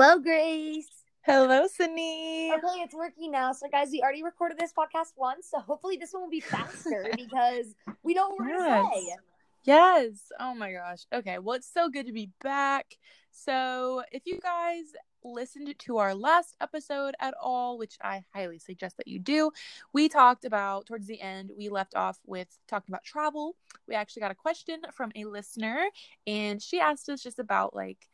Hello, 0.00 0.20
Grace. 0.20 1.02
Hello, 1.22 1.66
Sydney. 1.66 2.52
Okay, 2.52 2.82
it's 2.84 2.94
working 2.94 3.32
now. 3.32 3.50
So, 3.50 3.66
guys, 3.68 3.88
we 3.90 4.00
already 4.00 4.22
recorded 4.22 4.56
this 4.56 4.72
podcast 4.72 5.14
once, 5.16 5.48
so 5.50 5.58
hopefully 5.58 5.96
this 5.96 6.12
one 6.12 6.22
will 6.22 6.30
be 6.30 6.38
faster 6.38 7.10
because 7.16 7.74
we 8.04 8.14
know 8.14 8.28
what 8.28 8.38
we're 8.38 8.46
Yes. 8.46 8.86
gonna 8.86 8.94
say. 8.94 9.16
Yes. 9.64 10.32
Oh 10.38 10.54
my 10.54 10.70
gosh. 10.70 11.06
Okay. 11.12 11.40
Well, 11.40 11.56
it's 11.56 11.68
so 11.68 11.88
good 11.88 12.06
to 12.06 12.12
be 12.12 12.30
back. 12.44 12.96
So, 13.32 14.04
if 14.12 14.22
you 14.24 14.38
guys 14.40 14.84
listened 15.24 15.74
to 15.76 15.96
our 15.96 16.14
last 16.14 16.54
episode 16.60 17.16
at 17.18 17.34
all, 17.42 17.76
which 17.76 17.96
I 18.00 18.22
highly 18.32 18.60
suggest 18.60 18.98
that 18.98 19.08
you 19.08 19.18
do, 19.18 19.50
we 19.92 20.08
talked 20.08 20.44
about 20.44 20.86
towards 20.86 21.08
the 21.08 21.20
end, 21.20 21.50
we 21.58 21.70
left 21.70 21.96
off 21.96 22.20
with 22.24 22.56
talking 22.68 22.92
about 22.94 23.02
travel. 23.02 23.56
We 23.88 23.96
actually 23.96 24.20
got 24.20 24.30
a 24.30 24.36
question 24.36 24.80
from 24.92 25.10
a 25.16 25.24
listener, 25.24 25.88
and 26.24 26.62
she 26.62 26.78
asked 26.78 27.08
us 27.08 27.20
just 27.20 27.40
about 27.40 27.74
like 27.74 28.06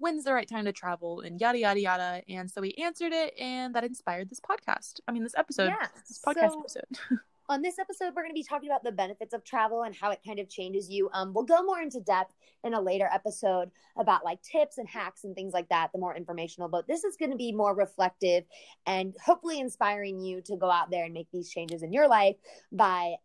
when's 0.00 0.24
the 0.24 0.32
right 0.32 0.48
time 0.48 0.64
to 0.64 0.72
travel 0.72 1.20
and 1.20 1.40
yada 1.40 1.58
yada 1.58 1.78
yada. 1.80 2.22
And 2.28 2.50
so 2.50 2.60
we 2.60 2.72
answered 2.72 3.12
it, 3.12 3.34
and 3.38 3.74
that 3.74 3.84
inspired 3.84 4.28
this 4.28 4.40
podcast. 4.40 4.98
I 5.06 5.12
mean, 5.12 5.22
this 5.22 5.34
episode, 5.36 5.66
Yeah. 5.68 5.86
this 6.08 6.20
podcast 6.26 6.50
So- 6.52 6.60
episode. 6.60 6.98
On 7.48 7.62
this 7.62 7.80
episode, 7.80 8.12
we're 8.14 8.22
going 8.22 8.30
to 8.30 8.34
be 8.34 8.44
talking 8.44 8.68
about 8.70 8.84
the 8.84 8.92
benefits 8.92 9.34
of 9.34 9.42
travel 9.42 9.82
and 9.82 9.92
how 9.92 10.12
it 10.12 10.20
kind 10.24 10.38
of 10.38 10.48
changes 10.48 10.88
you. 10.88 11.10
Um, 11.12 11.32
we'll 11.34 11.44
go 11.44 11.64
more 11.64 11.80
into 11.80 11.98
depth 11.98 12.32
in 12.62 12.74
a 12.74 12.80
later 12.80 13.10
episode 13.12 13.72
about 13.98 14.24
like 14.24 14.40
tips 14.40 14.78
and 14.78 14.88
hacks 14.88 15.24
and 15.24 15.34
things 15.34 15.52
like 15.52 15.68
that, 15.70 15.90
the 15.92 15.98
more 15.98 16.14
informational. 16.16 16.68
But 16.68 16.86
this 16.86 17.02
is 17.02 17.16
going 17.16 17.32
to 17.32 17.36
be 17.36 17.50
more 17.50 17.74
reflective 17.74 18.44
and 18.86 19.16
hopefully 19.24 19.58
inspiring 19.58 20.20
you 20.20 20.42
to 20.42 20.56
go 20.56 20.70
out 20.70 20.92
there 20.92 21.04
and 21.04 21.12
make 21.12 21.26
these 21.32 21.50
changes 21.50 21.82
in 21.82 21.92
your 21.92 22.06
life 22.06 22.36
by 22.70 23.16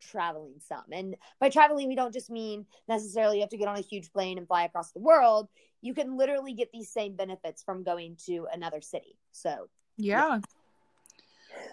traveling 0.00 0.54
some. 0.66 0.82
And 0.90 1.14
by 1.40 1.48
traveling, 1.48 1.86
we 1.86 1.94
don't 1.94 2.12
just 2.12 2.30
mean 2.30 2.66
necessarily 2.88 3.36
you 3.36 3.42
have 3.42 3.50
to 3.50 3.56
get 3.58 3.68
on 3.68 3.76
a 3.78 3.80
huge 3.82 4.12
plane 4.12 4.38
and 4.38 4.46
fly 4.48 4.64
across 4.64 4.90
the 4.92 4.98
world. 5.00 5.48
You 5.80 5.94
can 5.94 6.16
literally 6.16 6.54
get 6.54 6.70
these 6.72 6.90
same 6.90 7.14
benefits 7.14 7.62
from 7.62 7.82
going 7.84 8.16
to 8.26 8.46
another 8.52 8.80
city. 8.80 9.16
So, 9.32 9.68
Yeah. 9.96 10.40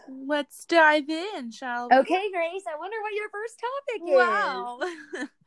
Let's 0.07 0.65
dive 0.65 1.09
in, 1.09 1.51
shall 1.51 1.89
we? 1.89 1.97
okay, 1.97 2.31
Grace, 2.31 2.63
I 2.67 2.77
wonder 2.77 2.97
what 3.01 3.13
your 3.13 3.29
first 3.29 3.59
topic 3.59 4.01
is. 4.09 4.15
Wow. 4.15 4.79
Okay. 4.81 5.27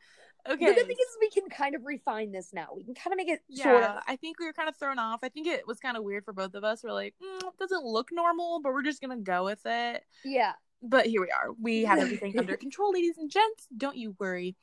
The 0.49 0.57
good 0.57 0.77
thing 0.77 0.91
is 0.91 1.17
we 1.21 1.29
can 1.29 1.51
kind 1.51 1.75
of 1.75 1.85
refine 1.85 2.33
this 2.33 2.55
now. 2.55 2.69
We 2.75 2.83
can 2.83 2.95
kind 2.95 3.13
of 3.13 3.19
make 3.19 3.29
it 3.29 3.43
yeah, 3.49 3.65
sort 3.65 3.83
of. 3.83 4.03
I 4.07 4.17
think 4.17 4.39
we 4.39 4.47
were 4.47 4.55
kind 4.55 4.69
of 4.69 4.77
thrown 4.77 4.99
off. 4.99 5.21
I 5.23 5.29
think 5.29 5.47
it 5.47 5.67
was 5.67 5.79
kind 5.79 5.95
of 5.95 6.05
weird 6.05 6.25
for 6.25 6.33
both 6.33 6.55
of 6.55 6.65
us. 6.65 6.83
We're 6.83 6.93
like, 6.93 7.15
mm, 7.23 7.39
it 7.41 7.59
doesn't 7.59 7.85
look 7.85 8.09
normal, 8.13 8.61
but 8.63 8.73
we're 8.73 8.83
just 8.83 9.03
gonna 9.03 9.19
go 9.19 9.45
with 9.45 9.61
it. 9.67 10.05
Yeah. 10.25 10.53
But 10.83 11.07
here 11.07 11.21
we 11.21 11.31
are. 11.31 11.53
We 11.61 11.85
have 11.85 11.99
everything 11.99 12.39
under 12.39 12.57
control, 12.65 12.93
ladies 12.93 13.19
and 13.19 13.31
gents. 13.31 13.67
Don't 13.77 13.97
you 13.97 14.17
worry. 14.19 14.57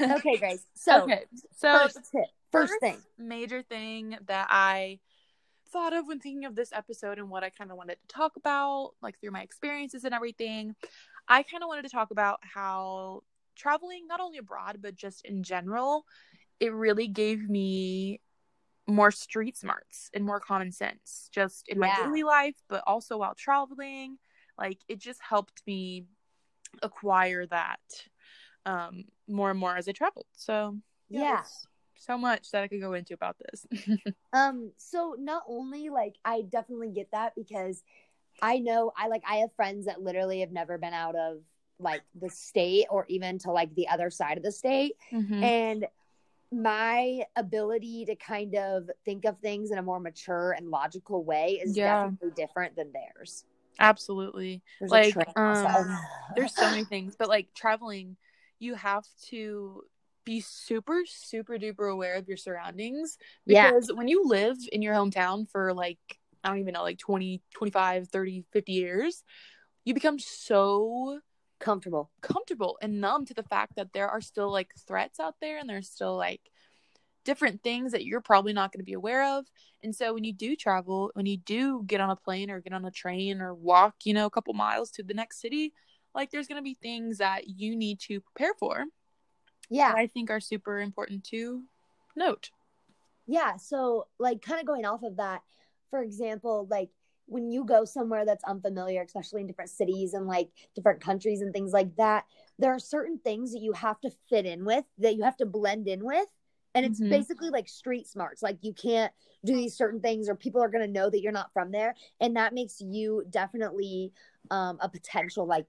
Okay, 0.00 0.36
Grace. 0.36 0.64
So, 0.74 1.02
okay. 1.02 1.24
So 1.58 1.78
first 1.78 2.00
tip, 2.10 2.24
first, 2.54 2.72
first 2.72 2.80
thing. 2.80 3.02
major 3.18 3.62
thing 3.62 4.16
that 4.26 4.46
I 4.50 5.00
thought 5.72 5.92
of 5.92 6.06
when 6.06 6.20
thinking 6.20 6.44
of 6.44 6.54
this 6.54 6.72
episode 6.72 7.18
and 7.18 7.30
what 7.30 7.42
I 7.44 7.50
kind 7.50 7.70
of 7.70 7.76
wanted 7.76 7.98
to 8.00 8.14
talk 8.14 8.36
about, 8.36 8.92
like 9.02 9.20
through 9.20 9.32
my 9.32 9.42
experiences 9.42 10.04
and 10.04 10.14
everything, 10.14 10.74
I 11.28 11.42
kind 11.42 11.62
of 11.62 11.68
wanted 11.68 11.82
to 11.82 11.88
talk 11.88 12.10
about 12.10 12.38
how 12.42 13.22
traveling, 13.56 14.06
not 14.06 14.20
only 14.20 14.38
abroad, 14.38 14.78
but 14.80 14.94
just 14.94 15.24
in 15.24 15.42
general, 15.42 16.04
it 16.60 16.72
really 16.72 17.08
gave 17.08 17.48
me 17.48 18.20
more 18.86 19.10
street 19.10 19.56
smarts 19.56 20.10
and 20.14 20.24
more 20.24 20.40
common 20.40 20.70
sense 20.70 21.28
just 21.32 21.68
in 21.68 21.78
my 21.78 21.90
daily 21.96 22.22
life, 22.22 22.54
but 22.68 22.82
also 22.86 23.16
while 23.18 23.34
traveling. 23.34 24.18
Like 24.58 24.78
it 24.88 24.98
just 25.00 25.20
helped 25.22 25.62
me 25.66 26.04
acquire 26.82 27.46
that 27.46 27.80
um 28.66 29.04
more 29.28 29.50
and 29.50 29.58
more 29.58 29.76
as 29.76 29.88
I 29.88 29.92
traveled. 29.92 30.26
So 30.32 30.76
Yeah. 31.08 31.36
there's 31.36 31.66
so 32.04 32.18
much 32.18 32.50
that 32.50 32.62
I 32.62 32.68
could 32.68 32.80
go 32.80 32.92
into 32.94 33.14
about 33.14 33.36
this. 33.38 33.66
Um. 34.32 34.72
So 34.78 35.14
not 35.18 35.44
only 35.48 35.90
like 35.90 36.16
I 36.24 36.42
definitely 36.42 36.90
get 36.90 37.08
that 37.12 37.34
because 37.36 37.84
I 38.42 38.58
know 38.58 38.92
I 38.96 39.06
like 39.06 39.22
I 39.28 39.36
have 39.36 39.52
friends 39.54 39.86
that 39.86 40.02
literally 40.02 40.40
have 40.40 40.50
never 40.50 40.76
been 40.76 40.92
out 40.92 41.14
of 41.14 41.38
like 41.78 42.02
the 42.20 42.28
state 42.28 42.86
or 42.90 43.06
even 43.08 43.38
to 43.40 43.52
like 43.52 43.72
the 43.76 43.86
other 43.88 44.10
side 44.10 44.36
of 44.36 44.42
the 44.42 44.50
state, 44.50 44.96
Mhm. 45.12 45.42
and 45.42 45.86
my 46.52 47.24
ability 47.36 48.04
to 48.06 48.16
kind 48.16 48.54
of 48.56 48.90
think 49.04 49.24
of 49.24 49.38
things 49.38 49.70
in 49.70 49.78
a 49.78 49.82
more 49.82 50.00
mature 50.00 50.52
and 50.52 50.68
logical 50.70 51.24
way 51.24 51.60
is 51.62 51.74
Yeah. 51.74 52.10
definitely 52.10 52.30
different 52.36 52.76
than 52.76 52.92
theirs. 52.92 53.44
Absolutely. 53.78 54.62
There's 54.78 54.92
Like, 54.92 55.10
a 55.10 55.24
train 55.24 55.34
outside. 55.36 55.76
um, 55.76 55.98
There's 56.36 56.54
so 56.54 56.68
many 56.68 56.84
things, 56.84 57.16
but 57.16 57.28
like 57.28 57.52
traveling, 57.54 58.16
you 58.58 58.74
have 58.74 59.04
to 59.26 59.84
be 60.24 60.40
super 60.40 61.02
super 61.06 61.58
duper 61.58 61.92
aware 61.92 62.14
of 62.14 62.28
your 62.28 62.36
surroundings 62.36 63.18
Yeah. 63.46 63.70
because 63.70 63.92
when 63.92 64.08
you 64.08 64.24
live 64.26 64.56
in 64.72 64.82
your 64.82 64.94
hometown 64.94 65.48
for 65.50 65.72
like 65.74 65.98
I 66.42 66.48
don't 66.48 66.58
even 66.58 66.74
know 66.74 66.82
like 66.82 66.98
20, 66.98 67.40
25, 67.54 68.08
30, 68.08 68.44
50 68.52 68.72
years, 68.72 69.24
you 69.84 69.94
become 69.94 70.18
so 70.18 71.20
comfortable. 71.58 72.10
comfortable 72.20 72.78
and 72.82 73.00
numb 73.00 73.24
to 73.26 73.34
the 73.34 73.42
fact 73.44 73.76
that 73.76 73.92
there 73.94 74.08
are 74.08 74.20
still 74.20 74.52
like 74.52 74.70
threats 74.86 75.18
out 75.18 75.36
there 75.40 75.58
and 75.58 75.68
there's 75.68 75.88
still 75.88 76.16
like 76.16 76.42
different 77.24 77.62
things 77.62 77.92
that 77.92 78.04
you're 78.04 78.20
probably 78.20 78.52
not 78.52 78.72
going 78.72 78.80
to 78.80 78.84
be 78.84 78.92
aware 78.92 79.38
of. 79.38 79.46
And 79.82 79.94
so 79.94 80.12
when 80.12 80.24
you 80.24 80.32
do 80.32 80.56
travel, 80.56 81.10
when 81.14 81.26
you 81.26 81.38
do 81.38 81.82
get 81.86 82.00
on 82.00 82.10
a 82.10 82.16
plane 82.16 82.50
or 82.50 82.60
get 82.60 82.74
on 82.74 82.84
a 82.84 82.90
train 82.90 83.40
or 83.40 83.54
walk, 83.54 83.94
you 84.04 84.12
know, 84.12 84.26
a 84.26 84.30
couple 84.30 84.52
miles 84.52 84.90
to 84.92 85.02
the 85.02 85.14
next 85.14 85.40
city, 85.40 85.72
like 86.14 86.30
there's 86.30 86.46
going 86.46 86.58
to 86.58 86.62
be 86.62 86.76
things 86.82 87.18
that 87.18 87.48
you 87.48 87.76
need 87.76 88.00
to 88.00 88.20
prepare 88.20 88.52
for 88.58 88.84
Yeah. 89.70 89.92
I 89.96 90.06
think 90.06 90.30
are 90.30 90.40
super 90.40 90.80
important 90.80 91.24
to 91.24 91.64
note. 92.16 92.50
Yeah. 93.26 93.56
So, 93.56 94.08
like, 94.18 94.42
kind 94.42 94.60
of 94.60 94.66
going 94.66 94.84
off 94.84 95.02
of 95.02 95.16
that, 95.16 95.42
for 95.90 96.02
example, 96.02 96.66
like 96.70 96.90
when 97.26 97.50
you 97.50 97.64
go 97.64 97.84
somewhere 97.84 98.26
that's 98.26 98.44
unfamiliar, 98.44 99.02
especially 99.02 99.40
in 99.40 99.46
different 99.46 99.70
cities 99.70 100.12
and 100.12 100.26
like 100.26 100.50
different 100.74 101.00
countries 101.00 101.40
and 101.40 101.52
things 101.54 101.72
like 101.72 101.96
that, 101.96 102.26
there 102.58 102.72
are 102.74 102.78
certain 102.78 103.18
things 103.18 103.52
that 103.52 103.60
you 103.60 103.72
have 103.72 103.98
to 104.02 104.10
fit 104.28 104.44
in 104.44 104.64
with, 104.64 104.84
that 104.98 105.16
you 105.16 105.22
have 105.22 105.36
to 105.38 105.46
blend 105.46 105.88
in 105.88 106.04
with. 106.04 106.26
And 106.74 106.84
it's 106.84 107.00
Mhm. 107.00 107.08
basically 107.08 107.50
like 107.50 107.68
street 107.68 108.06
smarts. 108.06 108.42
Like, 108.42 108.58
you 108.62 108.74
can't 108.74 109.12
do 109.44 109.54
these 109.54 109.76
certain 109.76 110.00
things, 110.00 110.28
or 110.28 110.34
people 110.34 110.60
are 110.62 110.68
going 110.68 110.84
to 110.84 110.92
know 110.92 111.08
that 111.08 111.20
you're 111.22 111.32
not 111.32 111.52
from 111.52 111.70
there. 111.70 111.94
And 112.20 112.36
that 112.36 112.52
makes 112.52 112.80
you 112.80 113.24
definitely 113.30 114.12
um, 114.50 114.78
a 114.80 114.88
potential 114.88 115.46
like 115.46 115.66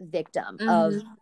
victim 0.00 0.56
of 0.66 0.94
Mhm. 0.94 1.16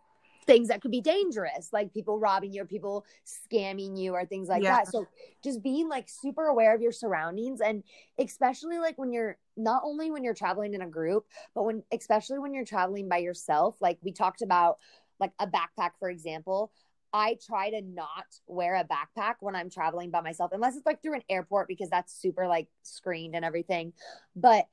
Things 0.49 0.69
that 0.69 0.81
could 0.81 0.89
be 0.89 0.99
dangerous, 0.99 1.69
like 1.71 1.93
people 1.93 2.17
robbing 2.17 2.51
you 2.51 2.63
or 2.63 2.65
people 2.65 3.05
scamming 3.23 3.95
you 3.95 4.13
or 4.13 4.25
things 4.25 4.47
like 4.47 4.63
Yeah. 4.63 4.77
that. 4.77 4.87
So 4.87 5.07
just 5.43 5.61
being 5.61 5.87
like 5.87 6.09
super 6.09 6.45
aware 6.45 6.73
of 6.73 6.81
your 6.81 6.91
surroundings 6.91 7.61
and 7.61 7.83
especially 8.17 8.79
like 8.79 8.97
when 8.97 9.13
you're 9.13 9.37
not 9.55 9.83
only 9.85 10.09
when 10.09 10.23
you're 10.23 10.33
traveling 10.33 10.73
in 10.73 10.81
a 10.81 10.87
group, 10.87 11.27
but 11.53 11.65
when 11.65 11.83
especially 11.93 12.39
when 12.39 12.55
you're 12.55 12.65
traveling 12.65 13.07
by 13.07 13.17
yourself, 13.17 13.75
like 13.79 13.99
we 14.01 14.11
talked 14.11 14.41
about 14.41 14.79
like 15.19 15.33
a 15.39 15.45
backpack 15.45 15.91
for 15.99 16.09
example. 16.09 16.71
I 17.13 17.37
try 17.45 17.69
to 17.71 17.81
not 17.81 18.25
wear 18.47 18.75
a 18.75 18.83
backpack 18.83 19.35
when 19.39 19.55
I'm 19.55 19.69
traveling 19.69 20.09
by 20.09 20.21
myself 20.21 20.51
unless 20.51 20.75
it's 20.75 20.85
like 20.85 21.01
through 21.01 21.15
an 21.15 21.23
airport 21.29 21.67
because 21.67 21.89
that's 21.89 22.13
super 22.13 22.47
like 22.47 22.67
screened 22.81 23.35
and 23.35 23.45
everything. 23.45 23.93
But 24.35 24.67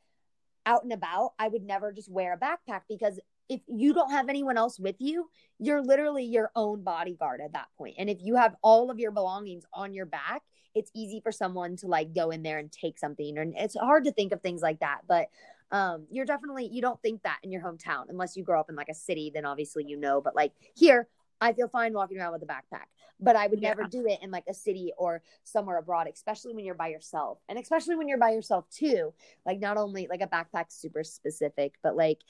out 0.66 0.84
and 0.84 0.92
about, 0.92 1.32
I 1.38 1.48
would 1.48 1.62
never 1.62 1.92
just 1.92 2.10
wear 2.10 2.32
a 2.34 2.38
backpack 2.38 2.82
because 2.88 3.20
if 3.48 3.60
you 3.68 3.92
don't 3.92 4.10
have 4.10 4.28
anyone 4.28 4.56
else 4.56 4.78
with 4.78 4.96
you, 4.98 5.28
you're 5.58 5.82
literally 5.82 6.24
your 6.24 6.50
own 6.56 6.82
bodyguard 6.82 7.40
at 7.40 7.52
that 7.52 7.68
point. 7.78 7.96
And 7.98 8.10
if 8.10 8.18
you 8.20 8.36
have 8.36 8.56
all 8.62 8.90
of 8.90 8.98
your 8.98 9.12
belongings 9.12 9.64
on 9.72 9.92
your 9.94 10.06
back, 10.06 10.42
it's 10.74 10.90
easy 10.94 11.20
for 11.20 11.32
someone 11.32 11.76
to 11.76 11.86
like 11.86 12.14
go 12.14 12.30
in 12.30 12.42
there 12.42 12.58
and 12.58 12.70
take 12.70 12.98
something. 12.98 13.38
And 13.38 13.54
it's 13.56 13.76
hard 13.76 14.04
to 14.04 14.12
think 14.12 14.32
of 14.32 14.42
things 14.42 14.62
like 14.62 14.80
that. 14.80 15.00
But 15.09 15.28
um, 15.71 16.06
you're 16.10 16.26
definitely, 16.26 16.68
you 16.71 16.82
don't 16.82 17.00
think 17.00 17.22
that 17.22 17.38
in 17.42 17.50
your 17.50 17.62
hometown 17.62 18.04
unless 18.09 18.36
you 18.36 18.42
grow 18.44 18.60
up 18.60 18.68
in 18.68 18.76
like 18.76 18.88
a 18.88 18.94
city, 18.94 19.30
then 19.34 19.44
obviously 19.44 19.84
you 19.86 19.97
know. 19.97 20.21
But 20.21 20.36
like 20.36 20.53
here, 20.74 21.09
I 21.41 21.53
feel 21.53 21.68
fine 21.68 21.92
walking 21.92 22.18
around 22.18 22.32
with 22.32 22.42
a 22.42 22.47
backpack, 22.47 22.86
but 23.21 23.36
I 23.36 23.47
would 23.47 23.60
Yeah. 23.60 23.68
never 23.71 23.84
do 23.84 24.06
it 24.06 24.21
in 24.22 24.30
like 24.30 24.44
a 24.48 24.54
city 24.54 24.92
or 24.97 25.22
somewhere 25.44 25.78
abroad, 25.78 26.09
especially 26.12 26.54
when 26.54 26.65
you're 26.65 26.74
by 26.74 26.88
yourself. 26.88 27.38
And 27.48 27.59
especially 27.59 27.94
when 27.97 28.09
you're 28.09 28.16
by 28.18 28.30
yourself 28.30 28.68
too. 28.71 29.12
Like, 29.44 29.60
not 29.60 29.76
only 29.76 30.06
like 30.09 30.22
a 30.22 30.26
backpack 30.26 30.66
super 30.68 31.04
specific, 31.04 31.74
but 31.82 31.94
like 31.97 32.21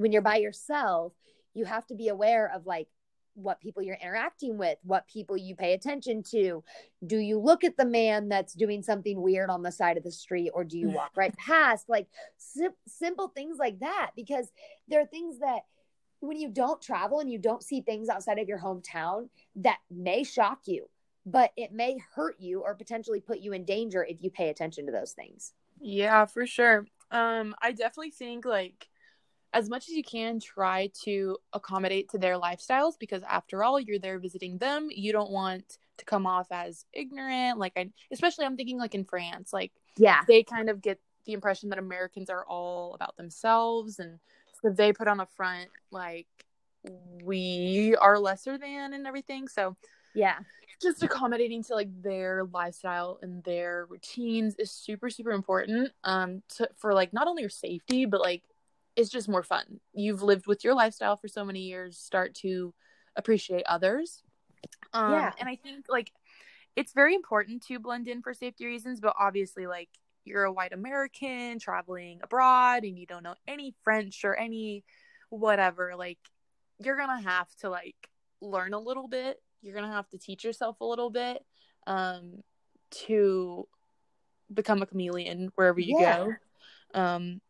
when 0.00 0.12
you're 0.12 0.22
by 0.22 0.36
yourself, 0.36 1.12
you 1.52 1.66
have 1.66 1.86
to 1.86 1.94
be 1.94 2.08
aware 2.08 2.50
of 2.54 2.66
like 2.66 2.88
what 3.34 3.60
people 3.60 3.82
you're 3.82 3.98
interacting 4.02 4.56
with, 4.56 4.78
what 4.82 5.06
people 5.06 5.36
you 5.36 5.54
pay 5.54 5.74
attention 5.74 6.22
to. 6.22 6.64
Do 7.06 7.18
you 7.18 7.38
look 7.38 7.64
at 7.64 7.76
the 7.76 7.84
man 7.84 8.28
that's 8.28 8.54
doing 8.54 8.82
something 8.82 9.20
weird 9.20 9.50
on 9.50 9.62
the 9.62 9.70
side 9.70 9.96
of 9.96 10.02
the 10.02 10.10
street 10.10 10.50
or 10.54 10.64
do 10.64 10.78
you 10.78 10.88
walk 10.94 11.12
right 11.16 11.36
past? 11.36 11.88
Like 11.88 12.08
sim- 12.38 12.72
simple 12.88 13.28
things 13.28 13.58
like 13.58 13.80
that 13.80 14.12
because 14.16 14.50
there 14.88 15.00
are 15.00 15.06
things 15.06 15.38
that 15.40 15.60
when 16.20 16.38
you 16.38 16.48
don't 16.48 16.80
travel 16.80 17.20
and 17.20 17.30
you 17.30 17.38
don't 17.38 17.62
see 17.62 17.82
things 17.82 18.08
outside 18.08 18.38
of 18.38 18.48
your 18.48 18.58
hometown 18.58 19.28
that 19.56 19.78
may 19.90 20.24
shock 20.24 20.60
you, 20.64 20.88
but 21.26 21.52
it 21.56 21.72
may 21.72 21.98
hurt 22.14 22.36
you 22.38 22.62
or 22.62 22.74
potentially 22.74 23.20
put 23.20 23.40
you 23.40 23.52
in 23.52 23.64
danger 23.64 24.04
if 24.04 24.22
you 24.22 24.30
pay 24.30 24.48
attention 24.48 24.86
to 24.86 24.92
those 24.92 25.12
things. 25.12 25.52
Yeah, 25.78 26.24
for 26.24 26.46
sure. 26.46 26.86
Um, 27.10 27.54
I 27.60 27.72
definitely 27.72 28.10
think 28.10 28.44
like 28.44 28.88
as 29.52 29.68
much 29.68 29.88
as 29.88 29.94
you 29.94 30.04
can 30.04 30.38
try 30.40 30.90
to 31.04 31.36
accommodate 31.52 32.08
to 32.10 32.18
their 32.18 32.36
lifestyles 32.38 32.94
because 32.98 33.22
after 33.28 33.64
all 33.64 33.80
you're 33.80 33.98
there 33.98 34.18
visiting 34.18 34.58
them 34.58 34.88
you 34.90 35.12
don't 35.12 35.30
want 35.30 35.78
to 35.98 36.04
come 36.04 36.26
off 36.26 36.46
as 36.50 36.84
ignorant. 36.92 37.58
Like 37.58 37.72
I 37.76 37.90
especially 38.12 38.46
I'm 38.46 38.56
thinking 38.56 38.78
like 38.78 38.94
in 38.94 39.04
France, 39.04 39.52
like 39.52 39.72
Yeah. 39.96 40.22
they 40.26 40.42
kind 40.42 40.68
of 40.70 40.80
get 40.80 40.98
the 41.26 41.32
impression 41.34 41.68
that 41.68 41.78
Americans 41.78 42.30
are 42.30 42.44
all 42.46 42.94
about 42.94 43.16
themselves 43.16 43.98
and 43.98 44.18
so 44.62 44.70
they 44.70 44.92
put 44.92 45.08
on 45.08 45.20
a 45.20 45.26
front 45.26 45.68
like 45.90 46.26
we 47.22 47.94
are 48.00 48.18
lesser 48.18 48.56
than 48.56 48.94
and 48.94 49.06
everything. 49.06 49.48
So 49.48 49.76
Yeah. 50.14 50.38
just 50.80 51.02
accommodating 51.02 51.62
to 51.64 51.74
like 51.74 51.90
their 52.02 52.44
lifestyle 52.44 53.18
and 53.20 53.44
their 53.44 53.86
routines 53.90 54.54
is 54.58 54.70
super 54.70 55.10
super 55.10 55.32
important 55.32 55.92
um 56.04 56.42
to, 56.48 56.66
for 56.78 56.94
like 56.94 57.12
not 57.12 57.28
only 57.28 57.42
your 57.42 57.50
safety 57.50 58.06
but 58.06 58.20
like 58.20 58.42
it's 58.96 59.10
just 59.10 59.28
more 59.28 59.42
fun 59.42 59.80
you've 59.92 60.22
lived 60.22 60.46
with 60.46 60.64
your 60.64 60.74
lifestyle 60.74 61.16
for 61.16 61.28
so 61.28 61.44
many 61.44 61.60
years 61.60 61.98
start 61.98 62.34
to 62.34 62.74
appreciate 63.16 63.64
others 63.66 64.22
um 64.94 65.12
Yeah. 65.12 65.32
and 65.38 65.48
i 65.48 65.56
think 65.56 65.86
like 65.88 66.12
it's 66.76 66.92
very 66.92 67.14
important 67.14 67.62
to 67.66 67.78
blend 67.78 68.08
in 68.08 68.22
for 68.22 68.34
safety 68.34 68.66
reasons 68.66 69.00
but 69.00 69.14
obviously 69.18 69.66
like 69.66 69.88
you're 70.24 70.44
a 70.44 70.52
white 70.52 70.72
american 70.72 71.58
traveling 71.58 72.20
abroad 72.22 72.84
and 72.84 72.98
you 72.98 73.06
don't 73.06 73.22
know 73.22 73.34
any 73.48 73.74
french 73.82 74.24
or 74.24 74.34
any 74.36 74.84
whatever 75.30 75.94
like 75.96 76.18
you're 76.78 76.96
gonna 76.96 77.20
have 77.20 77.48
to 77.56 77.68
like 77.70 77.96
learn 78.40 78.74
a 78.74 78.78
little 78.78 79.08
bit 79.08 79.40
you're 79.62 79.74
gonna 79.74 79.92
have 79.92 80.08
to 80.08 80.18
teach 80.18 80.44
yourself 80.44 80.80
a 80.80 80.84
little 80.84 81.10
bit 81.10 81.44
um 81.86 82.40
to 82.90 83.66
become 84.52 84.82
a 84.82 84.86
chameleon 84.86 85.50
wherever 85.54 85.78
you 85.80 85.94
Yeah. 85.96 86.26
go 86.94 87.00
um 87.00 87.40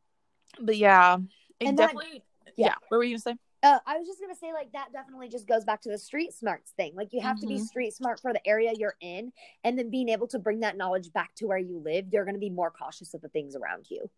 but 0.60 0.76
yeah 0.76 1.16
it 1.60 1.66
And 1.68 1.78
that- 1.78 1.92
definitely 1.94 2.22
yeah. 2.56 2.66
yeah. 2.68 2.74
what 2.88 2.98
were 2.98 3.04
you 3.04 3.14
gonna 3.14 3.20
say 3.20 3.36
Uh, 3.62 3.78
I 3.86 3.98
was 3.98 4.06
just 4.08 4.18
gonna 4.20 4.34
say, 4.34 4.52
like 4.54 4.72
that 4.72 4.90
definitely 4.90 5.28
just 5.28 5.46
goes 5.46 5.64
back 5.64 5.82
to 5.82 5.90
the 5.90 5.98
street 5.98 6.32
smarts 6.32 6.70
thing. 6.72 6.94
Like 6.96 7.12
you 7.12 7.20
have 7.20 7.38
to 7.40 7.46
be 7.46 7.56
Mhm. 7.56 7.66
street 7.66 7.92
smart 7.92 8.18
for 8.18 8.32
the 8.32 8.40
area 8.48 8.72
you're 8.74 8.96
in, 9.02 9.32
and 9.64 9.78
then 9.78 9.90
being 9.90 10.08
able 10.08 10.26
to 10.28 10.38
bring 10.38 10.60
that 10.60 10.78
knowledge 10.78 11.12
back 11.12 11.34
to 11.36 11.46
where 11.46 11.58
you 11.58 11.78
live. 11.78 12.08
You're 12.10 12.24
gonna 12.24 12.38
be 12.38 12.48
more 12.48 12.70
cautious 12.70 13.12
of 13.12 13.20
the 13.20 13.28
things 13.28 13.54
around 13.54 13.90
you. 13.90 14.08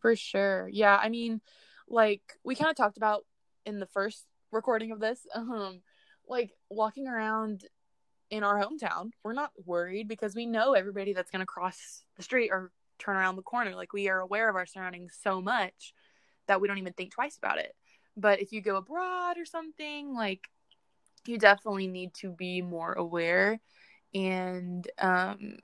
For 0.00 0.14
sure. 0.16 0.68
Yeah. 0.70 0.96
I 0.96 1.08
mean, 1.08 1.40
like 1.88 2.22
we 2.44 2.54
kind 2.54 2.70
of 2.70 2.76
talked 2.76 2.98
about 2.98 3.24
in 3.64 3.80
the 3.80 3.86
first 3.86 4.26
recording 4.52 4.92
of 4.92 5.00
this, 5.00 5.26
um, 5.34 5.80
like 6.28 6.52
walking 6.68 7.08
around 7.08 7.64
in 8.28 8.44
our 8.44 8.60
hometown, 8.62 9.12
we're 9.24 9.32
not 9.32 9.50
worried 9.64 10.08
because 10.08 10.34
we 10.34 10.44
know 10.46 10.74
everybody 10.74 11.12
that's 11.14 11.30
to 11.30 11.46
cross 11.46 12.04
the 12.16 12.22
street 12.22 12.50
or 12.50 12.70
turn 13.00 13.16
around 13.16 13.36
the 13.36 13.42
corner. 13.42 13.74
Like 13.74 13.92
we 13.92 14.08
are 14.08 14.20
aware 14.20 14.48
of 14.48 14.56
our 14.56 14.66
surroundings 14.66 15.18
so 15.20 15.40
much 15.40 15.94
that 16.46 16.60
we 16.60 16.68
don't 16.68 16.78
even 16.78 16.92
think 16.92 17.12
twice 17.12 17.36
about 17.36 17.58
it. 17.58 17.74
But 18.16 18.40
if 18.40 18.52
you 18.52 18.60
go 18.60 18.76
abroad 18.76 19.38
or 19.38 19.44
something, 19.44 20.14
like 20.14 20.48
you 21.26 21.38
definitely 21.38 21.86
need 21.86 22.14
to 22.14 22.30
be 22.32 22.62
more 22.62 22.92
aware 22.92 23.60
and 24.14 24.88
um 24.98 25.58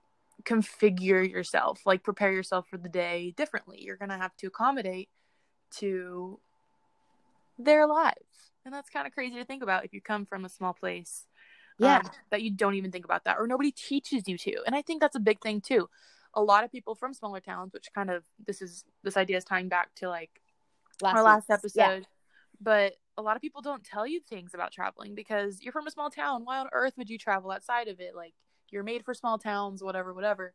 configure 0.44 1.28
yourself 1.28 1.80
like 1.84 2.04
prepare 2.04 2.32
yourself 2.32 2.66
for 2.68 2.76
the 2.78 2.88
day 2.88 3.34
differently 3.36 3.82
you're 3.82 3.96
going 3.96 4.10
to 4.10 4.16
have 4.16 4.36
to 4.36 4.46
accommodate 4.46 5.08
to 5.70 6.38
their 7.58 7.86
lives 7.86 8.52
and 8.64 8.72
that's 8.72 8.90
kind 8.90 9.06
of 9.06 9.12
crazy 9.12 9.34
to 9.34 9.44
think 9.44 9.62
about 9.62 9.84
if 9.84 9.92
you 9.92 10.00
come 10.00 10.24
from 10.24 10.44
a 10.44 10.48
small 10.48 10.72
place 10.72 11.26
Yeah. 11.78 11.98
um, 11.98 12.10
that 12.30 12.42
you 12.42 12.52
don't 12.52 12.74
even 12.74 12.92
think 12.92 13.04
about 13.04 13.24
that 13.24 13.38
or 13.38 13.46
nobody 13.48 13.72
teaches 13.72 14.28
you 14.28 14.38
to 14.38 14.62
and 14.66 14.76
i 14.76 14.82
think 14.82 15.00
that's 15.00 15.16
a 15.16 15.20
big 15.20 15.40
thing 15.40 15.60
too 15.60 15.88
a 16.36 16.42
lot 16.42 16.62
of 16.64 16.70
people 16.70 16.94
from 16.94 17.12
smaller 17.12 17.40
towns 17.40 17.72
which 17.72 17.88
kind 17.94 18.10
of 18.10 18.22
this 18.46 18.60
is 18.62 18.84
this 19.02 19.16
idea 19.16 19.36
is 19.36 19.44
tying 19.44 19.68
back 19.68 19.92
to 19.96 20.08
like 20.08 20.30
our 21.02 21.22
last 21.22 21.50
episode 21.50 21.80
Yeah. 21.80 22.00
but 22.60 22.92
a 23.18 23.22
lot 23.22 23.34
of 23.36 23.42
people 23.42 23.62
don't 23.62 23.82
tell 23.82 24.06
you 24.06 24.20
things 24.20 24.52
about 24.54 24.70
traveling 24.70 25.14
because 25.14 25.62
you're 25.62 25.72
from 25.72 25.86
a 25.86 25.90
small 25.90 26.10
town 26.10 26.44
why 26.44 26.58
on 26.58 26.68
earth 26.72 26.92
would 26.98 27.08
you 27.10 27.18
travel 27.18 27.50
outside 27.50 27.88
of 27.88 27.98
it 28.00 28.14
like 28.14 28.34
you're 28.70 28.82
made 28.84 29.04
for 29.04 29.14
small 29.14 29.38
towns 29.38 29.82
whatever 29.82 30.12
whatever 30.14 30.52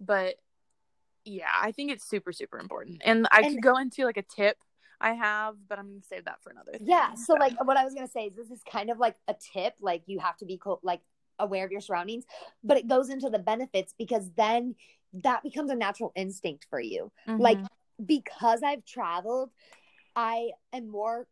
but 0.00 0.36
yeah 1.24 1.50
i 1.60 1.72
think 1.72 1.90
it's 1.90 2.08
super 2.08 2.32
super 2.32 2.58
important 2.58 3.00
and 3.04 3.26
i 3.32 3.40
And- 3.40 3.54
could 3.54 3.62
go 3.62 3.76
into 3.78 4.04
like 4.04 4.16
a 4.16 4.22
tip 4.22 4.56
i 5.00 5.12
have 5.14 5.54
but 5.68 5.78
i'm 5.78 5.88
gonna 5.88 6.02
save 6.02 6.24
that 6.26 6.42
for 6.42 6.50
another 6.50 6.72
thing. 6.72 6.86
Yeah. 6.86 7.14
So 7.14 7.34
like 7.34 7.54
what 7.64 7.76
I 7.76 7.84
was 7.84 7.92
gonna 7.94 8.06
say 8.08 8.26
is 8.26 8.34
this 8.36 8.50
is 8.50 8.62
kind 8.70 8.88
of 8.90 8.98
like 9.00 9.16
a 9.26 9.34
tip. 9.52 9.74
Like 9.80 10.02
you 10.06 10.20
have 10.20 10.36
to 10.38 10.44
be 10.46 10.58
co- 10.58 10.78
like 10.84 11.00
aware 11.38 11.64
of 11.64 11.72
your 11.72 11.80
surroundings, 11.80 12.24
but 12.62 12.76
it 12.76 12.88
goes 12.88 13.08
into 13.10 13.30
the 13.30 13.38
benefits 13.38 13.94
because 13.98 14.30
then 14.36 14.74
that 15.14 15.42
becomes 15.42 15.70
a 15.70 15.74
natural 15.74 16.12
instinct 16.14 16.66
for 16.70 16.80
you. 16.80 17.10
like 17.38 17.58
Mhm. 17.58 17.66
because 18.06 18.62
I've 18.62 18.84
traveled, 18.84 19.50
I 20.16 20.50
am 20.72 20.88
more 20.88 21.26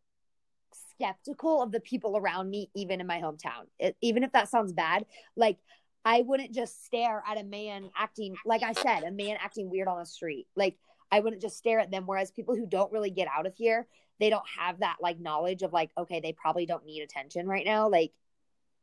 skeptical 0.72 1.62
of 1.62 1.72
the 1.72 1.80
people 1.80 2.16
around 2.16 2.50
me, 2.50 2.70
even 2.74 3.00
in 3.00 3.06
my 3.06 3.20
hometown. 3.20 3.66
It, 3.78 3.96
even 4.00 4.22
if 4.22 4.32
that 4.32 4.48
sounds 4.48 4.72
bad, 4.72 5.06
like 5.36 5.58
I 6.04 6.22
wouldn't 6.22 6.52
just 6.52 6.84
stare 6.84 7.22
at 7.26 7.38
a 7.38 7.42
man 7.44 7.90
acting, 7.96 8.36
like 8.44 8.62
I 8.62 8.72
said, 8.72 9.02
a 9.02 9.10
man 9.10 9.36
acting 9.40 9.68
weird 9.70 9.88
on 9.88 9.98
the 9.98 10.06
street. 10.06 10.46
Like 10.56 10.78
I 11.10 11.20
wouldn't 11.20 11.42
just 11.42 11.56
stare 11.58 11.80
at 11.80 11.90
them. 11.90 12.06
Whereas 12.06 12.30
people 12.30 12.54
who 12.54 12.66
don't 12.66 12.92
really 12.92 13.10
get 13.10 13.28
out 13.28 13.46
of 13.46 13.54
here, 13.54 13.86
they 14.18 14.30
don't 14.30 14.48
have 14.58 14.80
that 14.80 14.96
like 15.00 15.18
knowledge 15.18 15.62
of 15.62 15.72
like, 15.72 15.90
okay, 15.98 16.20
they 16.20 16.32
probably 16.32 16.66
don't 16.66 16.84
need 16.86 17.02
attention 17.02 17.46
right 17.46 17.64
now. 17.64 17.88
Like, 17.88 18.12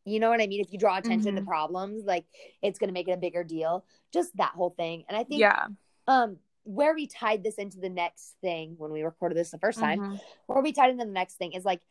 you 0.07 0.19
know 0.19 0.30
what 0.30 0.42
I 0.42 0.48
mean? 0.48 0.62
If 0.62 0.71
you 0.71 0.80
draw 0.80 0.98
attention 0.98 1.36
to 1.36 1.42
Mhm. 1.42 1.48
problems, 1.48 2.06
like 2.06 2.25
it's 2.62 2.80
going 2.80 2.89
to 2.89 2.94
make 2.94 3.07
it 3.07 3.12
a 3.12 3.18
bigger 3.18 3.44
deal. 3.44 3.86
Just 4.13 4.36
that 4.38 4.54
whole 4.54 4.71
thing. 4.71 5.04
And 5.09 5.18
I 5.18 5.24
think 5.24 5.42
yeah 5.42 5.68
um 6.07 6.38
where 6.63 6.94
we 6.95 7.07
tied 7.07 7.44
this 7.44 7.56
into 7.56 7.80
the 7.80 7.89
next 7.89 8.36
thing 8.42 8.75
when 8.77 8.92
we 8.92 9.01
recorded 9.04 9.38
this 9.38 9.51
the 9.51 9.57
first 9.59 9.80
time 9.80 10.00
Mhm. 10.00 10.19
where 10.48 10.62
we 10.62 10.74
tied 10.74 10.89
into 10.92 11.06
the 11.06 11.12
next 11.12 11.36
thing 11.36 11.54
is 11.54 11.65
like 11.65 11.81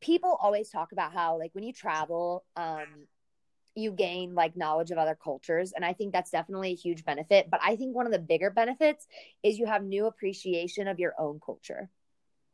people 0.00 0.36
always 0.40 0.70
talk 0.70 0.92
about 0.92 1.12
how 1.12 1.38
like 1.38 1.54
when 1.54 1.64
you 1.64 1.72
travel 1.72 2.44
um 2.56 3.06
you 3.74 3.92
gain 3.92 4.34
like 4.34 4.56
knowledge 4.56 4.90
of 4.90 4.98
other 4.98 5.14
cultures 5.14 5.72
and 5.72 5.84
i 5.84 5.92
think 5.92 6.12
that's 6.12 6.30
definitely 6.30 6.72
a 6.72 6.76
huge 6.76 7.04
benefit 7.04 7.48
but 7.50 7.60
i 7.62 7.76
think 7.76 7.94
one 7.94 8.06
of 8.06 8.12
the 8.12 8.18
bigger 8.18 8.50
benefits 8.50 9.06
is 9.42 9.58
you 9.58 9.66
have 9.66 9.82
new 9.84 10.06
appreciation 10.06 10.88
of 10.88 10.98
your 10.98 11.14
own 11.18 11.40
culture 11.44 11.88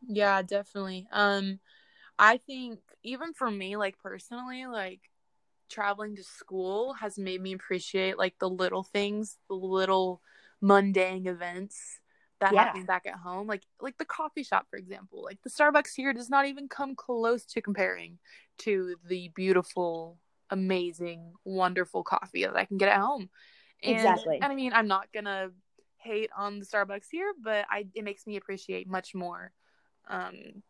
Yeah, 0.06 0.43
definitely. 0.43 1.06
Um 1.12 1.61
I 2.18 2.38
think 2.38 2.80
even 3.02 3.32
for 3.34 3.50
me 3.50 3.76
like 3.76 3.98
personally 3.98 4.66
like 4.66 5.00
traveling 5.70 6.16
to 6.16 6.24
school 6.24 6.94
has 6.94 7.18
made 7.18 7.40
me 7.42 7.52
appreciate 7.52 8.18
like 8.18 8.36
the 8.40 8.48
little 8.48 8.82
things, 8.84 9.38
the 9.48 9.54
little 9.54 10.22
mundane 10.60 11.26
events 11.26 12.00
that 12.40 12.54
Yeah. 12.54 12.54
happen 12.54 12.84
back 12.86 13.06
at 13.06 13.16
home. 13.16 13.46
Like 13.46 13.64
like 13.80 13.98
the 13.98 14.04
coffee 14.04 14.42
shop 14.42 14.66
for 14.70 14.78
example. 14.78 15.22
Like 15.25 15.40
the 15.42 15.50
Starbucks 15.50 15.94
here 15.96 16.12
does 16.12 16.30
not 16.30 16.46
even 16.46 16.68
come 16.68 16.96
close 16.96 17.44
to 17.46 17.62
comparing 17.62 18.18
to 18.58 18.96
the 19.06 19.28
beautiful, 19.34 20.18
amazing, 20.50 21.34
wonderful 21.44 22.02
coffee 22.04 22.44
that 22.44 22.56
I 22.56 22.64
can 22.64 22.78
get 22.78 22.88
at 22.90 23.00
home. 23.00 23.30
And, 23.82 23.92
Exactly. 23.92 24.38
And 24.42 24.52
I 24.52 24.56
mean, 24.56 24.72
I'm 24.72 24.88
not 24.88 25.12
to 25.26 25.52
hate 25.98 26.30
on 26.37 26.58
the 26.58 26.66
Starbucks 26.66 27.06
here, 27.10 27.32
but 27.42 27.66
I 27.70 27.87
it 27.94 28.04
makes 28.04 28.26
me 28.26 28.37
appreciate 28.37 28.88
much 28.88 29.14
more 29.14 29.52
um 30.08 30.62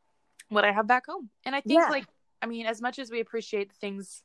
what 0.48 0.64
I 0.64 0.72
have 0.72 0.86
back 0.86 1.06
home. 1.06 1.30
And 1.44 1.54
I 1.54 1.60
think 1.60 1.80
Yeah. 1.80 1.90
like 1.90 2.06
I 2.40 2.46
mean, 2.46 2.66
as 2.66 2.80
much 2.80 2.98
as 2.98 3.10
we 3.10 3.20
appreciate 3.20 3.68
the 3.68 3.74
things 3.80 4.22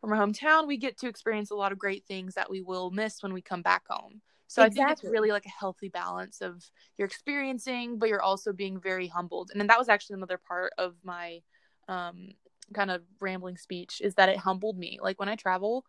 from 0.00 0.12
our 0.12 0.24
hometown, 0.26 0.66
we 0.66 0.76
get 0.76 0.98
to 0.98 1.08
experience 1.08 1.50
a 1.50 1.56
lot 1.56 1.72
of 1.72 1.78
great 1.78 2.04
things 2.06 2.34
that 2.34 2.50
we 2.50 2.62
will 2.62 2.90
miss 2.90 3.22
when 3.22 3.32
we 3.32 3.42
come 3.42 3.62
back 3.62 3.82
home. 3.88 4.22
So 4.46 4.62
I 4.62 4.68
think 4.68 4.90
it's 4.90 5.04
really 5.04 5.30
like 5.30 5.46
a 5.46 5.50
healthy 5.60 5.88
balance 5.88 6.40
of 6.40 6.64
you're 6.98 7.06
experiencing, 7.06 7.98
but 7.98 8.08
you're 8.08 8.22
also 8.22 8.52
being 8.52 8.80
very 8.80 9.06
humbled. 9.06 9.50
And 9.52 9.60
then 9.60 9.68
that 9.68 9.78
was 9.78 9.88
actually 9.88 10.14
another 10.14 10.38
part 10.38 10.72
of 10.78 10.94
my 11.04 11.40
um 11.88 12.28
kind 12.72 12.90
of 12.90 13.02
rambling 13.20 13.56
speech 13.56 14.00
is 14.02 14.14
that 14.14 14.28
it 14.28 14.38
humbled 14.38 14.78
me. 14.78 14.98
Like 15.00 15.18
when 15.18 15.28
I 15.28 15.36
travel, 15.36 15.84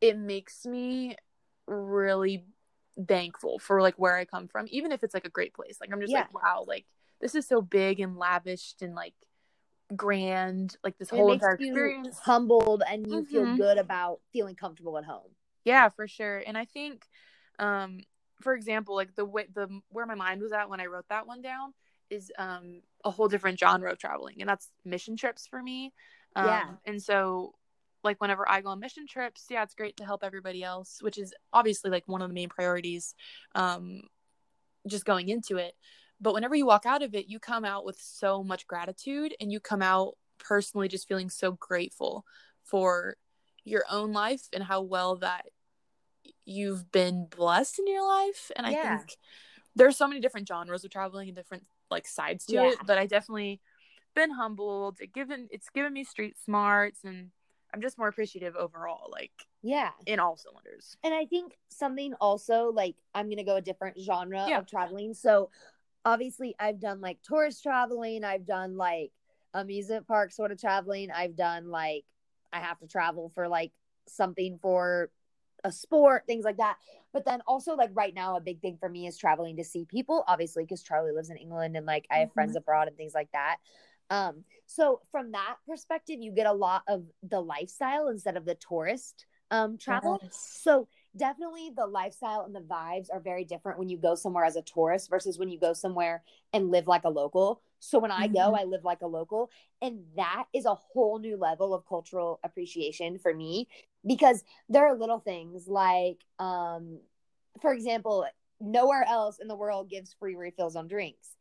it 0.00 0.16
makes 0.16 0.64
me 0.64 1.16
really 1.66 2.44
thankful 3.06 3.58
for 3.58 3.80
like 3.80 3.94
where 3.96 4.16
I 4.16 4.24
come 4.24 4.48
from, 4.48 4.66
even 4.68 4.92
if 4.92 5.02
it's 5.02 5.14
like 5.14 5.26
a 5.26 5.30
great 5.30 5.54
place. 5.54 5.78
Like 5.80 5.90
I'm 5.92 6.00
just 6.00 6.12
Yeah. 6.12 6.20
like, 6.20 6.34
wow, 6.34 6.64
like 6.66 6.86
this 7.20 7.34
is 7.34 7.46
so 7.46 7.60
big 7.60 8.00
and 8.00 8.16
lavished 8.16 8.82
and 8.82 8.94
like 8.94 9.14
grand, 9.96 10.76
like 10.84 10.98
this 10.98 11.10
it 11.10 11.16
whole 11.16 11.32
entire 11.32 11.54
experience. 11.54 12.18
humbled 12.20 12.82
and 12.88 13.06
you 13.06 13.24
feel 13.24 13.46
Mhm. 13.46 13.56
good 13.56 13.78
about 13.78 14.20
feeling 14.32 14.54
comfortable 14.54 14.98
at 14.98 15.04
home 15.04 15.34
Yeah, 15.64 15.88
for 15.88 16.06
sure. 16.08 16.42
And 16.46 16.56
I 16.56 16.64
think, 16.64 17.06
um, 17.58 18.00
for 18.40 18.54
example, 18.54 18.94
like 18.94 19.14
the 19.16 19.24
way 19.24 19.46
the 19.52 19.80
where 19.90 20.06
my 20.06 20.14
mind 20.14 20.40
was 20.40 20.52
at 20.52 20.68
when 20.70 20.80
I 20.80 20.86
wrote 20.86 21.08
that 21.08 21.26
one 21.26 21.42
down 21.42 21.74
is 22.10 22.30
um 22.38 22.82
a 23.04 23.10
whole 23.10 23.28
different 23.28 23.58
genre 23.58 23.90
of 23.92 23.98
traveling, 23.98 24.36
and 24.40 24.48
that's 24.48 24.70
mission 24.84 25.16
trips 25.16 25.46
for 25.46 25.62
me. 25.62 25.92
Um, 26.36 26.46
Yeah. 26.46 26.74
And 26.86 27.02
so, 27.02 27.54
like 28.04 28.20
whenever 28.20 28.48
I 28.48 28.60
go 28.60 28.70
on 28.70 28.80
mission 28.80 29.06
trips, 29.06 29.46
yeah, 29.50 29.62
it's 29.62 29.74
great 29.74 29.96
to 29.98 30.04
help 30.04 30.22
everybody 30.24 30.62
else, 30.62 30.98
which 31.02 31.18
is 31.18 31.34
obviously 31.52 31.90
like 31.90 32.04
one 32.06 32.22
of 32.22 32.28
the 32.28 32.34
main 32.34 32.48
priorities. 32.48 33.14
Um, 33.54 34.02
just 34.86 35.04
going 35.04 35.28
into 35.28 35.56
it, 35.56 35.74
but 36.20 36.34
whenever 36.34 36.54
you 36.54 36.66
walk 36.66 36.86
out 36.86 37.02
of 37.02 37.14
it, 37.14 37.28
you 37.28 37.38
come 37.38 37.64
out 37.64 37.84
with 37.84 37.98
so 38.00 38.42
much 38.42 38.66
gratitude, 38.66 39.34
and 39.40 39.52
you 39.52 39.60
come 39.60 39.82
out 39.82 40.16
personally 40.38 40.88
just 40.88 41.08
feeling 41.08 41.30
so 41.30 41.52
grateful 41.52 42.24
for 42.62 43.16
your 43.64 43.84
own 43.90 44.12
life 44.12 44.42
and 44.52 44.62
how 44.62 44.80
well 44.80 45.16
that 45.16 45.46
you've 46.44 46.90
been 46.92 47.26
blessed 47.26 47.78
in 47.78 47.86
your 47.86 48.06
life 48.06 48.50
and 48.56 48.66
i 48.66 48.70
Yeah. 48.70 48.98
think 48.98 49.16
there's 49.76 49.96
so 49.96 50.06
many 50.06 50.20
different 50.20 50.46
genres 50.48 50.84
of 50.84 50.90
traveling 50.90 51.28
and 51.28 51.36
different 51.36 51.66
like 51.90 52.06
sides 52.06 52.46
to 52.46 52.54
Yeah. 52.54 52.70
it 52.72 52.78
but 52.86 52.98
i 52.98 53.06
definitely 53.06 53.60
been 54.14 54.30
humbled 54.30 54.98
it 55.00 55.12
given 55.12 55.48
it's 55.50 55.68
given 55.70 55.92
me 55.92 56.04
street 56.04 56.38
smarts 56.38 57.04
and 57.04 57.30
I'm 57.72 57.82
just 57.82 57.98
more 57.98 58.08
appreciative 58.08 58.56
overall, 58.56 59.10
like 59.12 59.30
yeah. 59.62 59.90
in 60.06 60.20
all 60.20 60.38
cylinders. 60.38 60.96
And 61.04 61.12
I 61.12 61.26
think 61.26 61.58
something 61.68 62.14
also 62.14 62.72
like 62.72 62.96
I'm 63.14 63.28
to 63.30 63.42
go 63.42 63.56
a 63.56 63.60
different 63.60 63.98
genre 64.00 64.46
Yeah. 64.48 64.58
of 64.58 64.66
traveling. 64.66 65.12
So 65.12 65.50
obviously 66.08 66.54
I've 66.58 66.80
done 66.80 67.02
like 67.02 67.18
tourist 67.22 67.62
traveling, 67.62 68.24
I've 68.24 68.46
done 68.46 68.78
like 68.78 69.12
amusement 69.52 70.06
park 70.06 70.32
sort 70.32 70.52
of 70.52 70.58
traveling, 70.58 71.10
I've 71.10 71.36
done 71.36 71.68
like 71.68 72.04
I 72.50 72.60
have 72.60 72.78
to 72.78 72.86
travel 72.86 73.30
for 73.34 73.46
like 73.46 73.72
something 74.08 74.58
for 74.62 75.10
a 75.64 75.70
sport, 75.70 76.24
things 76.26 76.46
like 76.46 76.56
that. 76.56 76.78
But 77.12 77.26
then 77.26 77.40
also 77.46 77.74
like 77.74 77.90
right 77.92 78.14
now 78.14 78.36
a 78.36 78.40
big 78.40 78.62
thing 78.62 78.78
for 78.80 78.88
me 78.88 79.06
is 79.06 79.18
traveling 79.18 79.58
to 79.58 79.64
see 79.64 79.84
people, 79.84 80.24
obviously 80.26 80.64
because 80.64 80.82
Charlie 80.82 81.12
lives 81.12 81.28
in 81.28 81.36
England 81.36 81.76
and 81.76 81.84
like 81.84 82.06
I 82.10 82.18
have 82.18 82.32
friends 82.32 82.56
abroad 82.56 82.88
and 82.88 82.96
things 82.96 83.12
like 83.14 83.30
that. 83.32 83.56
Um 84.08 84.44
so 84.66 85.02
from 85.10 85.32
that 85.32 85.56
perspective 85.68 86.16
you 86.20 86.32
get 86.32 86.46
a 86.46 86.52
lot 86.52 86.84
of 86.88 87.04
the 87.22 87.40
lifestyle 87.40 88.08
instead 88.08 88.38
of 88.38 88.46
the 88.46 88.54
tourist 88.54 89.26
um 89.50 89.76
travel. 89.76 90.20
Yes. 90.22 90.60
So 90.62 90.88
definitely 91.16 91.70
the 91.74 91.86
lifestyle 91.86 92.42
and 92.44 92.54
the 92.54 92.60
vibes 92.60 93.08
are 93.12 93.20
very 93.20 93.44
different 93.44 93.78
when 93.78 93.88
you 93.88 93.96
go 93.96 94.14
somewhere 94.14 94.44
as 94.44 94.56
a 94.56 94.62
tourist 94.62 95.10
versus 95.10 95.38
when 95.38 95.48
you 95.48 95.58
go 95.58 95.72
somewhere 95.72 96.22
and 96.52 96.70
live 96.70 96.86
like 96.86 97.04
a 97.04 97.08
local. 97.10 97.62
So 97.80 97.98
when 97.98 98.10
I 98.10 98.28
go, 98.28 98.54
Mhm. 98.54 98.58
I 98.60 98.64
live 98.64 98.84
like 98.84 99.02
a 99.02 99.06
local. 99.06 99.50
And 99.80 100.04
that 100.16 100.44
is 100.52 100.64
a 100.66 100.74
whole 100.74 101.18
new 101.18 101.36
level 101.36 101.74
of 101.74 101.86
cultural 101.86 102.40
appreciation 102.44 103.18
for 103.18 103.34
me 103.34 103.68
because 104.06 104.44
there 104.68 104.86
are 104.86 104.94
little 104.96 105.20
things 105.20 105.66
like, 105.68 106.24
um, 106.38 107.00
for 107.60 107.72
example, 107.72 108.26
nowhere 108.60 109.04
else 109.08 109.38
in 109.38 109.48
the 109.48 109.56
world 109.56 109.88
gives 109.90 110.14
free 110.14 110.34
refills 110.36 110.76
on 110.76 110.88
drinks 110.88 111.36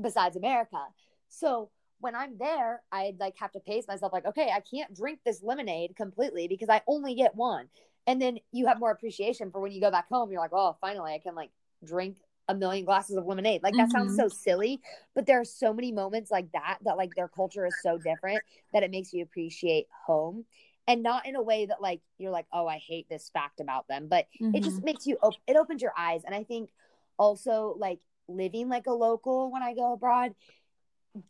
besides 0.00 0.36
America. 0.36 0.82
So 1.28 1.70
when 2.00 2.14
I'm 2.14 2.38
there, 2.38 2.82
I 2.90 3.14
like 3.18 3.36
have 3.38 3.52
to 3.52 3.60
pace 3.60 3.86
myself 3.86 4.12
like, 4.12 4.26
okay, 4.26 4.50
I 4.54 4.60
can't 4.60 4.94
drink 4.94 5.20
this 5.24 5.42
lemonade 5.42 5.96
completely 5.96 6.48
because 6.48 6.68
I 6.70 6.82
only 6.86 7.14
get 7.14 7.34
one. 7.34 7.68
And 8.06 8.20
then 8.20 8.38
you 8.52 8.66
have 8.66 8.80
more 8.80 8.90
appreciation 8.90 9.50
for 9.50 9.60
when 9.60 9.72
you 9.72 9.80
go 9.80 9.90
back 9.90 10.08
home. 10.08 10.30
You're 10.30 10.40
like, 10.40 10.52
oh, 10.52 10.76
finally, 10.80 11.12
I 11.12 11.18
can 11.18 11.34
like 11.34 11.50
drink 11.84 12.16
a 12.48 12.54
million 12.54 12.84
glasses 12.84 13.16
of 13.16 13.26
lemonade. 13.26 13.62
Like 13.62 13.76
that 13.76 13.90
sounds 13.90 14.14
Mhm. 14.14 14.16
so 14.16 14.28
silly, 14.28 14.80
but 15.14 15.26
there 15.26 15.40
are 15.40 15.44
so 15.44 15.72
many 15.72 15.92
moments 15.92 16.30
like 16.30 16.50
that 16.52 16.78
that 16.84 16.96
like 16.96 17.14
their 17.14 17.28
culture 17.28 17.64
is 17.64 17.80
so 17.80 17.96
different 17.96 18.42
that 18.72 18.82
it 18.82 18.90
makes 18.90 19.12
you 19.12 19.22
appreciate 19.22 19.86
home. 20.06 20.44
And 20.88 21.02
not 21.04 21.26
in 21.26 21.36
a 21.36 21.42
way 21.42 21.66
that 21.66 21.80
like 21.80 22.00
you're 22.18 22.32
like, 22.32 22.46
oh, 22.52 22.66
I 22.66 22.78
hate 22.78 23.08
this 23.08 23.30
fact 23.32 23.60
about 23.60 23.86
them, 23.86 24.08
but 24.08 24.26
it 24.52 24.64
just 24.64 24.78
Mhm. 24.80 24.84
makes 24.84 25.06
you 25.06 25.16
op- 25.22 25.34
it 25.46 25.56
opens 25.56 25.80
your 25.82 25.92
eyes. 25.96 26.24
And 26.24 26.34
I 26.34 26.42
think 26.42 26.70
also 27.18 27.76
like 27.78 28.00
living 28.26 28.68
like 28.68 28.86
a 28.86 28.92
local 28.92 29.52
when 29.52 29.62
I 29.62 29.74
go 29.74 29.92
abroad, 29.92 30.34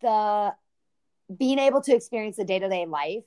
the 0.01 0.55
being 1.37 1.59
able 1.59 1.81
to 1.83 1.95
experience 1.95 2.37
the 2.37 2.45
day-to-day 2.45 2.87
life 2.87 3.25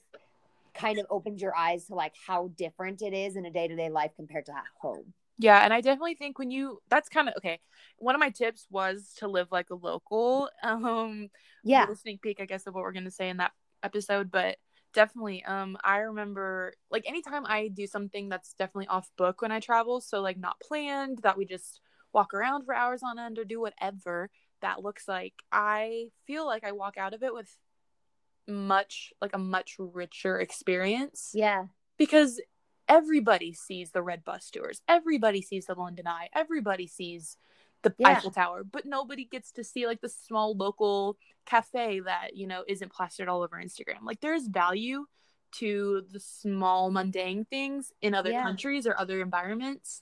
kind 0.73 0.99
of 0.99 1.05
opens 1.09 1.41
your 1.41 1.55
eyes 1.55 1.85
to 1.87 1.95
like 1.95 2.13
how 2.27 2.49
different 2.55 3.01
it 3.01 3.13
is 3.13 3.35
in 3.35 3.45
a 3.45 3.51
day-to-day 3.51 3.89
life 3.89 4.11
compared 4.15 4.45
to 4.47 4.51
at 4.53 4.63
home. 4.81 5.13
Yeah, 5.37 5.59
and 5.63 5.73
I 5.73 5.81
definitely 5.81 6.15
think 6.15 6.37
when 6.37 6.51
you 6.51 6.79
that's 6.89 7.09
kind 7.09 7.27
of 7.27 7.35
okay. 7.37 7.59
One 7.97 8.15
of 8.15 8.19
my 8.19 8.29
tips 8.29 8.67
was 8.69 9.13
to 9.17 9.27
live 9.27 9.47
like 9.51 9.69
a 9.71 9.75
local. 9.75 10.49
Um 10.63 11.29
Yeah. 11.63 11.87
little 11.87 11.95
sneak 11.95 12.21
peek 12.21 12.39
I 12.39 12.45
guess 12.45 12.67
of 12.67 12.73
what 12.75 12.83
we're 12.83 12.91
going 12.93 13.05
to 13.05 13.11
say 13.11 13.29
in 13.29 13.37
that 13.37 13.51
episode, 13.81 14.31
but 14.31 14.57
definitely 14.93 15.43
um 15.45 15.75
I 15.83 15.97
remember 15.99 16.73
like 16.91 17.03
anytime 17.07 17.45
I 17.47 17.67
do 17.69 17.87
something 17.87 18.29
that's 18.29 18.53
definitely 18.53 18.87
off 18.87 19.09
book 19.17 19.41
when 19.41 19.51
I 19.51 19.59
travel, 19.59 20.01
so 20.01 20.21
like 20.21 20.37
not 20.37 20.59
planned 20.59 21.19
that 21.23 21.37
we 21.37 21.45
just 21.45 21.81
walk 22.13 22.33
around 22.33 22.65
for 22.65 22.75
hours 22.75 23.01
on 23.03 23.17
end 23.17 23.39
or 23.39 23.43
do 23.45 23.59
whatever 23.59 24.29
that 24.61 24.83
looks 24.83 25.07
like, 25.07 25.33
I 25.51 26.09
feel 26.27 26.45
like 26.45 26.63
I 26.63 26.71
walk 26.73 26.97
out 26.97 27.13
of 27.13 27.23
it 27.23 27.33
with 27.33 27.49
much 28.47 29.13
like 29.21 29.31
a 29.33 29.37
much 29.37 29.75
richer 29.79 30.39
experience 30.39 31.31
Yeah. 31.33 31.65
because 31.97 32.41
everybody 32.87 33.53
sees 33.53 33.91
the 33.91 34.01
red 34.03 34.23
bus 34.25 34.49
tours 34.49 34.81
everybody 34.89 35.41
sees 35.41 35.65
the 35.67 35.73
london 35.75 36.05
eye 36.05 36.27
everybody 36.33 36.85
sees 36.85 37.37
the 37.81 37.95
Yeah. 37.97 38.09
eiffel 38.09 38.31
tower 38.31 38.63
but 38.63 38.85
nobody 38.85 39.23
gets 39.23 39.53
to 39.53 39.63
see 39.63 39.87
like 39.87 40.01
the 40.01 40.09
small 40.09 40.55
local 40.55 41.17
cafe 41.45 42.01
that 42.01 42.35
you 42.35 42.45
know 42.45 42.63
isn't 42.67 42.91
plastered 42.91 43.29
all 43.29 43.41
over 43.41 43.55
instagram 43.63 44.03
like 44.03 44.19
there's 44.19 44.47
value 44.47 45.05
to 45.53 46.03
the 46.11 46.19
small 46.19 46.91
mundane 46.91 47.45
things 47.45 47.93
in 48.01 48.13
other 48.13 48.31
Yeah. 48.31 48.43
countries 48.43 48.85
or 48.85 48.99
other 48.99 49.21
environments 49.21 50.01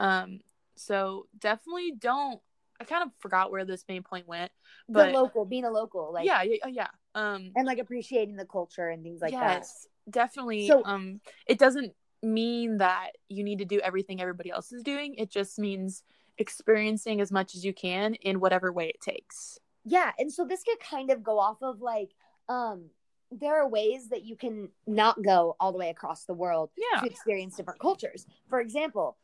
um 0.00 0.40
so 0.76 1.26
definitely 1.38 1.92
don't 1.98 2.40
i 2.80 2.84
kind 2.84 3.02
of 3.02 3.10
forgot 3.18 3.50
where 3.50 3.64
this 3.64 3.84
main 3.88 4.02
point 4.02 4.26
went 4.28 4.50
but 4.88 5.06
the 5.06 5.12
local, 5.12 5.44
being 5.44 5.64
a 5.64 5.70
local, 5.70 6.12
like 6.12 6.24
yeah 6.26 6.42
yeah 6.42 6.66
yeah 6.68 6.88
um 7.14 7.50
and 7.56 7.66
like 7.66 7.78
appreciating 7.78 8.36
the 8.36 8.44
culture 8.46 8.88
and 8.88 9.02
things 9.02 9.20
like 9.20 9.32
that. 9.32 9.58
yes 9.60 9.86
definitely 10.10 10.66
So- 10.66 10.82
um 10.84 11.20
it 11.46 11.58
doesn't 11.58 11.92
mean 12.22 12.78
that 12.78 13.10
you 13.28 13.44
need 13.44 13.58
to 13.58 13.64
do 13.64 13.78
everything 13.80 14.20
everybody 14.20 14.50
else 14.50 14.72
is 14.72 14.82
doing 14.82 15.14
it 15.14 15.30
just 15.30 15.58
means 15.58 16.02
experiencing 16.38 17.20
as 17.20 17.30
much 17.30 17.54
as 17.54 17.64
you 17.64 17.72
can 17.72 18.14
in 18.14 18.40
whatever 18.40 18.72
way 18.72 18.88
it 18.88 19.00
takes. 19.00 19.58
Yeah. 19.84 20.12
And 20.18 20.32
so 20.32 20.44
this 20.44 20.62
could 20.62 20.78
kind 20.80 21.10
of 21.10 21.22
go 21.22 21.38
off 21.38 21.58
of 21.62 21.80
like 21.80 22.10
um 22.48 22.86
there 23.30 23.60
are 23.60 23.68
ways 23.68 24.08
that 24.08 24.24
you 24.24 24.36
can 24.36 24.70
not 24.86 25.22
go 25.22 25.54
all 25.60 25.72
the 25.72 25.78
way 25.78 25.90
across 25.90 26.24
the 26.24 26.32
world 26.34 26.70
yeah 26.76 27.00
to 27.00 27.06
experience 27.06 27.56
different 27.56 27.80
cultures. 27.80 28.24
For 28.48 28.60
example, 28.60 29.16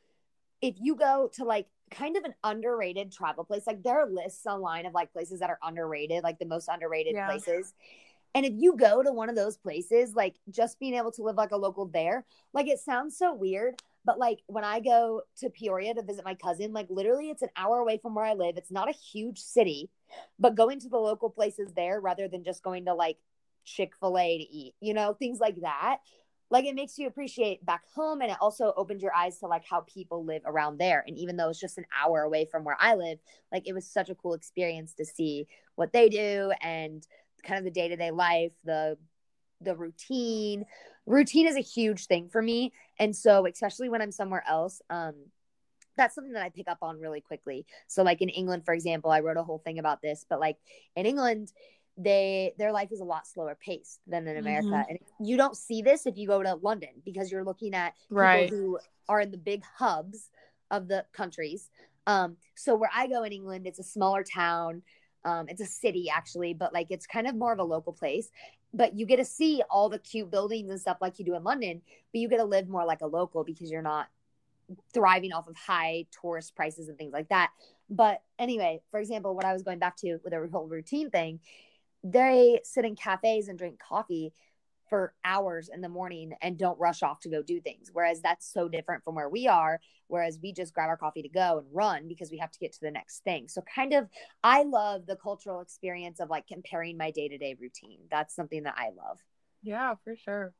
if 0.61 0.75
you 0.81 0.97
go 0.97 1.31
to 1.35 1.45
like 1.45 1.67
kind 1.91 2.17
of 2.17 2.25
an 2.25 2.35
underrated 2.43 3.13
travel 3.13 3.45
place, 3.45 3.67
like 3.67 3.83
there 3.83 4.01
are 4.01 4.09
lists 4.09 4.47
online 4.47 4.87
of 4.87 4.95
like 4.95 5.13
places 5.13 5.41
that 5.41 5.51
are 5.51 5.59
underrated, 5.63 6.23
like 6.23 6.39
the 6.39 6.47
most 6.47 6.69
underrated 6.69 7.15
Yeah. 7.15 7.27
places. 7.27 7.75
And 8.35 8.45
if 8.45 8.53
you 8.57 8.77
go 8.77 9.03
to 9.03 9.13
one 9.13 9.29
of 9.29 9.37
those 9.37 9.57
places, 9.57 10.15
like 10.15 10.35
just 10.51 10.81
being 10.81 10.95
able 10.95 11.13
to 11.13 11.23
live 11.23 11.37
like 11.37 11.53
a 11.53 11.57
local 11.57 11.87
there, 11.87 12.25
like 12.53 12.67
it 12.67 12.81
sounds 12.81 13.17
so 13.17 13.33
weird, 13.33 13.81
but 14.05 14.19
like 14.19 14.41
when 14.47 14.65
I 14.65 14.81
go 14.81 15.23
to 15.39 15.51
Peoria 15.51 15.95
to 15.95 16.03
visit 16.03 16.25
my 16.25 16.35
cousin, 16.35 16.73
like 16.73 16.89
literally 16.91 17.31
it's 17.31 17.43
an 17.43 17.51
hour 17.57 17.79
away 17.79 17.99
from 17.99 18.15
where 18.15 18.25
I 18.25 18.35
live. 18.35 18.57
It's 18.57 18.73
not 18.73 18.89
a 18.89 18.93
huge 18.93 19.39
city, 19.39 19.89
but 20.39 20.57
going 20.57 20.81
to 20.81 20.89
the 20.89 20.99
local 20.99 21.31
places 21.31 21.73
there 21.75 22.01
rather 22.01 22.27
than 22.27 22.43
just 22.43 22.63
going 22.63 22.87
to 22.87 22.95
like 22.95 23.19
Chick-fil-A 23.65 24.39
to 24.39 24.45
eat, 24.45 24.75
you 24.81 24.95
know, 24.95 25.15
things 25.15 25.39
like 25.39 25.61
that 25.63 25.99
like 26.51 26.65
it 26.65 26.75
makes 26.75 26.99
you 26.99 27.07
appreciate 27.07 27.65
back 27.65 27.83
home 27.95 28.21
and 28.21 28.31
it 28.31 28.37
also 28.41 28.73
opens 28.77 29.03
your 29.03 29.15
eyes 29.15 29.39
to 29.39 29.47
like 29.47 29.65
how 29.65 29.81
people 29.83 30.25
live 30.25 30.43
around 30.45 30.79
there. 30.79 31.05
And 31.07 31.19
even 31.19 31.37
though 31.37 31.49
it's 31.49 31.61
just 31.61 31.79
an 31.79 31.87
hour 31.99 32.23
away 32.23 32.47
from 32.51 32.65
where 32.65 32.77
i 32.79 32.95
live 32.95 33.19
like 33.53 33.67
it 33.67 33.73
was 33.73 33.87
such 33.87 34.11
a 34.11 34.15
cool 34.15 34.35
experience 34.35 34.95
to 34.95 35.05
see 35.05 35.47
what 35.75 35.93
they 35.93 36.09
do 36.09 36.53
and 36.63 37.07
kind 37.45 37.59
of 37.59 37.65
the 37.65 37.71
day-to-day 37.71 38.11
life 38.11 38.53
the 38.65 38.97
the 39.61 39.77
routine. 39.77 40.65
Routine 41.07 41.47
is 41.47 41.57
a 41.57 41.61
huge 41.61 42.07
thing 42.07 42.29
for 42.29 42.43
me. 42.43 42.73
And 42.99 43.15
so 43.15 43.47
especially 43.47 43.89
when 43.89 44.03
i'm 44.03 44.13
somewhere 44.13 44.45
else 44.49 44.83
um 44.91 45.15
that's 45.97 46.15
something 46.17 46.33
that 46.33 46.43
I 46.43 46.49
pick 46.49 46.67
up 46.69 46.79
on 46.83 46.99
really 46.99 47.21
quickly. 47.21 47.67
So 47.87 48.03
like 48.03 48.21
in 48.21 48.29
England 48.29 48.65
for 48.65 48.75
example, 48.75 49.13
I 49.13 49.21
wrote 49.21 49.37
a 49.37 49.45
whole 49.45 49.59
thing 49.59 49.79
about 49.79 50.03
this, 50.03 50.27
but 50.29 50.41
like 50.41 50.57
in 50.97 51.07
England 51.07 51.53
they 51.97 52.55
their 52.59 52.73
life 52.73 52.91
is 52.91 53.01
a 53.01 53.05
lot 53.05 53.27
slower 53.27 53.55
paced 53.55 54.01
than 54.07 54.27
in 54.27 54.37
America. 54.37 54.69
Mhm. 54.69 54.87
And 54.89 54.99
you 55.21 55.37
don't 55.37 55.57
see 55.57 55.81
this 55.83 56.07
if 56.07 56.17
you 56.17 56.27
go 56.27 56.43
to 56.43 56.55
London 56.57 56.91
because 57.05 57.31
you're 57.31 57.45
looking 57.45 57.75
at 57.75 57.95
people 57.97 58.17
Right. 58.19 58.51
who 58.51 58.79
are 59.09 59.21
in 59.21 59.31
the 59.31 59.39
big 59.39 59.63
hubs 59.63 60.31
of 60.71 60.89
the 60.89 61.07
countries. 61.13 61.71
Um 62.07 62.37
so 62.57 62.75
where 62.75 62.91
I 62.93 63.07
go 63.07 63.23
in 63.23 63.33
England, 63.33 63.67
it's 63.67 63.79
a 63.79 63.85
smaller 63.85 64.25
town. 64.25 64.83
Um, 65.25 65.49
it's 65.49 65.61
a 65.63 65.67
city 65.67 66.11
actually, 66.11 66.53
but 66.53 66.75
like 66.75 66.91
it's 66.91 67.07
kind 67.07 67.27
of 67.27 67.35
more 67.35 67.53
of 67.53 67.59
a 67.59 67.65
local 67.65 67.93
place. 67.93 68.31
But 68.75 68.95
you 68.95 69.07
get 69.07 69.17
to 69.17 69.25
see 69.25 69.63
all 69.71 69.89
the 69.89 69.99
cute 70.01 70.31
buildings 70.31 70.69
and 70.71 70.81
stuff 70.81 70.99
like 71.01 71.19
you 71.19 71.25
do 71.25 71.35
in 71.35 71.45
London, 71.45 71.81
but 72.13 72.19
you 72.21 72.29
get 72.29 72.39
to 72.39 72.45
live 72.45 72.69
more 72.69 72.85
like 72.85 73.01
a 73.01 73.07
local 73.07 73.45
because 73.45 73.71
you're 73.71 73.83
not 73.83 74.09
thriving 74.93 75.33
off 75.33 75.47
of 75.47 75.57
high 75.57 76.07
tourist 76.11 76.55
prices 76.57 76.89
and 76.89 76.99
things 76.99 77.13
like 77.13 77.29
that. 77.29 77.51
But 77.89 78.23
anyway, 78.39 78.83
for 78.91 78.99
example, 78.99 79.35
what 79.35 79.45
I 79.45 79.53
was 79.53 79.63
going 79.63 79.79
back 79.79 79.97
to 79.99 80.19
with 80.25 80.33
a 80.33 80.49
whole 80.51 80.67
routine 80.67 81.11
thing, 81.11 81.41
they 82.05 82.61
sit 82.63 82.85
in 82.85 82.95
cafes 82.95 83.49
and 83.49 83.59
drink 83.59 83.81
coffee 83.81 84.33
for 84.89 85.15
hours 85.25 85.71
in 85.73 85.81
the 85.81 85.89
morning 85.89 86.35
and 86.43 86.59
don't 86.59 86.79
rush 86.79 87.03
off 87.03 87.19
to 87.19 87.31
go 87.31 87.43
do 87.43 87.59
things. 87.61 87.91
Whereas 87.93 88.21
that's 88.21 88.47
so 88.53 88.69
different 88.69 89.03
from 89.03 89.15
where 89.15 89.31
we 89.31 89.49
are. 89.49 89.81
Whereas 90.09 90.39
we 90.41 90.53
just 90.53 90.75
grab 90.75 90.89
our 90.89 90.99
coffee 90.99 91.23
to 91.23 91.29
go 91.31 91.59
and 91.59 91.67
run 91.73 92.07
because 92.07 92.31
we 92.31 92.37
have 92.39 92.51
to 92.53 92.59
get 92.59 92.75
to 92.75 92.81
the 92.83 92.91
next 92.91 93.25
thing. 93.25 93.49
So, 93.49 93.63
kind 93.63 93.95
of, 93.95 94.09
I 94.45 94.63
love 94.65 95.07
the 95.07 95.17
cultural 95.17 95.61
experience 95.63 96.21
of 96.21 96.29
like 96.29 96.47
comparing 96.47 96.99
my 96.99 97.11
day 97.11 97.29
to 97.29 97.39
day 97.39 97.57
routine. 97.59 98.01
That's 98.11 98.37
something 98.37 98.63
that 98.65 98.75
I 98.77 98.91
love. 98.91 99.19
yeah 99.63 99.95
for 100.05 100.15
sure 100.15 100.53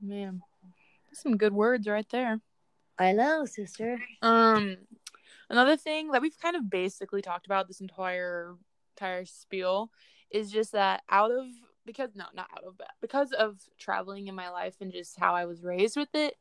man 0.00 0.40
some 1.12 1.36
good 1.36 1.52
words 1.52 1.86
right 1.86 2.08
there 2.10 2.40
I 2.98 3.12
know, 3.12 3.46
sister. 3.46 3.98
Um, 4.20 4.76
another 5.48 5.76
thing 5.76 6.10
that 6.10 6.20
we've 6.20 6.38
kind 6.38 6.54
of 6.54 6.68
basically 6.68 7.22
talked 7.22 7.46
about 7.46 7.66
this 7.66 7.80
entire 7.80 8.56
entire 8.94 9.24
spiel 9.24 9.90
is 10.30 10.50
just 10.50 10.72
that 10.72 11.02
out 11.08 11.30
of 11.30 11.46
because 11.86 12.10
no, 12.14 12.24
not 12.34 12.48
out 12.56 12.64
of 12.64 12.76
but 12.76 12.88
because 13.00 13.32
of 13.32 13.58
traveling 13.78 14.28
in 14.28 14.34
my 14.34 14.50
life 14.50 14.76
and 14.80 14.92
just 14.92 15.18
how 15.18 15.34
I 15.34 15.46
was 15.46 15.62
raised 15.62 15.96
with 15.96 16.14
it, 16.14 16.34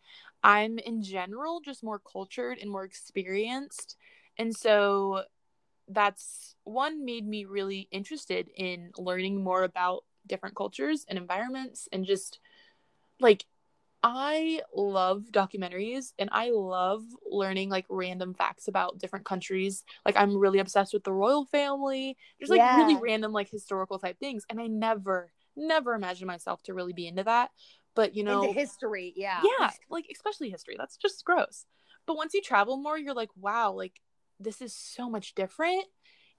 I'm 0.43 0.79
in 0.79 1.01
general 1.01 1.62
just 1.62 1.84
more 1.84 2.00
cultured 2.00 2.60
and 2.60 2.69
more 2.69 2.84
experienced, 2.84 3.96
and 4.38 4.55
so 4.55 5.24
that's 5.88 6.55
one 6.63 7.03
made 7.03 7.27
me 7.27 7.46
really 7.46 7.88
interested 7.91 8.50
in 8.55 8.91
learning 8.98 9.43
more 9.43 9.63
about 9.63 10.03
different 10.27 10.55
cultures 10.55 11.05
and 11.10 11.17
environments 11.17 11.88
and 11.91 12.05
just 12.05 12.39
like 13.19 13.46
I 14.01 14.62
love 14.74 15.25
documentaries 15.32 16.13
and 16.18 16.29
I 16.32 16.51
love 16.51 17.03
learning 17.29 17.70
like 17.70 17.86
random 17.89 18.34
facts 18.34 18.70
about 18.70 18.98
different 18.98 19.25
countries. 19.25 19.84
Like 20.06 20.15
I'm 20.15 20.38
really 20.38 20.60
obsessed 20.60 20.94
with 20.94 21.03
the 21.03 21.12
royal 21.13 21.46
family. 21.46 22.18
There's 22.39 22.50
like 22.50 22.63
Yeah. 22.63 22.75
really 22.75 22.96
random 22.96 23.34
like 23.34 23.50
historical 23.50 24.00
type 24.00 24.18
things 24.20 24.46
and 24.50 24.60
I 24.62 24.68
never 24.68 25.32
never 25.58 25.94
imagined 25.96 26.27
myself 26.27 26.63
to 26.63 26.74
really 26.74 26.94
be 26.94 27.08
into 27.08 27.24
that. 27.25 27.51
But 27.94 28.15
you 28.15 28.24
know, 28.24 28.44
Into 28.44 28.53
history, 28.53 29.13
yeah. 29.18 29.41
yeah, 29.41 29.72
like 29.89 30.06
especially 30.13 30.50
history. 30.50 30.75
That's 30.77 30.98
just 30.98 31.25
gross. 31.25 31.65
But 32.06 32.15
once 32.18 32.34
you 32.34 32.41
travel 32.41 32.77
more, 32.77 32.98
you're 32.98 33.13
like, 33.13 33.29
wow, 33.36 33.74
like 33.74 34.01
this 34.39 34.62
is 34.62 34.74
so 34.74 35.10
much 35.10 35.36
different 35.36 35.86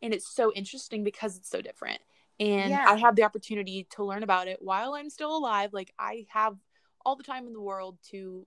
and 0.02 0.14
it's 0.14 0.34
so 0.34 0.52
interesting 0.54 1.04
because 1.04 1.36
it's 1.36 1.50
so 1.50 1.60
different. 1.60 2.00
And 2.38 2.70
Yeah. 2.70 2.86
I 2.86 2.96
have 2.96 3.16
the 3.16 3.24
opportunity 3.24 3.86
to 3.90 4.04
learn 4.04 4.22
about 4.22 4.48
it 4.48 4.58
while 4.62 4.94
I'm 4.94 5.10
still 5.10 5.36
alive. 5.36 5.74
Like 5.74 5.92
I 5.98 6.26
have 6.30 6.56
all 7.04 7.16
the 7.16 7.22
time 7.24 7.46
in 7.46 7.52
the 7.52 7.60
world 7.60 7.98
to 8.10 8.46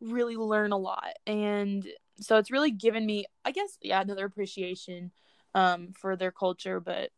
really 0.00 0.36
learn 0.36 0.72
a 0.72 0.76
lot. 0.76 1.14
And 1.26 1.86
so 2.20 2.36
it's 2.38 2.50
really 2.50 2.70
given 2.70 3.04
me, 3.06 3.26
I 3.44 3.52
guess, 3.52 3.78
yeah, 3.80 4.00
another 4.00 4.26
appreciation 4.26 5.12
um 5.54 5.92
for 5.94 6.16
their 6.16 6.32
culture, 6.32 6.80
but 6.80 7.10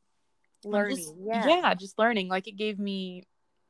Learning, 0.64 0.96
just- 0.96 1.14
yeah. 1.24 1.46
yeah, 1.46 1.74
just 1.74 1.98
learning. 1.98 2.28
Like 2.28 2.48
it 2.48 2.56
gave 2.56 2.78
me 2.78 3.24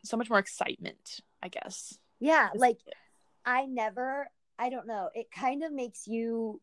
so 0.05 0.17
much 0.17 0.31
more 0.31 0.39
excitement, 0.39 1.21
I 1.43 1.49
guess. 1.49 1.99
Yeah, 2.21 2.51
like 2.55 2.79
I 3.45 3.67
never, 3.67 4.29
I 4.59 4.71
don't 4.71 4.87
know, 4.87 5.11
it 5.15 5.31
kind 5.31 5.65
of 5.65 5.73
makes 5.73 6.07
you, 6.07 6.61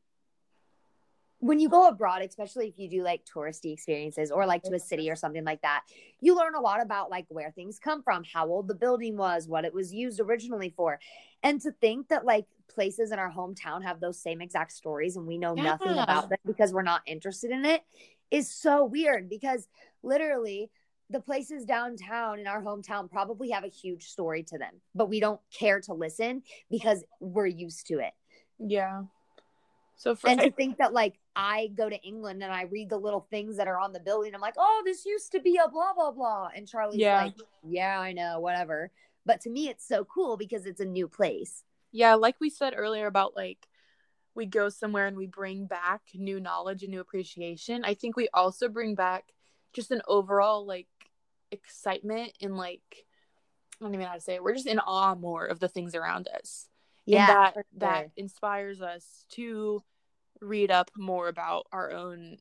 when 1.41 1.59
you 1.59 1.69
go 1.69 1.87
abroad, 1.87 2.21
especially 2.21 2.67
if 2.67 2.77
you 2.77 2.87
do 2.87 3.03
like 3.03 3.25
touristy 3.25 3.73
experiences 3.73 4.29
or 4.29 4.45
like 4.45 4.61
to 4.61 4.75
a 4.75 4.79
city 4.79 5.09
or 5.09 5.15
something 5.15 5.43
like 5.43 5.61
that, 5.63 5.81
you 6.21 6.35
learn 6.35 6.53
a 6.53 6.61
lot 6.61 6.81
about 6.81 7.09
like 7.09 7.25
where 7.29 7.51
things 7.51 7.79
come 7.79 8.03
from, 8.03 8.23
how 8.31 8.47
old 8.47 8.67
the 8.67 8.75
building 8.75 9.17
was, 9.17 9.47
what 9.47 9.65
it 9.65 9.73
was 9.73 9.91
used 9.91 10.19
originally 10.19 10.71
for. 10.77 10.99
And 11.41 11.59
to 11.61 11.71
think 11.71 12.09
that 12.09 12.25
like 12.25 12.45
places 12.69 13.11
in 13.11 13.17
our 13.17 13.31
hometown 13.31 13.83
have 13.83 13.99
those 13.99 14.21
same 14.21 14.39
exact 14.39 14.71
stories 14.71 15.17
and 15.17 15.25
we 15.25 15.39
know 15.39 15.55
nothing 15.55 15.97
about 15.97 16.29
them 16.29 16.37
because 16.45 16.71
we're 16.73 16.83
not 16.83 17.01
interested 17.07 17.49
in 17.49 17.65
it 17.65 17.83
is 18.29 18.49
so 18.49 18.85
weird 18.85 19.27
because 19.27 19.67
literally 20.03 20.69
the 21.09 21.19
places 21.19 21.65
downtown 21.65 22.39
in 22.39 22.47
our 22.47 22.63
hometown 22.63 23.09
probably 23.09 23.49
have 23.49 23.65
a 23.65 23.67
huge 23.67 24.05
story 24.05 24.43
to 24.43 24.57
them, 24.57 24.75
but 24.95 25.09
we 25.09 25.19
don't 25.19 25.41
care 25.51 25.81
to 25.81 25.93
listen 25.93 26.43
because 26.69 27.03
we're 27.19 27.47
used 27.47 27.87
to 27.87 27.99
it. 27.99 28.13
Yeah. 28.59 29.03
So 30.01 30.15
for 30.15 30.31
And 30.31 30.39
to 30.41 30.49
think 30.59 30.77
that 30.79 30.93
like 30.93 31.19
I 31.35 31.67
go 31.75 31.87
to 31.87 31.95
England 32.01 32.41
and 32.41 32.51
I 32.51 32.63
read 32.63 32.89
the 32.89 32.97
little 32.97 33.27
things 33.29 33.57
that 33.57 33.67
are 33.67 33.77
on 33.77 33.93
the 33.93 33.99
building, 33.99 34.33
I'm 34.33 34.41
like, 34.41 34.55
oh, 34.57 34.81
this 34.83 35.05
used 35.05 35.31
to 35.33 35.39
be 35.39 35.57
a 35.63 35.69
blah 35.69 35.93
blah 35.93 36.09
blah, 36.09 36.49
and 36.55 36.67
Charlie's 36.67 36.99
Yeah. 36.99 37.25
like, 37.25 37.35
yeah, 37.63 37.99
I 37.99 38.11
know, 38.11 38.39
whatever. 38.39 38.89
But 39.27 39.41
to 39.41 39.51
me, 39.51 39.69
it's 39.69 39.87
so 39.87 40.03
cool 40.03 40.37
because 40.37 40.65
it's 40.65 40.81
a 40.81 40.85
new 40.85 41.07
place. 41.07 41.63
yeah, 41.91 42.15
like 42.15 42.35
we 42.39 42.49
said 42.49 42.73
earlier 42.75 43.05
about 43.05 43.35
like 43.35 43.67
we 44.33 44.47
go 44.47 44.69
somewhere 44.69 45.05
and 45.05 45.17
we 45.17 45.27
bring 45.27 45.67
back 45.67 46.01
new 46.15 46.39
knowledge 46.39 46.81
and 46.81 46.91
new 46.91 47.01
appreciation. 47.01 47.83
I 47.85 47.93
think 47.93 48.15
we 48.15 48.27
also 48.33 48.69
bring 48.69 48.95
back 48.95 49.25
just 49.71 49.91
an 49.91 50.01
overall 50.07 50.65
like 50.65 50.87
excitement 51.51 52.31
and 52.41 52.57
like 52.57 53.05
I 53.79 53.85
don't 53.85 53.93
even 53.93 54.01
know 54.05 54.09
how 54.09 54.15
to 54.15 54.21
say 54.21 54.33
it. 54.35 54.43
We're 54.43 54.55
just 54.55 54.65
in 54.67 54.79
awe 54.79 55.13
more 55.13 55.45
of 55.45 55.59
the 55.59 55.67
things 55.67 55.93
around 55.93 56.27
us. 56.27 56.70
Yeah, 57.05 57.27
that 57.27 57.53
for 57.53 57.65
that 57.77 58.11
inspires 58.15 58.81
us 58.81 59.25
to 59.31 59.83
read 60.39 60.71
up 60.71 60.91
more 60.95 61.27
about 61.27 61.67
our 61.71 61.91
own 61.91 62.37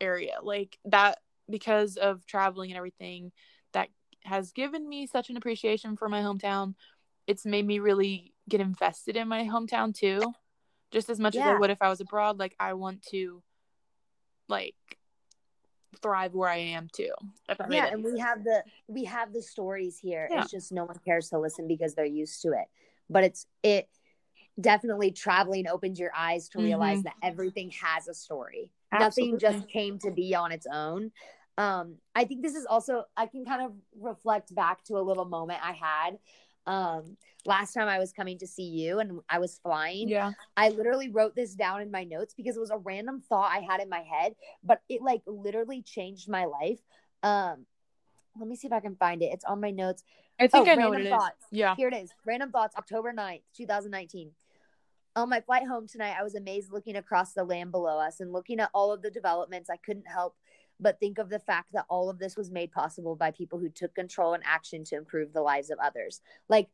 area 0.00 0.36
like 0.42 0.78
that 0.84 1.18
because 1.48 1.96
of 1.96 2.24
traveling 2.26 2.70
and 2.70 2.76
everything 2.76 3.32
that 3.72 3.88
has 4.24 4.52
given 4.52 4.88
me 4.88 5.06
such 5.06 5.30
an 5.30 5.36
appreciation 5.36 5.96
for 5.96 6.08
my 6.08 6.20
hometown. 6.20 6.74
It's 7.26 7.46
made 7.46 7.66
me 7.66 7.78
really 7.78 8.32
get 8.48 8.60
invested 8.60 9.16
in 9.16 9.28
my 9.28 9.44
hometown 9.44 9.94
too 9.94 10.20
just 10.90 11.08
as 11.08 11.20
much 11.20 11.36
as 11.36 11.42
i 11.42 11.54
would 11.54 11.70
if 11.70 11.80
i 11.80 11.88
was 11.88 12.00
abroad 12.00 12.40
like 12.40 12.56
i 12.58 12.72
want 12.72 13.00
to 13.00 13.40
like 14.48 14.74
thrive 16.02 16.34
where 16.34 16.48
i 16.48 16.56
am 16.56 16.88
too 16.92 17.12
yeah 17.70 17.86
and 17.92 18.02
we 18.02 18.18
have 18.18 18.42
the 18.42 18.62
we 18.88 19.04
have 19.04 19.32
the 19.32 19.42
stories 19.42 19.98
here. 19.98 20.28
Yeah. 20.30 20.42
it's 20.42 20.50
just 20.50 20.72
no 20.72 20.84
one 20.84 20.98
cares 21.04 21.28
to 21.30 21.38
listen 21.38 21.66
because 21.66 21.94
they're 21.94 22.04
used 22.04 22.42
to 22.42 22.48
it. 22.48 22.66
But 23.08 23.24
it's 23.24 23.46
it 23.62 23.88
definitely 24.60 25.10
traveling 25.10 25.68
opens 25.68 25.98
your 25.98 26.10
eyes 26.16 26.48
to 26.48 26.58
realize 26.60 27.00
Mhm. 27.00 27.04
that 27.04 27.14
everything 27.22 27.70
has 27.70 28.08
a 28.08 28.14
story 28.14 28.70
nothing 28.92 29.38
just 29.38 29.68
came 29.68 29.98
to 29.98 30.10
be 30.10 30.34
on 30.34 30.52
its 30.52 30.66
own 30.66 31.12
um 31.58 31.96
i 32.14 32.24
think 32.24 32.42
this 32.42 32.54
is 32.54 32.66
also 32.66 33.04
i 33.16 33.26
can 33.26 33.44
kind 33.44 33.62
of 33.62 33.72
reflect 33.98 34.54
back 34.54 34.82
to 34.84 34.94
a 34.96 35.00
little 35.00 35.24
moment 35.24 35.60
i 35.62 35.72
had 35.72 36.18
um 36.66 37.16
last 37.46 37.72
time 37.72 37.88
i 37.88 37.98
was 37.98 38.12
coming 38.12 38.38
to 38.38 38.46
see 38.46 38.64
you 38.64 38.98
and 38.98 39.20
i 39.28 39.38
was 39.38 39.58
flying 39.62 40.08
yeah 40.08 40.32
I 40.56 40.68
literally 40.68 41.08
wrote 41.08 41.34
this 41.34 41.54
down 41.54 41.80
in 41.80 41.90
my 41.90 42.04
notes 42.04 42.34
because 42.34 42.56
it 42.56 42.60
was 42.60 42.70
a 42.70 42.76
random 42.76 43.22
thought 43.26 43.50
I 43.50 43.60
had 43.60 43.80
in 43.80 43.88
my 43.88 44.00
head, 44.02 44.34
but 44.62 44.82
it 44.90 45.00
like 45.00 45.22
literally 45.26 45.80
changed 45.80 46.28
my 46.28 46.44
life. 46.44 46.80
Um, 47.22 47.64
let 48.38 48.46
me 48.46 48.56
see 48.56 48.66
if 48.66 48.72
I 48.74 48.80
can 48.80 48.96
find 48.96 49.22
it. 49.22 49.32
It's 49.32 49.44
on 49.44 49.60
my 49.60 49.70
notes. 49.70 50.04
I 50.40 50.46
think 50.46 50.66
Oh, 50.66 50.70
i 50.72 50.74
know 50.74 50.88
what 50.88 51.00
it 51.00 51.04
random 51.04 51.12
is 51.12 51.22
thoughts. 51.22 51.44
yeah 51.50 51.74
Here 51.76 51.88
it 51.88 51.94
is. 51.94 52.10
Random 52.26 52.50
thoughts, 52.50 52.74
October 52.76 53.12
9th, 53.12 53.42
2019. 53.56 54.30
On 55.16 55.28
my 55.28 55.40
flight 55.40 55.66
home 55.66 55.86
tonight, 55.88 56.14
I 56.18 56.22
was 56.22 56.34
amazed 56.34 56.72
looking 56.72 56.96
across 56.96 57.32
the 57.32 57.44
land 57.44 57.72
below 57.72 57.98
us 57.98 58.20
and 58.20 58.32
looking 58.32 58.60
at 58.60 58.70
all 58.72 58.92
of 58.92 59.02
the 59.02 59.10
developments. 59.10 59.68
I 59.68 59.76
couldn't 59.76 60.06
help 60.06 60.36
but 60.78 60.98
think 60.98 61.18
of 61.18 61.28
the 61.28 61.40
fact 61.40 61.72
that 61.72 61.84
all 61.90 62.08
of 62.08 62.18
this 62.18 62.36
was 62.36 62.50
made 62.50 62.72
possible 62.72 63.14
by 63.16 63.30
people 63.32 63.58
who 63.58 63.68
took 63.68 63.94
control 63.94 64.34
and 64.34 64.42
action 64.46 64.82
to 64.84 64.96
improve 64.96 65.32
the 65.32 65.42
lives 65.42 65.68
of 65.70 65.78
others. 65.78 66.20
Like 66.48 66.68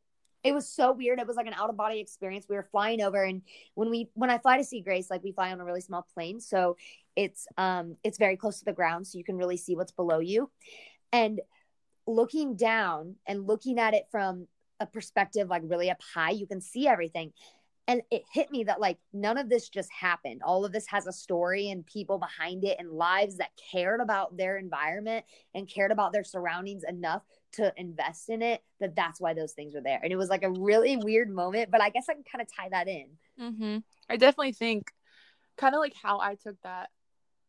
it 0.44 0.52
was 0.52 0.68
so 0.68 0.92
weird. 0.92 1.18
It 1.18 1.26
was 1.26 1.34
like 1.36 1.48
an 1.48 1.54
out 1.54 1.70
of 1.70 1.76
body 1.76 1.98
experience. 1.98 2.46
We 2.48 2.54
were 2.56 2.68
flying 2.70 3.00
over 3.02 3.24
and 3.24 3.42
when 3.74 3.90
we 3.90 4.10
when 4.14 4.30
I 4.30 4.38
fly 4.38 4.58
to 4.58 4.64
see 4.64 4.80
Grace, 4.80 5.10
like 5.10 5.24
we 5.24 5.32
fly 5.32 5.50
on 5.50 5.60
a 5.60 5.64
really 5.64 5.80
small 5.80 6.06
plane, 6.14 6.38
so 6.40 6.76
it's 7.16 7.48
um 7.56 7.96
it's 8.04 8.18
very 8.18 8.36
close 8.36 8.58
to 8.58 8.64
the 8.64 8.72
ground 8.72 9.06
so 9.06 9.16
you 9.18 9.24
can 9.24 9.38
really 9.38 9.56
see 9.56 9.74
what's 9.74 9.92
below 9.92 10.18
you. 10.20 10.50
And 11.10 11.40
looking 12.06 12.56
down 12.56 13.16
and 13.26 13.46
looking 13.46 13.78
at 13.78 13.94
it 13.94 14.06
from 14.10 14.46
a 14.80 14.86
perspective 14.86 15.48
like 15.48 15.62
really 15.64 15.90
up 15.90 16.00
high, 16.14 16.30
you 16.30 16.46
can 16.46 16.60
see 16.60 16.86
everything. 16.86 17.32
And 17.88 18.02
it 18.10 18.24
hit 18.32 18.50
me 18.50 18.64
that 18.64 18.80
like 18.80 18.98
none 19.12 19.38
of 19.38 19.48
this 19.48 19.68
just 19.68 19.90
happened. 19.92 20.42
All 20.44 20.64
of 20.64 20.72
this 20.72 20.88
has 20.88 21.06
a 21.06 21.12
story 21.12 21.70
and 21.70 21.86
people 21.86 22.18
behind 22.18 22.64
it 22.64 22.76
and 22.80 22.90
lives 22.90 23.36
that 23.36 23.50
cared 23.72 24.00
about 24.00 24.36
their 24.36 24.56
environment 24.56 25.24
and 25.54 25.68
cared 25.68 25.92
about 25.92 26.12
their 26.12 26.24
surroundings 26.24 26.82
enough 26.82 27.22
to 27.52 27.72
invest 27.76 28.28
in 28.28 28.42
it 28.42 28.62
that 28.80 28.96
that's 28.96 29.20
why 29.20 29.34
those 29.34 29.52
things 29.52 29.74
were 29.74 29.80
there. 29.80 30.00
And 30.02 30.12
it 30.12 30.16
was 30.16 30.28
like 30.28 30.42
a 30.42 30.50
really 30.50 30.96
weird 30.96 31.30
moment, 31.30 31.70
but 31.70 31.80
I 31.80 31.90
guess 31.90 32.06
I 32.08 32.14
can 32.14 32.24
kind 32.24 32.42
of 32.42 32.48
tie 32.52 32.68
that 32.70 32.88
in. 32.88 33.06
hmm 33.38 33.78
I 34.10 34.16
definitely 34.16 34.52
think 34.52 34.90
kind 35.56 35.74
of 35.74 35.78
like 35.78 35.94
how 36.00 36.18
I 36.18 36.34
took 36.34 36.60
that 36.62 36.90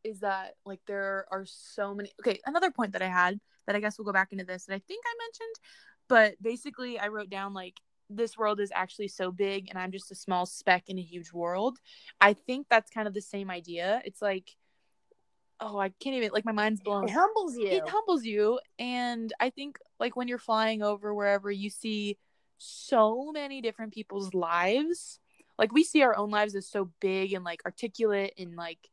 is 0.07 0.21
that 0.21 0.55
like 0.65 0.79
there 0.87 1.25
are 1.31 1.45
so 1.45 1.93
many 1.93 2.11
okay, 2.21 2.39
another 2.45 2.71
point 2.71 2.93
that 2.93 3.01
I 3.01 3.09
had 3.09 3.39
that 3.65 3.75
I 3.75 3.79
guess 3.79 3.97
we'll 3.97 4.05
go 4.05 4.13
back 4.13 4.31
into 4.31 4.45
this 4.45 4.65
that 4.65 4.75
I 4.75 4.79
think 4.79 5.03
I 5.05 5.13
mentioned, 5.23 5.55
but 6.07 6.41
basically 6.41 6.97
I 6.97 7.09
wrote 7.09 7.29
down 7.29 7.53
like 7.53 7.75
this 8.09 8.37
world 8.37 8.59
is 8.61 8.71
actually 8.73 9.09
so 9.09 9.31
big 9.31 9.67
and 9.69 9.77
I'm 9.77 9.91
just 9.91 10.11
a 10.11 10.15
small 10.15 10.45
speck 10.45 10.83
in 10.87 10.97
a 10.97 11.01
huge 11.01 11.33
world. 11.33 11.77
I 12.21 12.33
think 12.33 12.67
that's 12.69 12.89
kind 12.89 13.07
of 13.07 13.13
the 13.13 13.21
same 13.21 13.51
idea. 13.51 14.01
It's 14.05 14.21
like 14.21 14.55
oh, 15.59 15.79
I 15.79 15.89
can't 15.89 16.15
even 16.15 16.29
like 16.31 16.45
my 16.45 16.51
mind's 16.51 16.81
blown 16.81 17.05
It 17.05 17.11
humbles 17.11 17.57
you. 17.57 17.67
it 17.67 17.87
humbles 17.87 18.23
you 18.23 18.59
and 18.77 19.33
i 19.39 19.49
think 19.49 19.79
like 19.99 20.15
when 20.15 20.27
you're 20.27 20.37
flying 20.37 20.83
over 20.83 21.13
wherever 21.13 21.49
you 21.49 21.69
see 21.69 22.17
so 22.59 23.31
many 23.31 23.61
different 23.61 23.93
people's 23.93 24.33
lives 24.33 25.19
like 25.57 25.71
we 25.73 25.83
see 25.83 26.03
our 26.03 26.15
own 26.15 26.29
lives 26.29 26.55
as 26.55 26.69
so 26.69 26.91
big 26.99 27.33
and 27.33 27.43
like 27.43 27.61
articulate 27.65 28.33
and 28.37 28.55
like 28.55 28.89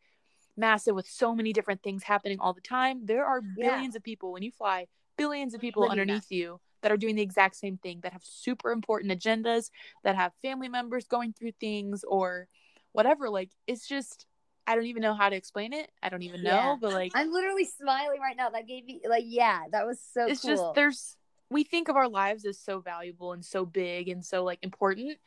massive 0.57 0.95
with 0.95 1.07
so 1.09 1.35
many 1.35 1.53
different 1.53 1.83
things 1.83 2.03
happening 2.05 2.39
all 2.41 2.53
the 2.53 2.61
time 2.61 3.01
there 3.05 3.25
are 3.25 3.41
Yeah. 3.57 3.71
billions 3.71 3.97
of 3.97 4.03
people 4.03 4.33
when 4.33 4.43
you 4.43 4.51
fly 4.53 4.87
billions 5.17 5.55
of 5.55 5.61
people 5.61 5.83
Living 5.83 5.93
underneath 6.01 6.31
you 6.31 6.61
that 6.83 6.93
are 6.93 6.97
doing 6.97 7.17
the 7.17 7.23
exact 7.23 7.57
same 7.57 7.79
thing 7.79 8.01
that 8.03 8.13
have 8.13 8.23
super 8.25 8.71
important 8.73 9.13
agendas 9.13 9.71
that 10.05 10.17
have 10.17 10.33
family 10.43 10.69
members 10.69 11.07
going 11.07 11.33
through 11.33 11.53
things 11.61 12.05
or 12.07 12.47
whatever 12.93 13.29
like 13.31 13.51
it's 13.67 13.89
just 13.89 14.27
i 14.67 14.75
don't 14.75 14.87
even 14.87 15.03
know 15.03 15.15
how 15.15 15.29
to 15.29 15.37
explain 15.37 15.73
it 15.73 15.91
i 16.03 16.09
don't 16.09 16.23
even 16.23 16.43
know 16.43 16.51
Yeah. 16.51 16.77
but 16.81 16.93
like 16.93 17.13
I'm 17.15 17.33
literally 17.33 17.65
smiling 17.65 18.21
right 18.21 18.37
now. 18.37 18.51
That 18.51 18.67
gave 18.67 18.85
me 18.85 19.01
like, 19.09 19.25
yeah, 19.27 19.63
that 19.73 19.87
was 19.87 20.01
so 20.13 20.27
it's 20.27 20.41
cool. 20.41 20.51
just 20.51 20.65
there's 20.75 21.17
we 21.51 21.63
think 21.65 21.89
of 21.89 21.97
our 21.97 22.09
lives 22.09 22.45
as 22.45 22.59
so 22.59 22.81
valuable 22.81 23.33
and 23.33 23.45
so 23.45 23.65
big 23.65 24.09
and 24.09 24.25
so 24.25 24.43
like 24.45 24.59
important 24.63 25.19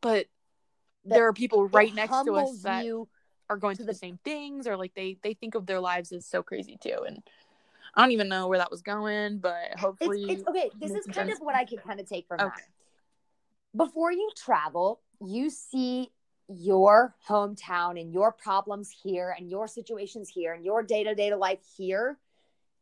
but 0.00 0.26
That 1.04 1.14
there 1.14 1.26
are 1.28 1.32
people 1.32 1.66
right 1.68 1.94
next 1.94 2.24
to 2.24 2.34
us 2.36 2.62
that 2.62 2.84
you. 2.84 3.08
Are 3.50 3.56
going 3.56 3.76
through 3.76 3.86
the, 3.86 3.94
same 3.94 4.18
things 4.24 4.66
or 4.66 4.76
like 4.76 4.94
they 4.94 5.16
they 5.22 5.34
think 5.34 5.54
of 5.54 5.66
their 5.66 5.80
lives 5.80 6.12
as 6.12 6.26
so 6.26 6.42
crazy 6.42 6.78
too 6.80 6.98
and 7.06 7.22
i 7.94 8.00
don't 8.00 8.12
even 8.12 8.28
know 8.28 8.48
where 8.48 8.58
that 8.58 8.70
was 8.70 8.82
going 8.82 9.38
but 9.38 9.78
hopefully 9.78 10.24
it's 10.28 10.46
okay. 10.48 10.70
This 10.80 10.92
is 10.92 11.06
kind 11.06 11.28
sense. 11.28 11.38
of 11.38 11.44
what 11.44 11.54
I 11.54 11.64
could 11.64 11.82
kind 11.82 12.00
of 12.00 12.08
take 12.08 12.26
from 12.26 12.40
Okay. 12.40 12.50
that. 12.50 13.76
Before 13.76 14.12
you 14.12 14.30
travel, 14.36 15.00
you 15.20 15.50
see 15.50 16.10
your 16.48 17.14
hometown 17.28 18.00
and 18.00 18.12
your 18.12 18.32
problems 18.32 18.94
here 19.02 19.34
and 19.36 19.50
your 19.50 19.66
situations 19.66 20.28
here 20.28 20.52
and 20.52 20.64
your 20.64 20.82
day 20.82 21.04
to 21.04 21.14
day 21.14 21.34
life 21.34 21.60
here 21.76 22.18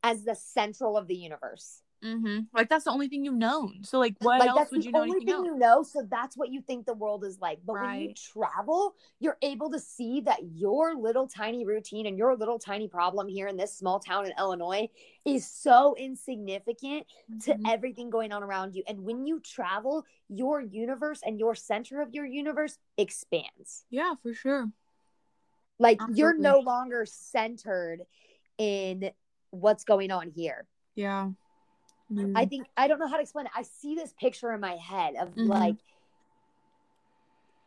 as 0.03 0.25
the 0.25 0.35
central 0.35 0.96
of 0.96 1.07
the 1.07 1.14
universe. 1.14 1.82
Mm-hmm. 2.04 2.40
Like 2.52 2.68
that's 2.68 2.84
the 2.84 2.90
only 2.90 3.08
thing 3.08 3.24
you've 3.24 3.34
known. 3.34 3.84
So 3.84 3.98
like, 3.98 4.16
what 4.18 4.40
like 4.40 4.48
else 4.48 4.70
would 4.72 4.84
you 4.84 4.90
know 4.92 5.00
only 5.02 5.20
thing 5.20 5.28
else? 5.30 5.46
you 5.46 5.56
know 5.56 5.82
so 5.82 6.02
that's 6.10 6.36
what 6.36 6.50
you 6.50 6.60
think 6.60 6.86
the 6.86 6.94
world 6.94 7.24
is 7.24 7.38
like 7.40 7.58
but 7.64 7.74
when 7.80 8.00
you 8.00 8.14
travel 8.14 8.94
you're 9.20 9.36
able 9.42 9.70
to 9.70 9.78
see 9.78 10.20
that 10.20 10.38
your 10.54 10.94
little 10.96 11.26
tiny 11.26 11.64
routine 11.64 12.06
and 12.06 12.18
your 12.18 12.36
little 12.36 12.58
tiny 12.58 12.88
problem 12.88 13.26
here 13.28 13.46
in 13.48 13.56
this 13.56 13.72
small 13.76 13.98
town 14.00 14.26
in 14.26 14.32
illinois 14.38 14.88
is 15.24 15.46
so 15.46 15.94
insignificant 15.98 17.06
to 17.40 17.52
Mhm. 17.54 17.62
everything 17.72 18.10
going 18.10 18.32
on 18.32 18.42
around 18.42 18.74
you 18.74 18.82
and 18.86 19.02
when 19.02 19.26
you 19.26 19.40
travel 19.40 20.04
your 20.28 20.60
universe 20.60 21.20
and 21.24 21.38
your 21.38 21.54
center 21.54 22.00
of 22.00 22.12
your 22.14 22.26
universe 22.26 22.78
expands 22.98 23.84
Yeah, 23.90 24.14
for 24.22 24.34
sure. 24.34 24.70
like 25.78 26.00
you're 26.14 26.36
no 26.36 26.58
longer 26.60 27.06
centered 27.06 28.02
in 28.58 29.10
what's 29.50 29.84
going 29.84 30.10
on 30.10 30.30
here 30.30 30.66
Yeah. 30.94 31.30
I 32.35 32.44
think 32.46 32.66
I 32.77 32.88
don't 32.88 32.98
know 32.98 33.09
how 33.09 33.16
to 33.16 33.22
explain 33.22 33.46
it. 33.46 33.53
I 33.55 33.62
see 33.62 33.94
this 33.94 34.12
picture 34.18 34.53
in 34.53 34.61
my 34.61 34.77
head 34.77 35.14
of 35.16 35.35
Mhm. 35.37 35.48
like 35.48 35.77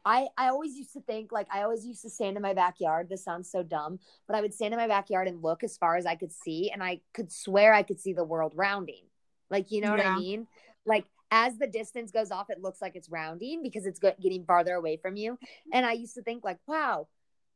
I 0.06 0.28
I 0.38 0.50
always 0.50 0.76
used 0.76 0.94
to 0.94 1.02
think 1.02 1.32
like 1.32 1.48
I 1.52 1.64
always 1.64 1.86
used 1.86 2.02
to 2.04 2.10
stand 2.10 2.36
in 2.38 2.44
my 2.44 2.54
backyard. 2.54 3.10
This 3.10 3.24
sounds 3.24 3.50
so 3.50 3.64
dumb, 3.64 4.00
but 4.28 4.36
I 4.36 4.42
would 4.42 4.54
stand 4.54 4.74
in 4.74 4.80
my 4.80 4.88
backyard 4.88 5.28
and 5.28 5.42
look 5.42 5.64
as 5.64 5.78
far 5.78 5.96
as 5.96 6.06
I 6.06 6.16
could 6.16 6.32
see 6.32 6.70
and 6.72 6.84
I 6.84 7.02
could 7.14 7.32
swear 7.32 7.74
I 7.74 7.84
could 7.84 8.00
see 8.00 8.14
the 8.14 8.24
world 8.24 8.54
rounding. 8.56 9.06
Like 9.50 9.72
you 9.72 9.82
know 9.82 9.92
what 9.92 10.00
I 10.00 10.10
mean? 10.10 10.48
Like 10.86 11.06
as 11.32 11.58
the 11.58 11.68
distance 11.68 12.12
goes 12.12 12.30
off 12.32 12.50
it 12.52 12.62
looks 12.62 12.82
like 12.82 12.96
it's 12.96 13.10
rounding 13.10 13.64
because 13.64 13.86
it's 13.88 14.00
getting 14.00 14.46
farther 14.46 14.76
away 14.76 14.98
from 14.98 15.16
you. 15.18 15.40
And 15.74 15.86
I 15.86 15.94
used 15.94 16.14
to 16.16 16.22
think 16.22 16.44
like, 16.44 16.60
wow, 16.68 17.08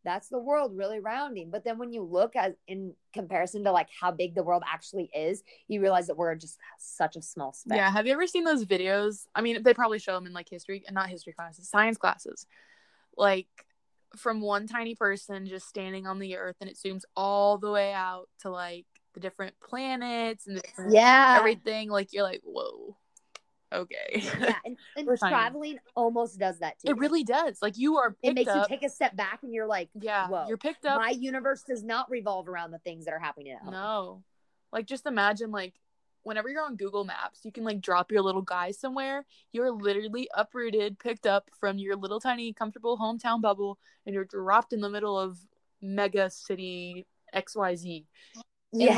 that's 0.03 0.29
the 0.29 0.39
world 0.39 0.75
really 0.75 0.99
rounding. 0.99 1.49
But 1.49 1.63
then 1.63 1.77
when 1.77 1.91
you 1.91 2.03
look 2.03 2.35
at 2.35 2.55
in 2.67 2.93
comparison 3.13 3.63
to 3.65 3.71
like 3.71 3.89
how 3.99 4.11
big 4.11 4.35
the 4.35 4.43
world 4.43 4.63
actually 4.65 5.09
is, 5.13 5.43
you 5.67 5.81
realize 5.81 6.07
that 6.07 6.17
we're 6.17 6.35
just 6.35 6.57
such 6.77 7.15
a 7.15 7.21
small 7.21 7.53
speck. 7.53 7.77
Yeah. 7.77 7.89
Have 7.91 8.07
you 8.07 8.13
ever 8.13 8.27
seen 8.27 8.43
those 8.43 8.65
videos? 8.65 9.27
I 9.35 9.41
mean, 9.41 9.61
they 9.63 9.73
probably 9.73 9.99
show 9.99 10.13
them 10.13 10.25
in 10.25 10.33
like 10.33 10.49
history 10.49 10.83
and 10.87 10.95
not 10.95 11.09
history 11.09 11.33
classes, 11.33 11.69
science 11.69 11.97
classes. 11.97 12.45
Like 13.17 13.47
from 14.15 14.41
one 14.41 14.67
tiny 14.67 14.95
person 14.95 15.45
just 15.45 15.67
standing 15.67 16.07
on 16.07 16.19
the 16.19 16.37
earth 16.37 16.55
and 16.61 16.69
it 16.69 16.77
zooms 16.77 17.03
all 17.15 17.57
the 17.57 17.69
way 17.69 17.93
out 17.93 18.29
to 18.39 18.49
like 18.49 18.85
the 19.13 19.19
different 19.19 19.53
planets 19.59 20.47
and 20.47 20.61
different 20.61 20.93
Yeah. 20.93 21.35
everything. 21.37 21.89
Like 21.89 22.13
you're 22.13 22.23
like, 22.23 22.41
whoa. 22.43 22.95
Okay. 23.71 24.23
yeah. 24.39 24.55
And, 24.65 24.77
and 24.97 25.19
traveling 25.19 25.79
almost 25.95 26.39
does 26.39 26.59
that 26.59 26.79
too. 26.79 26.91
it 26.91 26.97
really 26.97 27.23
does. 27.23 27.59
Like 27.61 27.77
you 27.77 27.97
are 27.97 28.15
it 28.23 28.33
makes 28.33 28.49
up. 28.49 28.69
you 28.69 28.75
take 28.75 28.85
a 28.85 28.91
step 28.91 29.15
back 29.15 29.39
and 29.43 29.53
you're 29.53 29.67
like, 29.67 29.89
yeah. 29.99 30.27
whoa, 30.27 30.45
You're 30.47 30.57
picked 30.57 30.85
up. 30.85 31.01
my 31.01 31.09
universe 31.11 31.63
does 31.63 31.83
not 31.83 32.09
revolve 32.09 32.47
around 32.47 32.71
the 32.71 32.79
things 32.79 33.05
that 33.05 33.13
are 33.13 33.19
happening 33.19 33.53
at 33.53 33.61
home. 33.61 33.73
No. 33.73 34.23
Like 34.73 34.85
just 34.85 35.05
imagine 35.05 35.51
like 35.51 35.73
whenever 36.23 36.49
you're 36.49 36.63
on 36.63 36.75
Google 36.75 37.05
Maps, 37.05 37.41
you 37.43 37.51
can 37.51 37.63
like 37.63 37.81
drop 37.81 38.11
your 38.11 38.21
little 38.21 38.41
guy 38.41 38.71
somewhere. 38.71 39.25
You're 39.51 39.71
literally 39.71 40.29
uprooted, 40.35 40.99
picked 40.99 41.27
up 41.27 41.49
from 41.59 41.77
your 41.77 41.95
little 41.95 42.19
tiny 42.19 42.53
comfortable 42.53 42.97
hometown 42.97 43.41
bubble 43.41 43.77
and 44.05 44.13
you're 44.13 44.25
dropped 44.25 44.73
in 44.73 44.81
the 44.81 44.89
middle 44.89 45.19
of 45.19 45.37
mega 45.81 46.29
city 46.29 47.05
XYZ. 47.35 48.05
Yeah. 48.71 48.95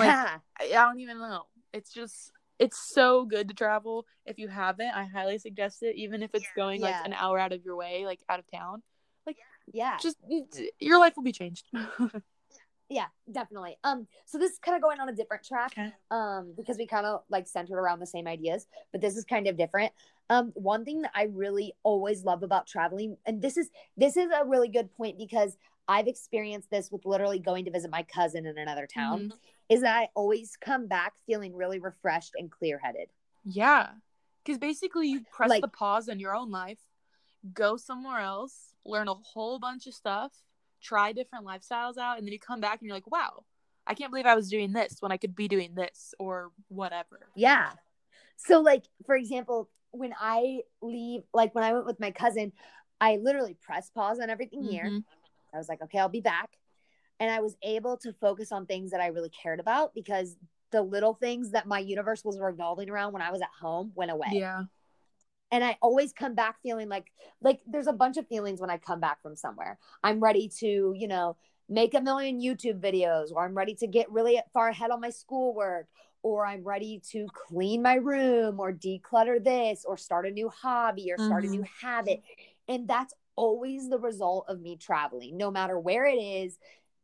like, 0.59 0.71
I 0.71 0.85
don't 0.85 0.99
even 0.99 1.19
know. 1.19 1.43
It's 1.73 1.93
just 1.93 2.31
it's 2.61 2.77
so 2.93 3.25
good 3.25 3.47
to 3.49 3.53
travel. 3.53 4.05
If 4.25 4.37
you 4.37 4.47
haven't, 4.47 4.91
I 4.95 5.05
highly 5.05 5.39
suggest 5.39 5.81
it 5.81 5.95
even 5.95 6.21
if 6.21 6.29
it's 6.33 6.47
going 6.55 6.79
Yeah. 6.79 6.87
like 6.91 7.05
an 7.07 7.13
hour 7.13 7.37
out 7.39 7.51
of 7.51 7.65
your 7.65 7.75
way, 7.75 8.05
like 8.05 8.19
out 8.29 8.39
of 8.39 8.45
town. 8.49 8.83
Like 9.25 9.37
yeah. 9.73 9.97
Just 10.01 10.17
your 10.79 10.99
life 10.99 11.13
will 11.17 11.23
be 11.23 11.31
changed. 11.33 11.65
Yeah, 12.91 13.05
definitely. 13.31 13.77
Um, 13.85 14.05
so 14.25 14.37
this 14.37 14.51
is 14.51 14.59
kind 14.59 14.75
of 14.75 14.81
going 14.81 14.99
on 14.99 15.07
a 15.07 15.13
different 15.13 15.45
track. 15.45 15.71
Okay. 15.71 15.93
Um, 16.11 16.53
because 16.57 16.77
we 16.77 16.85
kind 16.85 17.05
of 17.05 17.21
like 17.29 17.47
centered 17.47 17.79
around 17.79 17.99
the 17.99 18.05
same 18.05 18.27
ideas, 18.27 18.67
but 18.91 18.99
this 18.99 19.15
is 19.15 19.23
kind 19.23 19.47
of 19.47 19.55
different. 19.57 19.93
Um, 20.29 20.51
one 20.55 20.83
thing 20.83 21.03
that 21.03 21.11
I 21.15 21.29
really 21.31 21.73
always 21.83 22.25
love 22.25 22.43
about 22.43 22.67
traveling, 22.67 23.15
and 23.25 23.41
this 23.41 23.55
is 23.55 23.69
this 23.95 24.17
is 24.17 24.29
a 24.37 24.45
really 24.45 24.67
good 24.67 24.91
point 24.97 25.17
because 25.17 25.55
I've 25.87 26.07
experienced 26.07 26.69
this 26.69 26.91
with 26.91 27.05
literally 27.05 27.39
going 27.39 27.65
to 27.65 27.71
visit 27.71 27.91
my 27.91 28.03
cousin 28.03 28.45
in 28.45 28.57
another 28.57 28.87
town, 28.87 29.29
Mhm. 29.29 29.37
is 29.69 29.81
that 29.81 29.97
I 29.97 30.09
always 30.15 30.55
come 30.55 30.87
back 30.87 31.13
feeling 31.25 31.55
really 31.55 31.79
refreshed 31.79 32.33
and 32.37 32.51
clear 32.51 32.77
headed. 32.77 33.09
Yeah. 33.43 33.93
Because 34.43 34.57
basically, 34.57 35.07
you 35.07 35.21
press 35.31 35.49
Like- 35.49 35.61
the 35.61 35.67
pause 35.67 36.07
on 36.09 36.19
your 36.19 36.35
own 36.35 36.49
life, 36.51 36.79
go 37.53 37.77
somewhere 37.77 38.19
else, 38.19 38.73
learn 38.85 39.07
a 39.07 39.13
whole 39.15 39.59
bunch 39.59 39.87
of 39.87 39.93
stuff, 39.93 40.43
try 40.79 41.11
different 41.11 41.45
lifestyles 41.45 41.97
out, 41.97 42.17
and 42.17 42.25
then 42.25 42.33
you 42.33 42.39
come 42.39 42.59
back 42.61 42.79
and 42.79 42.87
you're 42.87 42.95
like, 42.95 43.09
wow, 43.11 43.45
I 43.85 43.93
can't 43.93 44.11
believe 44.11 44.25
I 44.25 44.35
was 44.35 44.49
doing 44.49 44.73
this 44.73 45.01
when 45.01 45.11
I 45.11 45.17
could 45.17 45.35
be 45.35 45.47
doing 45.47 45.75
this 45.75 46.13
or 46.19 46.51
whatever. 46.69 47.29
Yeah. 47.35 47.73
So 48.37 48.61
like 48.61 48.85
for 49.05 49.15
example, 49.15 49.69
when 49.91 50.13
I 50.19 50.61
leave, 50.81 51.23
like 51.33 51.53
when 51.53 51.63
I 51.63 51.73
went 51.73 51.85
with 51.85 51.99
my 51.99 52.11
cousin, 52.11 52.53
I 52.99 53.17
literally 53.17 53.55
press 53.55 53.89
pause 53.89 54.19
on 54.19 54.29
everything 54.29 54.63
here. 54.63 55.01
I 55.53 55.57
was 55.57 55.69
like, 55.69 55.81
okay, 55.81 55.99
I'll 55.99 56.09
be 56.09 56.21
back. 56.21 56.49
And 57.19 57.29
I 57.29 57.39
was 57.39 57.55
able 57.61 57.97
to 57.97 58.13
focus 58.13 58.51
on 58.51 58.65
things 58.65 58.91
that 58.91 59.01
I 59.01 59.07
really 59.07 59.29
cared 59.29 59.59
about 59.59 59.93
because 59.93 60.37
the 60.71 60.81
little 60.81 61.13
things 61.13 61.51
that 61.51 61.67
my 61.67 61.79
universe 61.79 62.23
was 62.23 62.39
revolving 62.39 62.89
around 62.89 63.13
when 63.13 63.21
I 63.21 63.31
was 63.31 63.41
at 63.41 63.49
home 63.59 63.91
went 63.95 64.11
away. 64.11 64.29
Yeah. 64.31 64.63
And 65.51 65.63
I 65.63 65.77
always 65.81 66.13
come 66.13 66.33
back 66.33 66.55
feeling 66.63 66.87
like 66.87 67.11
like 67.41 67.59
there's 67.67 67.87
a 67.87 67.93
bunch 67.93 68.17
of 68.17 68.27
feelings 68.27 68.61
when 68.61 68.69
I 68.69 68.77
come 68.77 69.01
back 69.01 69.21
from 69.21 69.35
somewhere. 69.35 69.77
I'm 70.01 70.21
ready 70.21 70.49
to, 70.59 70.93
you 70.95 71.07
know, 71.07 71.35
make 71.67 71.93
a 71.93 72.01
million 72.01 72.39
YouTube 72.39 72.79
videos 72.79 73.31
or 73.33 73.45
I'm 73.45 73.55
ready 73.55 73.75
to 73.75 73.87
get 73.87 74.09
really 74.11 74.41
far 74.53 74.69
ahead 74.69 74.91
on 74.91 75.01
my 75.01 75.09
schoolwork 75.09 75.87
or 76.23 76.45
I'm 76.45 76.63
ready 76.63 77.01
to 77.11 77.27
clean 77.33 77.81
my 77.81 77.95
room 77.95 78.59
or 78.59 78.71
declutter 78.71 79.43
this 79.43 79.85
or 79.85 79.97
start 79.97 80.25
a 80.25 80.31
new 80.31 80.49
hobby 80.49 81.11
or 81.11 81.17
start 81.17 81.45
a 81.45 81.47
new 81.47 81.61
mm-hmm. 81.61 81.87
habit. 81.87 82.21
And 82.67 82.87
that's 82.87 83.13
always 83.35 83.89
the 83.89 83.97
result 83.97 84.45
of 84.47 84.61
me 84.61 84.77
traveling. 84.77 85.37
No 85.37 85.51
matter 85.51 85.79
where 85.79 86.05
it 86.05 86.17
is, 86.17 86.57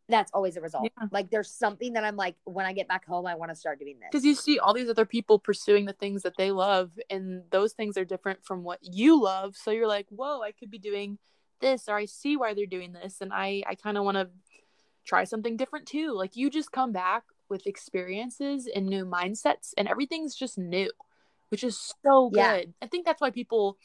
that's 0.10 0.32
always 0.34 0.56
a 0.56 0.62
result. 0.62 0.86
Yeah. 0.86 1.08
Like 1.12 1.30
there's 1.30 1.52
something 1.52 1.94
that 1.94 2.04
I'm 2.04 2.16
like 2.16 2.36
when 2.46 2.66
I 2.66 2.74
get 2.74 2.88
back 2.88 3.06
home 3.06 3.26
I 3.26 3.36
want 3.36 3.52
to 3.52 3.56
start 3.56 3.80
doing 3.80 4.00
this. 4.00 4.08
Because 4.12 4.26
you 4.26 4.36
see 4.36 4.58
all 4.58 4.74
these 4.74 4.90
other 4.90 5.06
people 5.06 5.38
pursuing 5.38 5.86
the 5.86 5.94
things 5.94 6.24
that 6.24 6.38
they 6.38 6.52
love, 6.52 6.92
and 7.10 7.44
those 7.52 7.74
things 7.74 7.98
are 7.98 8.06
different 8.06 8.46
from 8.46 8.64
what 8.64 8.80
you 8.82 9.22
love. 9.22 9.56
So 9.56 9.72
you're 9.72 9.88
like, 9.88 10.08
whoa, 10.10 10.42
I 10.42 10.52
could 10.52 10.72
be 10.72 10.80
doing 10.80 11.18
this, 11.60 11.90
or 11.90 11.98
I 11.98 12.06
see 12.06 12.38
why 12.38 12.54
they're 12.54 12.66
doing 12.66 12.94
this, 12.94 13.20
and 13.20 13.34
I, 13.34 13.64
I 13.68 13.76
kind 13.76 13.98
of 13.98 14.04
want 14.04 14.16
to 14.16 14.30
try 15.06 15.24
something 15.24 15.58
different 15.58 15.88
too. 15.88 16.14
Like 16.14 16.36
you 16.36 16.50
just 16.50 16.72
come 16.72 16.92
back 16.92 17.24
with 17.50 17.68
experiences 17.68 18.70
and 18.74 18.86
new 18.86 19.06
mindsets, 19.06 19.74
and 19.78 19.88
everything's 19.88 20.36
just 20.36 20.58
new, 20.58 20.90
which 21.50 21.64
is 21.64 21.94
so 22.04 22.30
good. 22.30 22.40
Yeah. 22.40 22.64
I 22.82 22.88
think 22.88 23.06
that's 23.06 23.22
why 23.22 23.32
people 23.32 23.78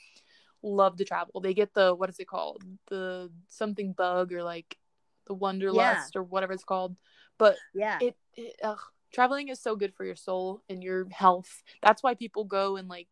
love 0.63 0.97
to 0.97 1.05
travel. 1.05 1.41
They 1.41 1.55
get 1.55 1.75
the 1.75 1.95
what 1.95 2.09
is 2.09 2.19
it 2.19 2.29
called? 2.29 2.63
The 2.89 3.31
something 3.49 3.93
bug 3.93 4.33
or 4.33 4.43
like 4.43 4.79
the 5.27 5.35
wanderlust 5.35 6.17
or 6.17 6.23
whatever 6.23 6.53
it's 6.53 6.65
called. 6.65 6.97
But 7.39 7.57
Yeah. 7.75 7.99
it, 8.01 8.17
it 8.35 8.57
ugh, 8.63 8.81
traveling 9.13 9.49
is 9.49 9.61
so 9.61 9.77
good 9.77 9.95
for 9.95 10.05
your 10.05 10.17
soul 10.17 10.63
and 10.69 10.83
your 10.83 11.09
health. 11.11 11.63
That's 11.83 12.03
why 12.03 12.15
people 12.15 12.45
go 12.45 12.77
and 12.77 12.89
like 12.89 13.09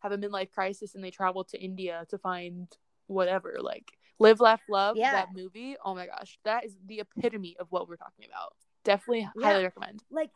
have 0.00 0.12
a 0.12 0.18
midlife 0.18 0.50
crisis 0.50 0.94
and 0.94 1.04
they 1.04 1.10
travel 1.10 1.44
to 1.44 1.60
India 1.62 2.04
to 2.10 2.18
find 2.18 2.68
whatever 3.06 3.56
like 3.60 3.92
live 4.18 4.40
laugh 4.40 4.60
love 4.68 4.96
Yeah. 4.96 5.10
that 5.12 5.28
movie 5.34 5.76
oh 5.84 5.94
my 5.94 6.06
gosh 6.06 6.38
that 6.44 6.64
is 6.64 6.76
the 6.86 7.00
epitome 7.00 7.56
of 7.58 7.66
what 7.70 7.88
we're 7.88 7.96
talking 7.96 8.24
about 8.26 8.54
definitely 8.84 9.28
Yeah. 9.36 9.46
highly 9.46 9.64
recommend 9.64 10.02
like 10.10 10.30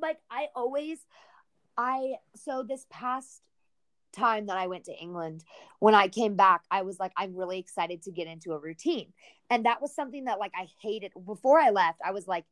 like 0.00 0.18
i 0.30 0.46
always 0.54 1.00
i 1.76 2.14
so 2.36 2.62
this 2.62 2.86
past 2.90 3.40
time 4.14 4.46
that 4.46 4.56
i 4.56 4.66
went 4.66 4.84
to 4.84 4.92
england 4.92 5.44
when 5.80 5.94
i 5.94 6.08
came 6.08 6.36
back 6.36 6.62
i 6.70 6.82
was 6.82 6.98
like 6.98 7.12
i'm 7.16 7.34
really 7.34 7.58
excited 7.58 8.02
to 8.02 8.10
get 8.10 8.26
into 8.26 8.52
a 8.52 8.58
routine. 8.58 9.12
And 9.50 9.66
that 9.66 9.82
was 9.82 9.94
something 9.94 10.24
that 10.24 10.38
like 10.38 10.52
i 10.54 10.68
hated. 10.80 11.12
Before 11.26 11.58
i 11.58 11.70
left 11.70 12.00
i 12.04 12.12
was 12.12 12.26
like 12.26 12.44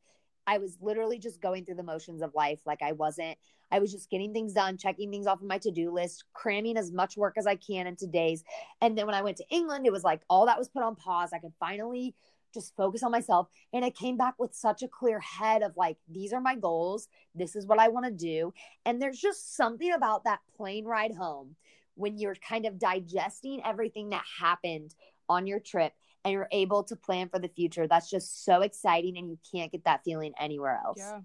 i 0.45 0.57
was 0.57 0.77
literally 0.81 1.19
just 1.19 1.41
going 1.41 1.65
through 1.65 1.75
the 1.75 1.83
motions 1.83 2.21
of 2.21 2.35
life. 2.35 2.59
Like 2.65 2.81
i 2.81 2.91
wasn't 2.91 3.37
i 3.71 3.79
was 3.79 3.91
just 3.91 4.09
getting 4.09 4.33
things 4.33 4.53
done 4.53 4.77
checking 4.77 5.09
things 5.09 5.25
off 5.25 5.41
of 5.41 5.47
my 5.47 5.57
to-do 5.57 5.91
list 5.91 6.25
cramming 6.33 6.77
as 6.77 6.91
much 6.91 7.17
work 7.17 7.35
as 7.37 7.47
i 7.47 7.55
can 7.55 7.87
into 7.87 8.07
days. 8.07 8.43
And 8.81 8.97
then 8.97 9.05
when 9.05 9.15
i 9.15 9.21
went 9.21 9.37
to 9.37 9.49
england 9.49 9.85
it 9.85 9.91
was 9.91 10.03
like 10.03 10.21
all 10.29 10.45
that 10.45 10.59
was 10.59 10.69
put 10.69 10.83
on 10.83 10.95
pause. 10.95 11.31
I 11.33 11.39
could 11.39 11.53
finally 11.59 12.15
just 12.53 12.75
focus 12.75 13.03
on 13.03 13.11
myself 13.11 13.47
and 13.73 13.83
I 13.83 13.89
came 13.89 14.17
back 14.17 14.35
with 14.37 14.53
such 14.53 14.83
a 14.83 14.87
clear 14.87 15.19
head 15.19 15.61
of 15.63 15.75
like, 15.75 15.97
these 16.09 16.33
are 16.33 16.41
my 16.41 16.55
goals. 16.55 17.07
This 17.35 17.55
is 17.55 17.65
what 17.65 17.79
I 17.79 17.87
want 17.89 18.05
to 18.05 18.11
do. 18.11 18.53
And 18.85 19.01
there's 19.01 19.19
just 19.19 19.55
something 19.55 19.91
about 19.91 20.23
that 20.25 20.39
plane 20.55 20.85
ride 20.85 21.15
home 21.15 21.55
when 21.95 22.17
you're 22.17 22.35
kind 22.35 22.65
of 22.65 22.79
digesting 22.79 23.61
everything 23.65 24.09
that 24.09 24.23
happened 24.39 24.95
on 25.29 25.47
your 25.47 25.59
trip 25.59 25.93
and 26.25 26.31
you're 26.31 26.47
able 26.51 26.83
to 26.85 26.95
plan 26.95 27.29
for 27.29 27.39
the 27.39 27.49
future. 27.49 27.87
That's 27.87 28.09
just 28.09 28.45
so 28.45 28.61
exciting. 28.61 29.17
And 29.17 29.29
you 29.29 29.37
can't 29.51 29.71
get 29.71 29.83
that 29.85 30.03
feeling 30.03 30.33
anywhere 30.39 30.79
else. 30.83 30.97
yeah 30.97 31.19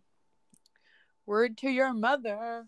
word 1.26 1.58
to 1.58 1.68
your 1.70 1.92
mother 1.92 2.66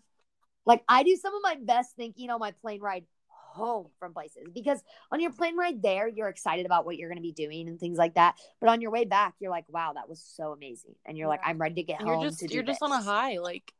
Like, 0.65 0.83
I 0.87 1.01
do 1.03 1.15
some 1.15 1.33
of 1.33 1.41
my 1.43 1.57
best 1.59 1.95
thinking 1.95 2.29
on 2.29 2.39
my 2.39 2.51
plane 2.51 2.79
ride 2.79 3.05
home 3.51 3.87
from 3.99 4.13
places 4.13 4.47
because 4.53 4.81
on 5.11 5.19
your 5.19 5.31
plane 5.31 5.57
ride 5.57 5.81
there, 5.81 6.07
you're 6.07 6.29
excited 6.29 6.65
about 6.65 6.85
what 6.85 6.97
you're 6.97 7.09
going 7.09 7.17
to 7.17 7.21
be 7.21 7.33
doing 7.33 7.67
and 7.67 7.79
things 7.79 7.97
like 7.97 8.15
that. 8.15 8.35
But 8.59 8.69
on 8.69 8.81
your 8.81 8.91
way 8.91 9.05
back, 9.05 9.35
you're 9.39 9.51
like, 9.51 9.65
wow, 9.69 9.93
that 9.93 10.09
was 10.09 10.21
so 10.35 10.51
amazing. 10.53 10.95
And 11.05 11.17
you're 11.17 11.27
like, 11.27 11.41
I'm 11.43 11.59
ready 11.59 11.75
to 11.75 11.83
get 11.83 11.99
And 11.99 12.07
home 12.07 12.21
you're 12.21 12.29
just 12.29 12.39
to 12.39 12.47
do 12.47 12.55
you're 12.55 12.63
just 12.63 12.81
on 12.81 12.91
a 12.91 13.01
high 13.01 13.37
like 13.39 13.73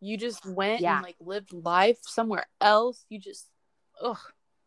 You 0.00 0.16
just 0.18 0.44
went 0.46 0.82
Yeah. 0.82 0.94
and 0.94 1.02
like 1.02 1.16
lived 1.20 1.52
life 1.52 1.98
somewhere 2.02 2.46
else. 2.60 3.04
You 3.08 3.18
just, 3.20 3.48
oh, 4.00 4.20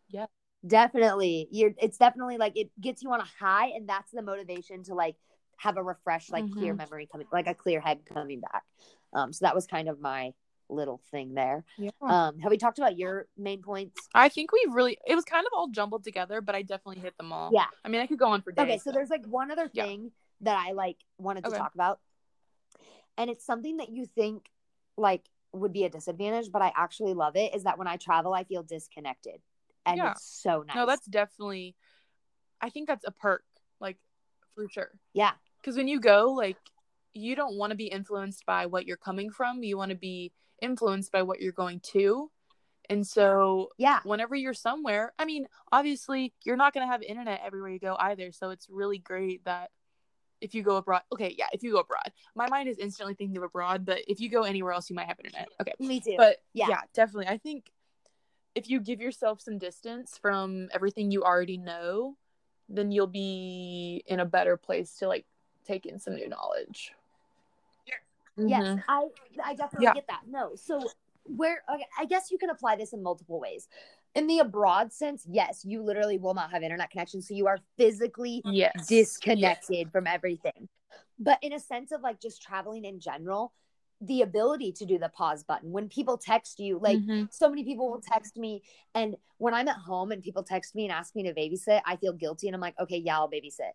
yeah, 0.09 0.27
Definitely. 0.65 1.47
You're 1.51 1.71
it's 1.81 1.97
definitely 1.97 2.37
like 2.37 2.53
it 2.55 2.69
gets 2.79 3.01
you 3.01 3.11
on 3.11 3.19
a 3.19 3.25
high 3.39 3.67
and 3.69 3.89
that's 3.89 4.11
the 4.11 4.21
motivation 4.21 4.83
to 4.83 4.93
like 4.93 5.15
have 5.57 5.77
a 5.77 5.83
refreshed, 5.83 6.31
like 6.31 6.51
clear 6.51 6.73
Mhm. 6.73 6.77
memory 6.77 7.07
coming 7.11 7.27
like 7.31 7.47
a 7.47 7.55
clear 7.55 7.81
head 7.81 8.01
coming 8.05 8.41
back. 8.41 8.63
Um 9.13 9.33
so 9.33 9.45
that 9.45 9.55
was 9.55 9.65
kind 9.65 9.89
of 9.89 9.99
my 9.99 10.33
little 10.71 11.01
thing 11.11 11.33
there. 11.33 11.63
yeah. 11.77 11.91
Um 12.01 12.39
have 12.39 12.49
we 12.51 12.57
talked 12.57 12.77
about 12.79 12.97
your 12.97 13.27
main 13.37 13.61
points? 13.61 14.07
I 14.15 14.29
think 14.29 14.51
we 14.51 14.65
really. 14.71 14.97
It 15.05 15.15
was 15.15 15.25
kind 15.25 15.45
of 15.45 15.51
all 15.55 15.67
jumbled 15.67 16.03
together, 16.03 16.41
but 16.41 16.55
I 16.55 16.61
definitely 16.61 17.01
hit 17.01 17.17
them 17.17 17.31
all. 17.33 17.49
Yeah. 17.53 17.65
I 17.83 17.89
mean, 17.89 18.01
I 18.01 18.07
could 18.07 18.19
go 18.19 18.27
on 18.27 18.41
for 18.41 18.51
days. 18.51 18.63
Okay, 18.63 18.77
so 18.79 18.91
there's 18.91 19.09
like 19.09 19.25
one 19.27 19.51
other 19.51 19.69
Yeah. 19.73 19.83
thing 19.85 20.11
that 20.41 20.55
I 20.57 20.71
like 20.71 20.97
wanted 21.17 21.43
to 21.43 21.49
Okay. 21.49 21.57
talk 21.57 21.75
about. 21.75 21.99
And 23.17 23.29
it's 23.29 23.45
something 23.45 23.77
that 23.77 23.89
you 23.89 24.05
think 24.05 24.49
like 24.97 25.29
would 25.53 25.73
be 25.73 25.83
a 25.83 25.89
disadvantage, 25.89 26.51
but 26.51 26.61
I 26.61 26.71
actually 26.75 27.13
love 27.13 27.35
it 27.35 27.53
is 27.53 27.63
that 27.63 27.77
when 27.77 27.87
I 27.87 27.97
travel 27.97 28.33
I 28.33 28.43
feel 28.45 28.63
disconnected. 28.63 29.41
And 29.85 29.97
Yeah. 29.97 30.11
it's 30.11 30.23
so 30.25 30.63
nice. 30.63 30.75
No, 30.75 30.85
that's 30.85 31.05
definitely. 31.05 31.75
I 32.61 32.69
think 32.69 32.87
that's 32.87 33.05
a 33.05 33.11
perk, 33.11 33.43
like 33.79 33.97
for 34.55 34.67
sure. 34.69 34.91
yeah. 35.13 35.33
Because 35.59 35.75
when 35.75 35.87
you 35.87 35.99
go, 35.99 36.31
like, 36.31 36.57
you 37.13 37.35
don't 37.35 37.55
want 37.57 37.71
to 37.71 37.75
be 37.77 37.85
influenced 37.87 38.45
by 38.45 38.65
what 38.65 38.85
you're 38.87 38.97
coming 38.97 39.29
from. 39.29 39.61
You 39.63 39.77
want 39.77 39.89
to 39.89 39.97
be 39.97 40.31
influenced 40.61 41.11
by 41.11 41.23
what 41.23 41.41
you're 41.41 41.51
going 41.51 41.79
to. 41.91 42.31
And 42.89 43.05
so, 43.05 43.69
Yeah. 43.77 43.99
whenever 44.03 44.35
you're 44.35 44.53
somewhere, 44.53 45.13
I 45.17 45.25
mean, 45.25 45.47
obviously, 45.71 46.33
you're 46.43 46.57
not 46.57 46.73
going 46.73 46.85
to 46.85 46.91
have 46.91 47.01
internet 47.03 47.41
everywhere 47.43 47.69
you 47.71 47.79
go 47.79 47.95
either. 47.99 48.31
So, 48.31 48.49
it's 48.49 48.69
really 48.69 48.97
great 48.97 49.45
that 49.45 49.71
if 50.41 50.55
you 50.55 50.63
go 50.63 50.75
abroad, 50.77 51.03
okay, 51.13 51.33
yeah, 51.37 51.47
if 51.53 51.63
you 51.63 51.73
go 51.73 51.79
abroad, 51.79 52.11
my 52.35 52.49
mind 52.49 52.67
is 52.67 52.77
instantly 52.79 53.13
thinking 53.13 53.37
of 53.37 53.43
abroad, 53.43 53.85
but 53.85 53.99
if 54.07 54.19
you 54.19 54.27
go 54.29 54.43
anywhere 54.43 54.73
else, 54.73 54.89
you 54.89 54.95
might 54.95 55.07
have 55.07 55.19
internet. 55.19 55.47
Okay. 55.61 55.73
Me 55.79 55.99
too. 55.99 56.15
But 56.17 56.37
Yeah. 56.53 56.67
yeah. 56.69 56.81
definitely. 56.93 57.27
I 57.27 57.37
think 57.37 57.71
if 58.55 58.69
you 58.69 58.81
give 58.81 58.99
yourself 58.99 59.39
some 59.39 59.57
distance 59.57 60.17
from 60.17 60.67
everything 60.73 61.11
you 61.11 61.23
already 61.23 61.57
know, 61.57 62.17
then 62.67 62.91
you'll 62.91 63.07
be 63.07 64.03
in 64.07 64.19
a 64.19 64.25
better 64.25 64.57
place 64.57 64.97
to 64.97 65.07
like 65.07 65.25
take 65.63 65.85
in 65.85 65.99
some 65.99 66.15
new 66.15 66.27
knowledge. 66.27 66.93
Yes, 68.47 68.63
Mhm. 68.67 68.83
I 68.87 69.07
I 69.43 69.53
definitely 69.55 69.85
Yeah. 69.85 69.93
get 69.93 70.07
that. 70.07 70.21
No, 70.27 70.55
so 70.55 70.79
where 71.25 71.63
okay, 71.73 71.85
I 71.97 72.05
guess 72.05 72.31
you 72.31 72.37
can 72.37 72.49
apply 72.49 72.75
this 72.75 72.93
in 72.93 73.03
multiple 73.03 73.39
ways. 73.39 73.67
In 74.15 74.27
the 74.27 74.39
abroad 74.39 74.91
sense, 74.91 75.25
yes, 75.29 75.63
you 75.63 75.81
literally 75.81 76.17
will 76.17 76.33
not 76.33 76.51
have 76.51 76.63
internet 76.63 76.89
connection, 76.89 77.21
so 77.21 77.33
you 77.33 77.47
are 77.47 77.59
physically 77.77 78.41
Yes. 78.45 78.87
disconnected 78.87 79.91
from 79.91 80.07
everything. 80.07 80.67
But 81.19 81.39
in 81.41 81.53
a 81.53 81.59
sense 81.59 81.91
of 81.91 82.01
like 82.01 82.19
just 82.19 82.41
traveling 82.41 82.83
in 82.83 82.99
general, 82.99 83.53
the 84.01 84.23
ability 84.23 84.71
to 84.73 84.85
do 84.85 84.97
the 84.97 85.09
pause 85.09 85.43
button 85.43 85.71
when 85.71 85.87
people 85.87 86.17
text 86.17 86.59
you, 86.59 86.79
like 86.79 86.97
Mhm. 86.97 87.27
so 87.31 87.47
many 87.49 87.63
people 87.63 87.89
will 87.91 88.01
text 88.01 88.35
me, 88.35 88.63
and 88.95 89.15
when 89.37 89.53
I'm 89.53 89.67
at 89.67 89.77
home 89.77 90.11
and 90.11 90.21
people 90.21 90.43
text 90.43 90.75
me 90.75 90.83
and 90.85 90.91
ask 90.91 91.15
me 91.15 91.23
to 91.23 91.33
babysit, 91.33 91.81
I 91.85 91.95
feel 91.95 92.13
guilty, 92.13 92.47
and 92.47 92.55
I'm 92.55 92.61
like, 92.61 92.77
okay, 92.79 92.97
yeah, 92.97 93.17
I'll 93.19 93.29
babysit. 93.29 93.73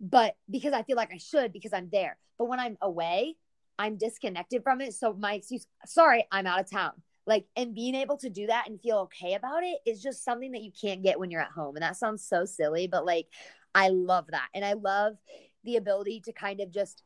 But 0.00 0.36
because 0.50 0.72
I 0.72 0.82
feel 0.82 0.96
like 0.96 1.12
I 1.12 1.18
should 1.18 1.52
because 1.52 1.72
I'm 1.72 1.88
there. 1.90 2.16
But 2.38 2.46
when 2.46 2.58
I'm 2.60 2.78
away, 2.80 3.36
I'm 3.78 3.96
disconnected 3.96 4.62
from 4.62 4.80
it. 4.80 4.94
So 4.94 5.14
my 5.14 5.34
excuse, 5.34 5.66
sorry, 5.86 6.26
I'm 6.32 6.46
out 6.46 6.60
of 6.60 6.70
town. 6.70 6.92
Like, 7.26 7.46
and 7.56 7.74
being 7.74 7.94
able 7.94 8.16
to 8.18 8.30
do 8.30 8.46
that 8.46 8.68
and 8.68 8.80
feel 8.80 8.98
okay 9.00 9.34
about 9.34 9.62
it 9.62 9.78
is 9.84 10.02
just 10.02 10.24
something 10.24 10.52
that 10.52 10.62
you 10.62 10.72
can't 10.72 11.02
get 11.02 11.20
when 11.20 11.30
you're 11.30 11.42
at 11.42 11.50
home. 11.50 11.76
And 11.76 11.82
that 11.82 11.96
sounds 11.96 12.24
so 12.24 12.44
silly, 12.46 12.86
but 12.86 13.04
like, 13.04 13.26
I 13.74 13.88
love 13.88 14.26
that. 14.30 14.48
And 14.54 14.64
I 14.64 14.72
love 14.72 15.16
the 15.62 15.76
ability 15.76 16.22
to 16.24 16.32
kind 16.32 16.60
of 16.60 16.70
just, 16.70 17.02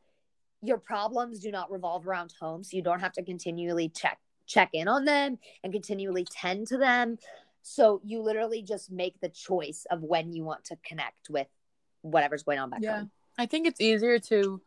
your 0.61 0.77
problems 0.77 1.39
do 1.39 1.51
not 1.51 1.69
revolve 1.69 2.07
around 2.07 2.33
home. 2.39 2.63
So 2.63 2.77
you 2.77 2.83
don't 2.83 3.01
have 3.01 3.11
to 3.13 3.23
continually 3.23 3.89
check, 3.89 4.17
check 4.47 4.69
in 4.71 4.87
on 4.87 5.03
them 5.03 5.37
and 5.61 5.73
continually 5.73 6.25
tend 6.31 6.67
to 6.67 6.77
them. 6.77 7.17
So 7.61 7.99
you 8.03 8.21
literally 8.21 8.61
just 8.61 8.89
make 8.89 9.19
the 9.19 9.29
choice 9.29 9.85
of 9.91 10.01
when 10.01 10.31
you 10.31 10.45
want 10.45 10.63
to 10.65 10.77
connect 10.85 11.29
with 11.29 11.47
whatever's 12.01 12.43
going 12.43 12.59
on 12.59 12.69
back 12.69 12.81
Yeah. 12.81 12.99
home. 12.99 13.11
I 13.37 13.45
think 13.45 13.67
it's 13.67 13.81
easier 13.81 14.19
to 14.19 14.61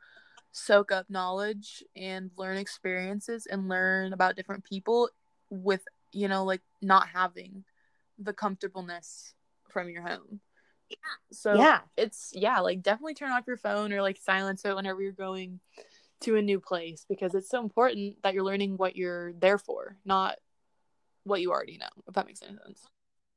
soak 0.57 0.91
up 0.91 1.05
knowledge 1.11 1.85
and 1.95 2.31
learn 2.39 2.57
experiences 2.57 3.45
and 3.47 3.69
learn 3.69 4.15
about 4.15 4.37
different 4.37 4.65
people 4.65 5.11
with, 5.51 5.83
you 6.13 6.29
know, 6.29 6.45
like 6.45 6.63
not 6.81 7.09
having 7.09 7.63
the 8.19 8.33
comfortableness 8.33 9.35
from 9.69 9.91
your 9.91 10.03
home. 10.03 10.41
yeah. 10.89 10.97
So 11.31 11.55
Yeah. 11.55 11.81
it's 11.99 12.31
yeah, 12.33 12.61
like 12.61 12.83
definitely 12.83 13.13
turn 13.13 13.33
off 13.33 13.47
your 13.47 13.59
phone 13.59 13.93
or 13.93 14.01
like 14.01 14.17
silence 14.17 14.65
it 14.65 14.75
whenever 14.75 15.03
you're 15.03 15.13
going 15.13 15.61
to 16.21 16.37
a 16.37 16.43
new 16.43 16.59
place 16.59 17.05
because 17.07 17.35
it's 17.35 17.51
so 17.51 17.61
important 17.61 18.23
that 18.23 18.33
you're 18.33 18.43
learning 18.43 18.79
what 18.79 18.97
you're 18.97 19.35
there 19.35 19.59
for, 19.59 19.99
not 20.07 20.37
what 21.25 21.43
you 21.43 21.51
already 21.51 21.77
know, 21.77 22.03
if 22.09 22.15
that 22.15 22.27
makes 22.27 22.41
any 22.43 22.57
sense. 22.65 22.87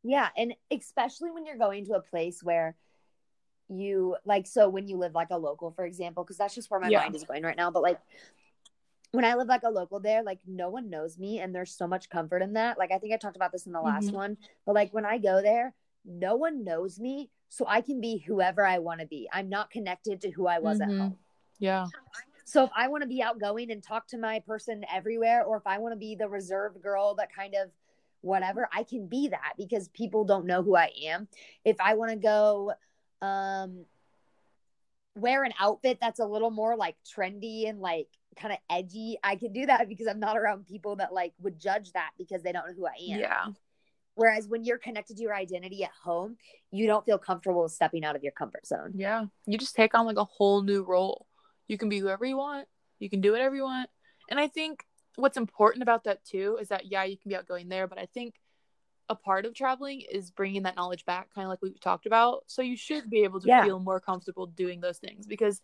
Yeah, 0.04 0.30
and 0.38 0.54
especially 0.72 1.32
when 1.32 1.46
you're 1.46 1.58
going 1.58 1.86
to 1.88 1.96
a 1.96 2.02
place 2.02 2.42
where 2.42 2.76
you 3.70 4.16
like 4.26 4.48
so 4.48 4.68
when 4.68 4.88
you 4.88 4.98
live 4.98 5.14
like 5.14 5.30
a 5.32 5.38
local 5.38 5.72
for 5.72 5.86
example 5.86 6.24
because 6.24 6.38
that's 6.38 6.56
just 6.56 6.72
where 6.72 6.80
my 6.80 6.90
Yeah. 6.90 7.00
mind 7.00 7.16
is 7.16 7.24
going 7.24 7.44
right 7.44 7.58
now 7.58 7.70
but 7.70 7.84
like 7.84 8.00
when 9.12 9.26
I 9.26 9.36
live 9.36 9.48
like 9.48 9.64
a 9.64 9.70
local 9.70 10.00
there 10.00 10.24
like 10.24 10.40
no 10.48 10.70
one 10.70 10.90
knows 10.90 11.18
me 11.18 11.40
and 11.40 11.54
there's 11.54 11.72
so 11.76 11.88
much 11.88 12.10
comfort 12.10 12.42
in 12.42 12.54
that 12.54 12.78
like 12.78 12.92
I 12.92 12.98
think 12.98 13.14
I 13.14 13.18
talked 13.18 13.36
about 13.36 13.52
this 13.52 13.66
in 13.68 13.72
the 13.74 13.82
last 13.82 14.10
Mhm. 14.10 14.16
one 14.16 14.38
but 14.66 14.76
like 14.76 14.94
when 14.94 15.06
I 15.06 15.18
go 15.18 15.42
there 15.42 15.74
no 16.06 16.36
one 16.36 16.64
knows 16.64 17.00
me 17.00 17.30
so 17.50 17.66
I 17.68 17.82
can 17.82 18.02
be 18.02 18.18
whoever 18.18 18.66
I 18.66 18.80
want 18.80 19.02
to 19.02 19.06
be 19.08 19.30
I'm 19.32 19.50
not 19.50 19.70
connected 19.70 20.22
to 20.22 20.32
who 20.32 20.48
I 20.48 20.60
was 20.60 20.80
Mhm. 20.80 20.84
at 20.84 20.98
home 20.98 21.18
Yeah. 21.60 21.88
so 22.46 22.64
if 22.64 22.72
I 22.76 22.88
want 22.88 23.04
to 23.04 23.08
be 23.08 23.22
outgoing 23.22 23.70
and 23.72 23.84
talk 23.84 24.08
to 24.08 24.18
my 24.18 24.40
person 24.40 24.84
everywhere, 24.92 25.44
or 25.44 25.58
if 25.58 25.68
I 25.68 25.78
want 25.78 25.92
to 25.92 25.98
be 25.98 26.16
the 26.16 26.28
reserved 26.28 26.82
girl 26.82 27.14
that 27.16 27.32
kind 27.32 27.54
of 27.54 27.70
whatever, 28.22 28.68
I 28.74 28.82
can 28.84 29.06
be 29.08 29.28
that 29.28 29.54
because 29.56 29.88
people 29.90 30.24
don't 30.26 30.48
know 30.48 30.64
who 30.64 30.76
I 30.76 30.92
am. 31.06 31.28
If 31.64 31.76
I 31.80 31.94
want 31.94 32.10
to 32.12 32.18
go 32.18 32.74
um 33.22 33.86
wear 35.16 35.44
an 35.44 35.54
outfit 35.60 35.98
that's 36.02 36.20
a 36.20 36.26
little 36.26 36.52
more 36.52 36.76
like 36.76 36.96
trendy 37.04 37.68
and 37.68 37.80
like 37.80 38.08
kind 38.40 38.54
of 38.54 38.60
edgy, 38.70 39.18
I 39.24 39.36
can 39.36 39.54
do 39.54 39.66
that 39.66 39.90
because 39.90 40.08
I'm 40.08 40.20
not 40.20 40.38
around 40.38 40.66
people 40.66 40.96
that 40.98 41.14
like 41.14 41.34
would 41.42 41.60
judge 41.60 41.92
that 41.94 42.12
because 42.18 42.42
they 42.44 42.52
don't 42.52 42.68
know 42.68 42.74
who 42.74 42.88
I 42.88 43.14
am. 43.14 43.20
Yeah. 43.20 43.46
Whereas 44.16 44.48
when 44.48 44.64
you're 44.64 44.78
connected 44.78 45.18
to 45.18 45.24
your 45.24 45.36
identity 45.36 45.84
at 45.84 45.92
home, 46.04 46.38
you 46.72 46.88
don't 46.88 47.06
feel 47.06 47.18
comfortable 47.18 47.68
stepping 47.70 48.04
out 48.04 48.16
of 48.16 48.24
your 48.24 48.34
comfort 48.34 48.66
zone. 48.66 48.92
Yeah. 48.96 49.26
You 49.46 49.58
just 49.58 49.76
take 49.76 49.96
on 49.96 50.06
like 50.06 50.18
a 50.18 50.26
whole 50.26 50.62
new 50.62 50.84
role. 50.84 51.26
You 51.68 51.78
can 51.78 51.90
be 51.90 52.00
whoever 52.00 52.26
you 52.26 52.38
want. 52.38 52.68
You 53.00 53.10
can 53.10 53.22
do 53.22 53.32
whatever 53.32 53.56
you 53.56 53.64
want. 53.64 53.90
And 54.30 54.40
I 54.40 54.48
think 54.48 54.84
what's 55.16 55.38
important 55.38 55.84
about 55.84 56.04
that 56.04 56.24
too 56.26 56.58
is 56.60 56.70
that 56.70 56.86
yeah, 56.86 57.04
you 57.04 57.18
can 57.18 57.30
be 57.30 57.36
outgoing 57.36 57.70
there, 57.70 57.88
but 57.88 57.98
I 57.98 58.08
think 58.14 58.36
a 59.10 59.16
part 59.16 59.46
of 59.46 59.54
traveling 59.56 60.02
is 60.02 60.30
bringing 60.32 60.64
that 60.64 60.76
knowledge 60.76 61.06
back, 61.06 61.34
kind 61.34 61.46
of 61.46 61.50
like 61.50 61.62
we 61.62 61.72
talked 61.80 62.06
about. 62.06 62.44
So 62.48 62.62
you 62.62 62.78
should 62.78 63.10
be 63.10 63.24
able 63.24 63.40
to 63.42 63.48
Yeah. 63.48 63.64
feel 63.64 63.80
more 63.80 64.00
comfortable 64.00 64.46
doing 64.46 64.80
those 64.82 65.00
things 65.00 65.26
because 65.26 65.62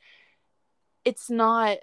it's 1.03 1.29
not 1.29 1.77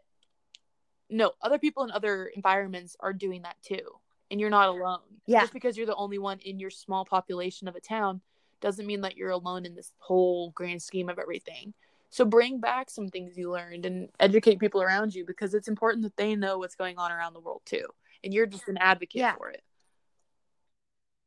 no, 1.08 1.32
other 1.42 1.58
people 1.58 1.84
in 1.84 1.90
other 1.90 2.26
environments 2.34 2.96
are 2.98 3.12
doing 3.12 3.42
that 3.42 3.56
too. 3.62 4.00
And 4.30 4.40
you're 4.40 4.48
not 4.48 4.70
alone. 4.70 5.00
Yeah. 5.26 5.42
Just 5.42 5.52
because 5.52 5.76
you're 5.76 5.84
the 5.86 5.94
only 5.94 6.18
one 6.18 6.38
in 6.38 6.58
your 6.58 6.70
small 6.70 7.04
population 7.04 7.68
of 7.68 7.76
a 7.76 7.80
town 7.80 8.22
doesn't 8.62 8.86
mean 8.86 9.02
that 9.02 9.14
you're 9.14 9.28
alone 9.30 9.66
in 9.66 9.74
this 9.74 9.92
whole 9.98 10.50
grand 10.52 10.80
scheme 10.82 11.10
of 11.10 11.18
everything. 11.18 11.74
So 12.08 12.24
bring 12.24 12.60
back 12.60 12.88
some 12.88 13.08
things 13.08 13.36
you 13.36 13.50
learned 13.50 13.84
and 13.84 14.08
educate 14.20 14.58
people 14.58 14.82
around 14.82 15.14
you 15.14 15.26
because 15.26 15.52
it's 15.52 15.68
important 15.68 16.02
that 16.04 16.16
they 16.16 16.34
know 16.34 16.58
what's 16.58 16.76
going 16.76 16.96
on 16.96 17.12
around 17.12 17.34
the 17.34 17.40
world 17.40 17.60
too. 17.66 17.86
And 18.24 18.32
you're 18.32 18.46
just 18.46 18.68
an 18.68 18.78
advocate 18.78 19.20
Yeah. 19.20 19.34
for 19.36 19.50
it. 19.50 19.62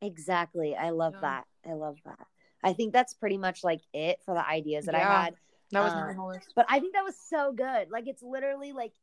Exactly. 0.01 0.75
I 0.75 0.89
love 0.91 1.13
Yeah. 1.15 1.21
that. 1.21 1.47
I 1.69 1.73
love 1.73 1.97
that. 2.05 2.27
I 2.63 2.73
think 2.73 2.93
that's 2.93 3.13
pretty 3.13 3.37
much 3.37 3.63
like 3.63 3.81
it 3.93 4.21
for 4.23 4.33
the 4.33 4.47
ideas 4.47 4.85
that 4.85 4.95
I 4.95 4.99
had. 4.99 5.35
That 5.71 5.83
was 5.83 5.93
my 5.95 6.13
whole 6.13 6.29
list. 6.29 6.53
But 6.55 6.65
I 6.69 6.79
think 6.79 6.93
that 6.93 7.03
was 7.03 7.15
so 7.17 7.51
good. 7.51 7.89
Like 7.89 8.07
it's 8.07 8.23
literally 8.23 8.71
like 8.73 8.93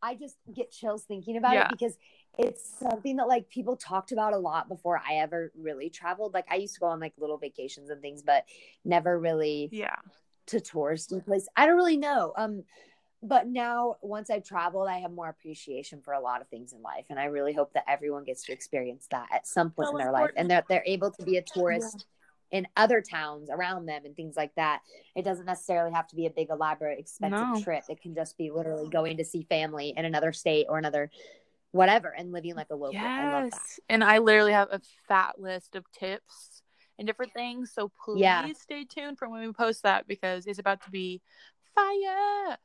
I 0.00 0.14
just 0.14 0.36
get 0.54 0.70
chills 0.70 1.02
thinking 1.04 1.36
about 1.36 1.54
Yeah. 1.54 1.64
it 1.64 1.70
because 1.70 1.96
it's 2.38 2.64
something 2.78 3.16
that 3.16 3.26
like 3.26 3.48
people 3.48 3.76
talked 3.76 4.12
about 4.12 4.32
a 4.32 4.38
lot 4.38 4.68
before 4.68 5.00
I 5.04 5.14
ever 5.16 5.50
really 5.56 5.90
traveled. 5.90 6.34
Like 6.34 6.46
I 6.48 6.56
used 6.56 6.74
to 6.74 6.80
go 6.80 6.86
on 6.86 7.00
like 7.00 7.14
little 7.18 7.38
vacations 7.38 7.90
and 7.90 8.00
things, 8.00 8.22
but 8.22 8.44
never 8.84 9.18
really 9.18 9.70
Yeah. 9.72 9.96
to 10.46 10.58
touristy 10.60 11.24
place. 11.24 11.48
I 11.56 11.66
don't 11.66 11.76
really 11.76 11.96
know. 11.96 12.32
Um, 12.36 12.62
but 13.22 13.46
now 13.46 13.96
once 14.02 14.30
I've 14.30 14.44
traveled, 14.44 14.88
I 14.88 14.98
have 14.98 15.12
more 15.12 15.28
appreciation 15.28 16.00
for 16.02 16.12
a 16.12 16.20
lot 16.20 16.40
of 16.40 16.48
things 16.48 16.72
in 16.72 16.82
life, 16.82 17.06
and 17.10 17.18
I 17.18 17.24
really 17.24 17.52
hope 17.52 17.72
that 17.74 17.84
everyone 17.88 18.24
gets 18.24 18.44
to 18.44 18.52
experience 18.52 19.06
that 19.10 19.28
at 19.32 19.46
some 19.46 19.70
point 19.70 19.88
So 19.88 19.92
in 19.92 19.98
their 19.98 20.12
life, 20.12 20.30
and 20.36 20.50
that 20.50 20.66
they're 20.68 20.84
able 20.86 21.10
to 21.12 21.24
be 21.24 21.36
a 21.36 21.42
tourist 21.42 22.06
in 22.50 22.66
other 22.76 23.02
towns 23.02 23.50
around 23.50 23.86
them 23.86 24.02
and 24.04 24.16
things 24.16 24.36
like 24.36 24.54
that. 24.54 24.80
It 25.14 25.22
doesn't 25.22 25.44
necessarily 25.44 25.92
have 25.92 26.08
to 26.08 26.16
be 26.16 26.26
a 26.26 26.30
big, 26.30 26.48
elaborate, 26.50 26.98
expensive 26.98 27.46
No. 27.46 27.60
trip. 27.60 27.84
It 27.88 28.00
can 28.00 28.14
just 28.14 28.38
be 28.38 28.50
literally 28.50 28.88
going 28.88 29.18
to 29.18 29.24
see 29.24 29.42
family 29.42 29.92
in 29.96 30.06
another 30.06 30.32
state 30.32 30.66
or 30.68 30.78
another 30.78 31.10
whatever 31.72 32.08
and 32.16 32.32
living 32.32 32.54
like 32.54 32.68
a 32.70 32.74
local. 32.74 32.98
I. 32.98 33.44
Yes. 33.44 33.80
And 33.90 34.02
I 34.02 34.18
literally 34.18 34.52
have 34.52 34.68
a 34.70 34.80
fat 35.06 35.38
list 35.38 35.76
of 35.76 35.84
tips 35.92 36.62
and 36.98 37.06
different 37.06 37.34
things. 37.34 37.72
So 37.74 37.92
please 38.02 38.22
Yeah. 38.22 38.50
stay 38.54 38.84
tuned 38.84 39.18
for 39.18 39.28
when 39.28 39.46
we 39.46 39.52
post 39.52 39.82
that 39.82 40.08
because 40.08 40.46
it's 40.46 40.58
about 40.58 40.82
to 40.84 40.90
be 40.90 41.20
fire. 41.74 42.56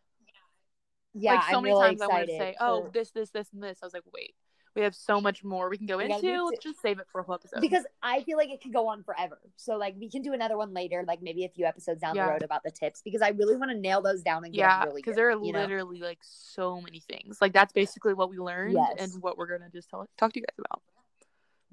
Yeah, 1.14 1.36
like 1.36 1.44
so 1.50 1.58
I'm 1.58 1.64
many 1.64 1.74
really 1.76 1.88
times 1.90 2.02
I 2.02 2.08
wanted 2.08 2.26
to 2.28 2.38
say, 2.38 2.56
oh, 2.60 2.84
for- 2.86 2.90
this, 2.92 3.12
this, 3.12 3.30
this, 3.30 3.48
and 3.54 3.62
this. 3.64 3.80
I 3.82 3.86
was 3.86 3.94
like, 3.94 4.04
wait, 4.14 4.34
we 4.76 4.82
have 4.82 4.96
so 4.96 5.22
much 5.22 5.44
more 5.44 5.70
we 5.70 5.78
can 5.78 5.86
go 5.86 6.00
into. 6.00 6.20
do 6.20 6.46
Let's 6.46 6.64
just 6.64 6.82
save 6.82 6.98
it 6.98 7.06
for 7.12 7.22
a 7.22 7.24
whole 7.24 7.36
episode. 7.36 7.62
because 7.62 7.84
I 8.02 8.22
feel 8.24 8.38
like 8.38 8.50
it 8.50 8.62
could 8.62 8.74
go 8.74 8.88
on 8.88 9.04
forever. 9.04 9.40
So 9.56 9.78
like 9.78 9.94
we 10.00 10.10
can 10.10 10.24
do 10.24 10.34
another 10.34 10.58
one 10.58 10.74
later, 10.74 11.04
like 11.08 11.22
maybe 11.22 11.46
a 11.46 11.50
few 11.50 11.66
episodes 11.66 12.02
down 12.02 12.16
Yeah. 12.16 12.26
the 12.26 12.32
road 12.32 12.42
about 12.44 12.64
the 12.64 12.72
tips 12.72 13.04
because 13.04 13.22
I 13.22 13.30
really 13.30 13.56
want 13.56 13.70
to 13.70 13.78
nail 13.78 14.02
those 14.02 14.24
down 14.24 14.44
and 14.44 14.52
get 14.52 14.60
yeah, 14.62 14.84
really 14.86 15.02
because 15.04 15.16
there 15.16 15.28
are 15.30 15.40
you 15.44 15.52
know? 15.54 15.60
literally 15.62 16.00
like 16.00 16.18
so 16.22 16.82
many 16.82 17.00
things. 17.02 17.38
Like 17.40 17.54
that's 17.54 17.72
basically 17.74 18.16
what 18.16 18.32
we 18.32 18.40
learned 18.40 18.74
Yes. 18.74 19.14
and 19.14 19.22
what 19.22 19.38
we're 19.38 19.46
gonna 19.56 19.70
just 19.70 19.92
tell, 19.92 20.08
talk 20.18 20.34
to 20.34 20.40
you 20.40 20.46
guys 20.48 20.66
about. 20.66 20.82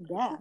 Yeah. 0.09 0.37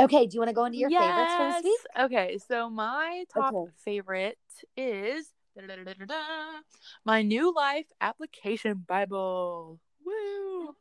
Okay. 0.00 0.26
Do 0.26 0.34
you 0.34 0.40
want 0.40 0.48
to 0.48 0.54
go 0.54 0.64
into 0.64 0.78
your 0.78 0.90
favorites 0.90 1.34
for 1.36 1.52
this 1.52 1.64
week? 1.64 1.78
Okay, 2.04 2.38
so 2.48 2.68
my 2.68 3.24
top 3.32 3.54
Okay. 3.54 3.72
favorite 3.84 4.38
is 4.76 5.32
my 7.04 7.22
New 7.22 7.54
Life 7.54 7.86
Application 8.00 8.84
Bible. 8.86 9.78
Woo! 10.04 10.74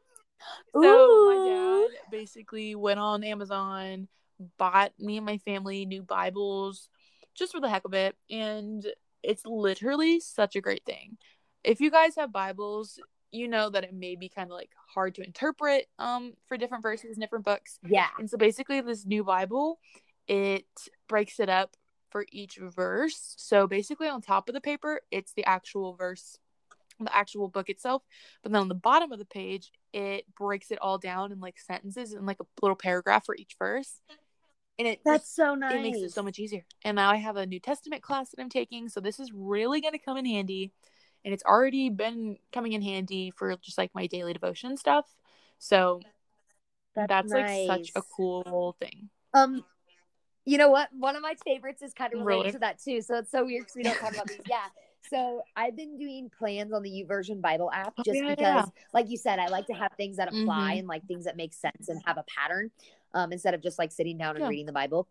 So 0.74 0.80
my 0.82 1.90
dad 1.90 2.12
basically 2.12 2.76
went 2.76 3.00
on 3.00 3.24
Amazon, 3.24 4.08
bought 4.58 4.94
me 5.00 5.18
and 5.18 5.26
my 5.26 5.38
family 5.40 5.86
new 5.86 6.02
Bibles 6.02 6.90
just 7.36 7.54
for 7.54 7.62
the 7.62 7.70
heck 7.70 7.86
of 7.86 7.94
it, 7.94 8.16
and 8.30 8.86
it's 9.24 9.46
literally 9.46 10.20
such 10.20 10.56
a 10.56 10.62
great 10.62 10.84
thing. 10.86 11.18
If 11.64 11.80
you 11.80 11.92
guys 11.92 12.16
have 12.16 12.32
Bibles, 12.32 13.00
you 13.32 13.48
know 13.48 13.70
that 13.70 13.84
it 13.84 13.94
may 13.94 14.16
be 14.16 14.30
kind 14.30 14.50
of 14.50 14.56
like 14.56 14.72
hard 14.94 15.16
to 15.16 15.24
interpret 15.24 15.88
um 16.00 16.34
for 16.48 16.58
different 16.58 16.84
verses 16.84 17.12
and 17.12 17.22
different 17.22 17.46
books. 17.46 17.80
Yeah. 17.88 18.08
And 18.18 18.30
so 18.30 18.38
basically 18.38 18.82
this 18.82 19.06
new 19.06 19.24
Bible, 19.24 19.80
it 20.28 20.66
breaks 21.08 21.40
it 21.40 21.50
up 21.50 21.76
for 22.12 22.26
each 22.32 22.58
verse. 22.58 23.34
So 23.38 23.68
basically 23.68 24.08
on 24.08 24.22
top 24.22 24.50
of 24.50 24.54
the 24.54 24.62
paper, 24.62 25.02
it's 25.12 25.34
the 25.34 25.46
actual 25.46 25.94
verse, 25.94 26.38
the 27.00 27.16
actual 27.16 27.48
book 27.48 27.70
itself. 27.70 28.04
But 28.44 28.52
then 28.52 28.62
on 28.62 28.68
the 28.68 28.76
bottom 28.76 29.12
of 29.12 29.20
the 29.20 29.26
page, 29.26 29.72
it 29.94 30.26
breaks 30.36 30.72
it 30.72 30.80
all 30.82 30.98
down 30.98 31.32
in 31.32 31.40
like 31.40 31.58
sentences 31.60 32.14
and 32.14 32.26
like 32.26 32.40
a 32.40 32.46
little 32.62 32.76
paragraph 32.76 33.26
for 33.26 33.36
each 33.36 33.56
verse. 33.58 34.02
And 34.78 34.88
it 34.88 35.02
That's 35.06 35.24
just- 35.24 35.36
so 35.36 35.56
nice. 35.56 35.76
it 35.76 35.82
makes 35.82 36.00
it 36.00 36.12
so 36.12 36.24
much 36.24 36.40
easier. 36.40 36.66
And 36.84 36.96
now 36.96 37.10
I 37.10 37.18
have 37.18 37.38
a 37.38 37.46
New 37.46 37.60
Testament 37.60 38.02
class 38.02 38.30
that 38.32 38.42
I'm 38.42 38.50
taking, 38.50 38.90
so 38.90 39.00
this 39.00 39.20
is 39.20 39.32
really 39.34 39.82
going 39.82 39.94
to 39.94 40.00
come 40.00 40.18
in 40.18 40.26
handy. 40.26 40.72
And 41.24 41.34
it's 41.34 41.44
already 41.44 41.90
been 41.90 42.38
coming 42.52 42.74
in 42.74 42.82
handy 42.82 43.32
for 43.36 43.56
just 43.58 43.78
like 43.78 43.94
my 43.94 44.08
daily 44.08 44.34
devotion 44.34 44.76
stuff. 44.76 45.06
So 45.60 46.02
that's, 46.96 47.32
like 47.32 47.68
such 47.68 47.92
a 47.96 48.02
cool 48.02 48.76
thing. 48.80 49.10
Um, 49.34 49.64
you 50.46 50.58
know 50.58 50.70
what? 50.70 50.90
One 50.98 51.16
of 51.16 51.22
my 51.22 51.36
favorites 51.46 51.82
is 51.82 51.94
kind 51.94 52.14
of 52.14 52.20
related 52.22 52.40
Really? 52.40 52.52
to 52.54 52.60
that 52.60 52.80
too. 52.80 53.02
So 53.02 53.16
it's 53.18 53.32
so 53.32 53.46
weird 53.46 53.62
because 53.64 53.76
we 53.76 53.84
don't 53.84 53.98
talk 53.98 54.14
about 54.14 54.28
these. 54.28 54.40
Yeah. 54.50 54.58
So 55.10 55.42
I've 55.56 55.76
been 55.76 55.98
doing 55.98 56.30
plans 56.30 56.72
on 56.72 56.84
the 56.84 56.90
YouVersion 56.90 57.42
Bible 57.42 57.72
app 57.72 57.96
Oh, 57.98 58.04
just 58.06 58.20
yeah, 58.22 58.30
because, 58.30 58.66
yeah. 58.68 58.84
like 58.94 59.10
you 59.10 59.18
said, 59.18 59.40
I 59.40 59.48
like 59.48 59.66
to 59.66 59.74
have 59.74 59.92
things 59.98 60.18
that 60.18 60.28
apply 60.28 60.76
Mhm. 60.76 60.80
and 60.80 60.88
like 60.88 61.04
things 61.08 61.26
that 61.26 61.36
make 61.36 61.54
sense 61.54 61.90
and 61.90 62.00
have 62.06 62.18
a 62.20 62.24
pattern, 62.38 62.70
um, 63.16 63.34
instead 63.34 63.56
of 63.56 63.62
just 63.62 63.80
like 63.80 63.92
sitting 63.92 64.18
down 64.20 64.36
and 64.36 64.44
Yeah. 64.44 64.50
reading 64.50 64.68
the 64.68 64.72
Bible. 64.72 65.10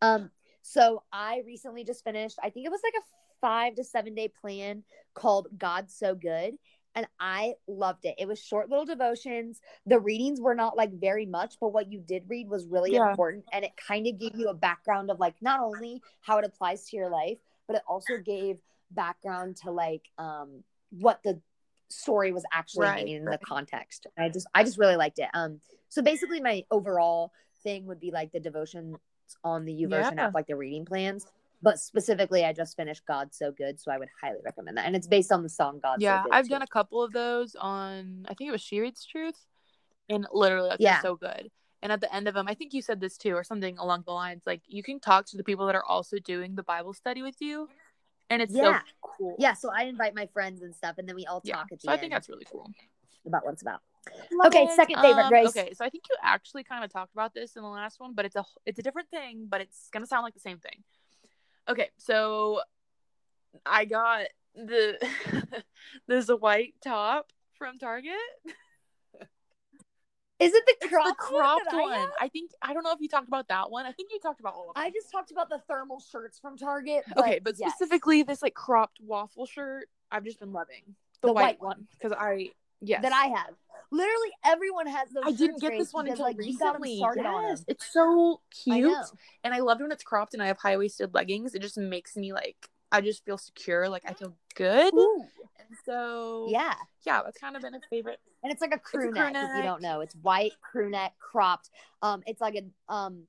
Um, 0.00 0.30
so 0.62 1.02
I 1.12 1.42
recently 1.44 1.82
just 1.82 2.04
finished. 2.04 2.38
I 2.40 2.50
think 2.50 2.66
it 2.66 2.70
was 2.70 2.82
like 2.84 2.94
a 2.94 3.04
five 3.40 3.74
to 3.74 3.84
seven 3.84 4.14
day 4.14 4.28
plan 4.28 4.84
called 5.12 5.48
"God's 5.58 5.92
So 5.92 6.14
Good." 6.14 6.56
And 6.94 7.06
I 7.18 7.54
loved 7.66 8.04
it. 8.04 8.16
It 8.18 8.28
was 8.28 8.38
short 8.38 8.68
little 8.68 8.84
devotions. 8.84 9.60
The 9.86 9.98
readings 9.98 10.40
were 10.40 10.54
not 10.54 10.76
like 10.76 10.92
very 10.92 11.24
much, 11.26 11.54
but 11.60 11.72
what 11.72 11.90
you 11.90 12.00
did 12.00 12.24
read 12.28 12.48
was 12.48 12.66
really 12.66 12.92
Yeah. 12.92 13.10
important. 13.10 13.44
And 13.52 13.64
it 13.64 13.72
kind 13.76 14.06
of 14.06 14.18
gave 14.18 14.34
you 14.36 14.48
a 14.48 14.54
background 14.54 15.10
of 15.10 15.18
like 15.18 15.34
not 15.40 15.60
only 15.60 16.02
how 16.20 16.38
it 16.38 16.44
applies 16.44 16.84
to 16.90 16.96
your 16.96 17.08
life, 17.10 17.38
but 17.66 17.76
it 17.76 17.82
also 17.88 18.18
gave 18.18 18.58
background 18.90 19.56
to 19.56 19.70
like 19.70 20.02
um 20.18 20.62
what 20.90 21.22
the 21.24 21.40
story 21.88 22.30
was 22.32 22.44
actually 22.52 22.86
Right, 22.86 23.04
meaning 23.06 23.16
in 23.22 23.24
right. 23.24 23.40
the 23.40 23.46
context. 23.46 24.06
I 24.18 24.28
just 24.28 24.46
I 24.54 24.62
just 24.64 24.78
really 24.78 24.96
liked 24.96 25.18
it. 25.18 25.28
Um 25.32 25.60
so 25.88 26.02
basically 26.02 26.40
my 26.40 26.64
overall 26.70 27.32
thing 27.62 27.86
would 27.86 28.00
be 28.00 28.10
like 28.10 28.32
the 28.32 28.40
devotions 28.40 28.96
on 29.44 29.64
the 29.64 29.72
YouVersion 29.72 30.16
Yeah. 30.16 30.26
app, 30.26 30.34
like 30.34 30.46
the 30.46 30.56
reading 30.56 30.84
plans. 30.84 31.26
But 31.62 31.78
specifically, 31.78 32.44
I 32.44 32.52
just 32.52 32.76
finished 32.76 33.06
God 33.06 33.32
So 33.32 33.52
Good, 33.52 33.80
so 33.80 33.92
I 33.92 33.98
would 33.98 34.08
highly 34.20 34.38
recommend 34.44 34.76
that. 34.76 34.86
And 34.86 34.96
it's 34.96 35.06
based 35.06 35.30
on 35.30 35.42
the 35.42 35.48
song 35.48 35.78
God 35.80 36.02
yeah, 36.02 36.22
So 36.22 36.28
Good. 36.28 36.34
I've 36.34 36.44
too. 36.46 36.50
done 36.50 36.62
a 36.62 36.66
couple 36.66 37.02
of 37.02 37.12
those 37.12 37.54
on, 37.54 38.26
I 38.28 38.34
think 38.34 38.48
it 38.48 38.52
was 38.52 38.60
She 38.60 38.80
Reads 38.80 39.04
Truth. 39.04 39.46
And 40.08 40.26
literally, 40.32 40.70
that's 40.70 40.82
Yeah. 40.82 41.00
so 41.00 41.14
good. 41.14 41.50
And 41.82 41.92
at 41.92 42.00
the 42.00 42.12
end 42.14 42.28
of 42.28 42.34
them, 42.34 42.46
I 42.48 42.54
think 42.54 42.74
you 42.74 42.82
said 42.82 43.00
this 43.00 43.16
too, 43.16 43.34
or 43.34 43.44
something 43.44 43.78
along 43.78 44.04
the 44.06 44.12
lines 44.12 44.42
like 44.46 44.62
you 44.66 44.82
can 44.82 45.00
talk 45.00 45.26
to 45.26 45.36
the 45.36 45.44
people 45.44 45.66
that 45.66 45.74
are 45.74 45.84
also 45.84 46.18
doing 46.18 46.54
the 46.54 46.62
Bible 46.62 46.92
study 46.92 47.22
with 47.22 47.36
you. 47.40 47.68
And 48.30 48.40
it's 48.42 48.54
Yeah. 48.54 48.80
so 48.80 48.84
cool. 49.00 49.36
Yeah, 49.38 49.54
so 49.54 49.70
I 49.72 49.84
invite 49.84 50.14
my 50.14 50.26
friends 50.26 50.62
and 50.62 50.74
stuff, 50.74 50.98
and 50.98 51.08
then 51.08 51.16
we 51.16 51.26
all 51.26 51.40
Yeah. 51.44 51.56
talk 51.56 51.72
at 51.72 51.80
the 51.80 51.86
So 51.86 51.92
I 51.92 51.96
think 51.96 52.12
that's 52.12 52.28
really 52.28 52.46
cool. 52.50 52.70
about 53.26 53.44
what 53.44 53.52
it's 53.52 53.62
about. 53.62 53.80
Love 54.32 54.46
Okay, 54.48 54.64
it. 54.64 54.70
second 54.70 55.00
favorite, 55.00 55.24
Um, 55.24 55.28
Grace. 55.28 55.48
Okay, 55.48 55.74
so 55.74 55.84
I 55.84 55.90
think 55.90 56.04
you 56.10 56.16
actually 56.22 56.64
kind 56.64 56.84
of 56.84 56.92
talked 56.92 57.12
about 57.12 57.34
this 57.34 57.54
in 57.56 57.62
the 57.62 57.68
last 57.68 58.00
one, 58.00 58.14
but 58.14 58.24
it's 58.24 58.34
a 58.34 58.44
it's 58.66 58.78
a 58.78 58.82
different 58.82 59.08
thing, 59.10 59.46
but 59.48 59.60
it's 59.60 59.88
gonna 59.92 60.06
sound 60.06 60.24
like 60.24 60.34
the 60.34 60.40
same 60.40 60.58
thing. 60.58 60.82
Okay, 61.68 61.90
so 61.98 62.60
I 63.64 63.84
got 63.84 64.26
the 64.54 64.98
there's 66.08 66.28
a 66.28 66.36
white 66.36 66.74
top 66.82 67.32
from 67.54 67.78
Target. 67.78 68.12
Is 70.42 70.52
it 70.52 70.64
the 70.66 70.88
cropped, 70.88 71.08
the 71.08 71.14
cropped 71.14 71.72
one? 71.72 71.92
I 71.92 72.08
I, 72.22 72.28
think 72.28 72.50
I 72.60 72.74
don't 72.74 72.82
know 72.82 72.90
if 72.90 73.00
you 73.00 73.08
talked 73.08 73.28
about 73.28 73.46
that 73.48 73.70
one. 73.70 73.86
I 73.86 73.92
think 73.92 74.10
you 74.12 74.18
talked 74.18 74.40
about 74.40 74.54
all 74.54 74.70
of 74.70 74.74
them. 74.74 74.84
I 74.84 74.90
just 74.90 75.10
talked 75.12 75.30
about 75.30 75.48
the 75.48 75.60
thermal 75.68 76.00
shirts 76.00 76.40
from 76.40 76.58
Target. 76.58 77.04
okay, 77.16 77.38
but 77.38 77.54
yes. 77.58 77.70
specifically 77.70 78.24
this 78.24 78.42
like 78.42 78.54
cropped 78.54 78.98
waffle 79.00 79.46
shirt, 79.46 79.88
I've 80.10 80.24
just 80.24 80.40
been 80.40 80.52
loving 80.52 80.82
the, 81.20 81.28
The 81.28 81.32
white, 81.32 81.42
white 81.42 81.62
one 81.62 81.86
because 81.92 82.12
I 82.18 82.50
yes 82.82 83.02
that 83.02 83.12
I 83.12 83.26
have. 83.26 83.54
Literally 83.90 84.30
everyone 84.44 84.86
has 84.86 85.08
those. 85.10 85.24
I 85.26 85.32
didn't 85.32 85.60
get 85.60 85.72
this 85.78 85.92
one 85.92 86.06
because, 86.06 86.18
until 86.20 86.26
like, 86.36 86.46
you 86.46 86.58
got 86.58 86.76
'em 86.76 86.82
recently. 86.82 86.96
started 86.98 87.26
on 87.26 87.56
it's 87.68 87.92
so 87.92 88.40
cute. 88.50 88.90
know. 88.90 89.04
and 89.44 89.52
I 89.52 89.58
loved 89.60 89.82
when 89.82 89.92
it's 89.92 90.02
cropped 90.02 90.32
and 90.34 90.42
I 90.42 90.46
have 90.46 90.58
high 90.58 90.76
waisted 90.78 91.12
leggings. 91.14 91.54
It 91.54 91.60
just 91.62 91.76
makes 91.76 92.16
me 92.16 92.32
like 92.32 92.70
I 92.90 93.00
just 93.00 93.24
feel 93.24 93.38
secure, 93.38 93.88
like 93.88 94.02
I 94.06 94.12
feel 94.14 94.34
good. 94.54 94.92
Ooh, 94.94 95.24
And 95.58 95.68
so 95.84 96.46
yeah, 96.50 96.74
yeah, 97.06 97.22
that's 97.22 97.38
kind 97.38 97.54
of 97.56 97.62
been 97.62 97.74
a 97.74 97.80
favorite. 97.90 98.20
and 98.42 98.50
it's 98.52 98.60
like 98.62 98.74
a 98.74 98.78
crew 98.78 99.10
a 99.10 99.12
neck. 99.12 99.32
crew 99.34 99.42
If 99.50 99.56
you 99.56 99.62
don't 99.62 99.82
know, 99.82 100.00
it's 100.00 100.14
white 100.16 100.52
crew 100.62 100.90
neck 100.90 101.12
cropped. 101.18 101.70
Um, 102.02 102.22
it's 102.26 102.40
like 102.40 102.54
a 102.54 102.92
um, 102.92 103.24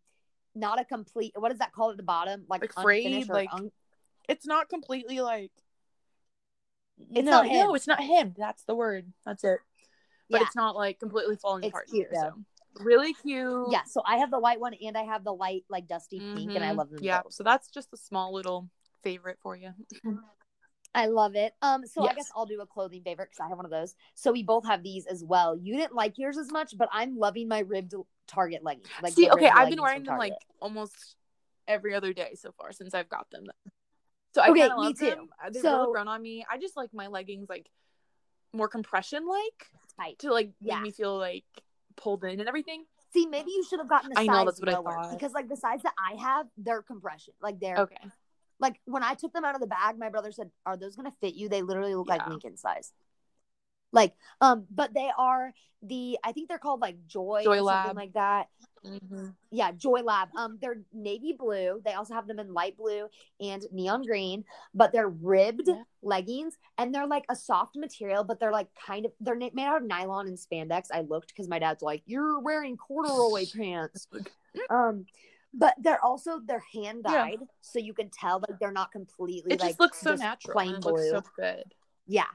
not 0.55 0.79
a 0.79 0.85
complete. 0.85 1.33
What 1.35 1.51
is 1.51 1.59
that 1.59 1.73
called 1.73 1.91
at 1.91 1.97
the 1.97 2.03
bottom? 2.03 2.45
Like, 2.47 2.61
Like 2.61 2.73
frayed, 2.73 3.27
like- 3.29 3.49
un- 3.51 3.71
It's 4.29 4.45
not 4.45 4.69
completely 4.69 5.19
like 5.19 5.51
It's 7.11 7.25
no, 7.25 7.31
not 7.31 7.47
him. 7.47 7.67
no, 7.67 7.75
it's 7.75 7.87
not 7.87 8.01
him. 8.01 8.33
That's 8.37 8.63
the 8.63 8.75
word. 8.75 9.11
That's 9.25 9.43
it. 9.43 9.59
But 10.29 10.41
yeah, 10.41 10.47
it's 10.47 10.55
not 10.55 10.75
like 10.75 10.99
completely 10.99 11.35
falling 11.35 11.63
It's 11.63 11.71
apart. 11.71 11.89
cute, 11.89 12.07
either, 12.11 12.33
so 12.33 12.83
really 12.83 13.13
cute. 13.13 13.71
yeah. 13.71 13.83
So 13.85 14.01
I 14.05 14.17
have 14.17 14.31
the 14.31 14.39
white 14.39 14.59
one, 14.59 14.73
and 14.73 14.97
I 14.97 15.03
have 15.03 15.23
the 15.23 15.33
light 15.33 15.63
like 15.69 15.87
dusty 15.87 16.19
pink, 16.35 16.55
and 16.55 16.63
I 16.63 16.71
Mhm. 16.71 16.77
love 16.77 16.89
them 16.89 16.99
Yeah, 17.03 17.21
both. 17.23 17.33
so 17.33 17.43
that's 17.43 17.69
just 17.69 17.93
a 17.93 17.97
small 17.97 18.33
little 18.33 18.69
favorite 19.03 19.37
for 19.41 19.55
you. 19.55 19.73
I 20.95 21.07
love 21.07 21.35
it. 21.35 21.55
Um, 21.61 21.87
so 21.87 22.07
I 22.07 22.13
guess 22.13 22.31
I'll 22.35 22.45
do 22.45 22.61
a 22.61 22.67
clothing 22.67 23.01
favorite 23.03 23.29
because 23.31 23.39
I 23.39 23.47
have 23.49 23.57
one 23.57 23.65
of 23.65 23.71
those. 23.71 23.95
So 24.13 24.31
we 24.31 24.43
both 24.43 24.65
have 24.67 24.83
these 24.83 25.07
as 25.07 25.23
well. 25.23 25.57
You 25.57 25.75
didn't 25.75 25.95
like 25.95 26.19
yours 26.19 26.37
as 26.37 26.51
much, 26.51 26.77
but 26.77 26.87
I'm 26.91 27.17
loving 27.17 27.47
my 27.47 27.59
ribbed 27.59 27.95
Target 28.27 28.63
leggings. 28.63 28.87
Like 29.01 29.13
See, 29.13 29.29
okay, 29.29 29.49
I've 29.49 29.69
been 29.69 29.81
wearing 29.81 30.03
them 30.03 30.17
like 30.17 30.33
almost 30.59 31.15
every 31.67 31.95
other 31.95 32.13
day 32.13 32.35
so 32.35 32.51
far 32.57 32.71
since 32.71 32.93
I've 32.93 33.09
got 33.09 33.29
them. 33.31 33.45
So 34.33 34.41
I 34.41 34.49
Okay, 34.49 34.63
me 34.63 34.69
love 34.69 34.97
too. 34.97 35.05
them. 35.05 35.29
Uh, 35.43 35.49
They've 35.49 35.61
So- 35.61 35.79
really 35.81 35.91
grown 35.93 36.07
on 36.07 36.21
me. 36.21 36.45
I 36.49 36.57
just 36.57 36.75
like 36.75 36.93
my 36.93 37.07
leggings 37.07 37.47
like 37.49 37.69
more 38.51 38.67
compression 38.67 39.27
like 39.27 39.71
tight. 39.97 40.19
to 40.19 40.31
like 40.31 40.51
Yeah. 40.59 40.75
make 40.75 40.83
me 40.83 40.91
feel 40.91 41.17
like 41.17 41.45
pulled 41.95 42.23
in 42.23 42.39
and 42.39 42.47
everything. 42.49 42.85
See, 43.11 43.27
maybe 43.27 43.51
you 43.51 43.63
should 43.63 43.79
have 43.79 43.87
gotten 43.89 44.11
a 44.11 44.19
I 44.19 44.25
size 44.25 44.27
know, 44.27 44.45
that's 44.45 44.59
what 44.59 44.69
I 44.69 44.73
thought. 44.73 45.11
because 45.11 45.33
like 45.33 45.47
the 45.49 45.57
size 45.57 45.83
that 45.83 45.93
I 45.97 46.15
have, 46.15 46.47
they're 46.57 46.81
compression. 46.81 47.35
Like 47.41 47.59
they're 47.59 47.77
Okay. 47.77 48.09
like 48.59 48.81
when 48.85 49.03
I 49.03 49.13
took 49.13 49.33
them 49.33 49.45
out 49.45 49.53
of 49.53 49.61
the 49.61 49.67
bag, 49.67 49.97
my 49.99 50.09
brother 50.09 50.31
said, 50.31 50.51
"Are 50.65 50.77
those 50.77 50.95
gonna 50.95 51.11
fit 51.21 51.35
you?" 51.35 51.47
They 51.49 51.61
literally 51.61 51.93
look 51.93 52.07
like 52.07 52.21
Yeah. 52.21 52.29
Lincoln 52.29 52.57
size. 52.57 52.91
Like, 53.91 54.15
um, 54.41 54.65
but 54.71 54.93
they 54.95 55.11
are 55.15 55.53
the 55.83 56.17
I 56.23 56.31
think 56.31 56.49
they're 56.49 56.57
called 56.57 56.79
like 56.81 57.05
Joy, 57.05 57.41
Joy 57.43 57.57
or 57.57 57.61
Lab. 57.61 57.85
something 57.87 57.97
like 58.03 58.13
that. 58.13 58.49
Mm-hmm. 58.85 59.27
yeah 59.51 59.71
joy 59.71 60.01
lab 60.01 60.27
um 60.35 60.57
they're 60.61 60.81
navy 60.93 61.33
blue 61.37 61.81
they 61.85 61.93
also 61.93 62.13
have 62.13 62.27
them 62.27 62.37
in 62.39 62.53
light 62.53 62.75
blue 62.75 63.07
and 63.39 63.63
neon 63.71 64.03
green 64.03 64.43
but 64.73 64.91
they're 64.91 65.07
ribbed 65.07 65.67
Yeah. 65.67 65.83
leggings 66.01 66.57
and 66.77 66.93
they're 66.93 67.07
like 67.07 67.23
a 67.29 67.35
soft 67.35 67.77
material 67.77 68.25
but 68.25 68.41
they're 68.41 68.51
like 68.51 68.67
kind 68.75 69.05
of 69.05 69.13
they're 69.21 69.35
made 69.37 69.53
out 69.59 69.81
of 69.81 69.87
nylon 69.87 70.27
and 70.27 70.37
spandex 70.37 70.87
i 70.93 70.99
looked 71.01 71.29
because 71.29 71.47
my 71.47 71.59
dad's 71.59 71.81
like 71.81 72.03
you're 72.05 72.39
wearing 72.39 72.75
corduroy 72.75 73.45
pants 73.57 74.07
um 74.69 75.05
but 75.53 75.75
they're 75.79 76.03
also 76.03 76.41
they're 76.45 76.65
hand 76.73 77.03
Yeah. 77.07 77.13
dyed 77.23 77.39
so 77.61 77.79
you 77.79 77.93
can 77.93 78.09
tell 78.09 78.43
like 78.49 78.59
they're 78.59 78.71
not 78.71 78.91
completely 78.91 79.53
It 79.53 79.61
like 79.61 79.69
just 79.69 79.79
looks 79.79 80.01
so 80.01 80.11
just 80.11 80.23
natural. 80.23 80.53
plain 80.53 80.79
blue 80.81 80.91
looks 81.13 81.29
so 81.29 81.41
good. 81.41 81.63
yeah 82.05 82.25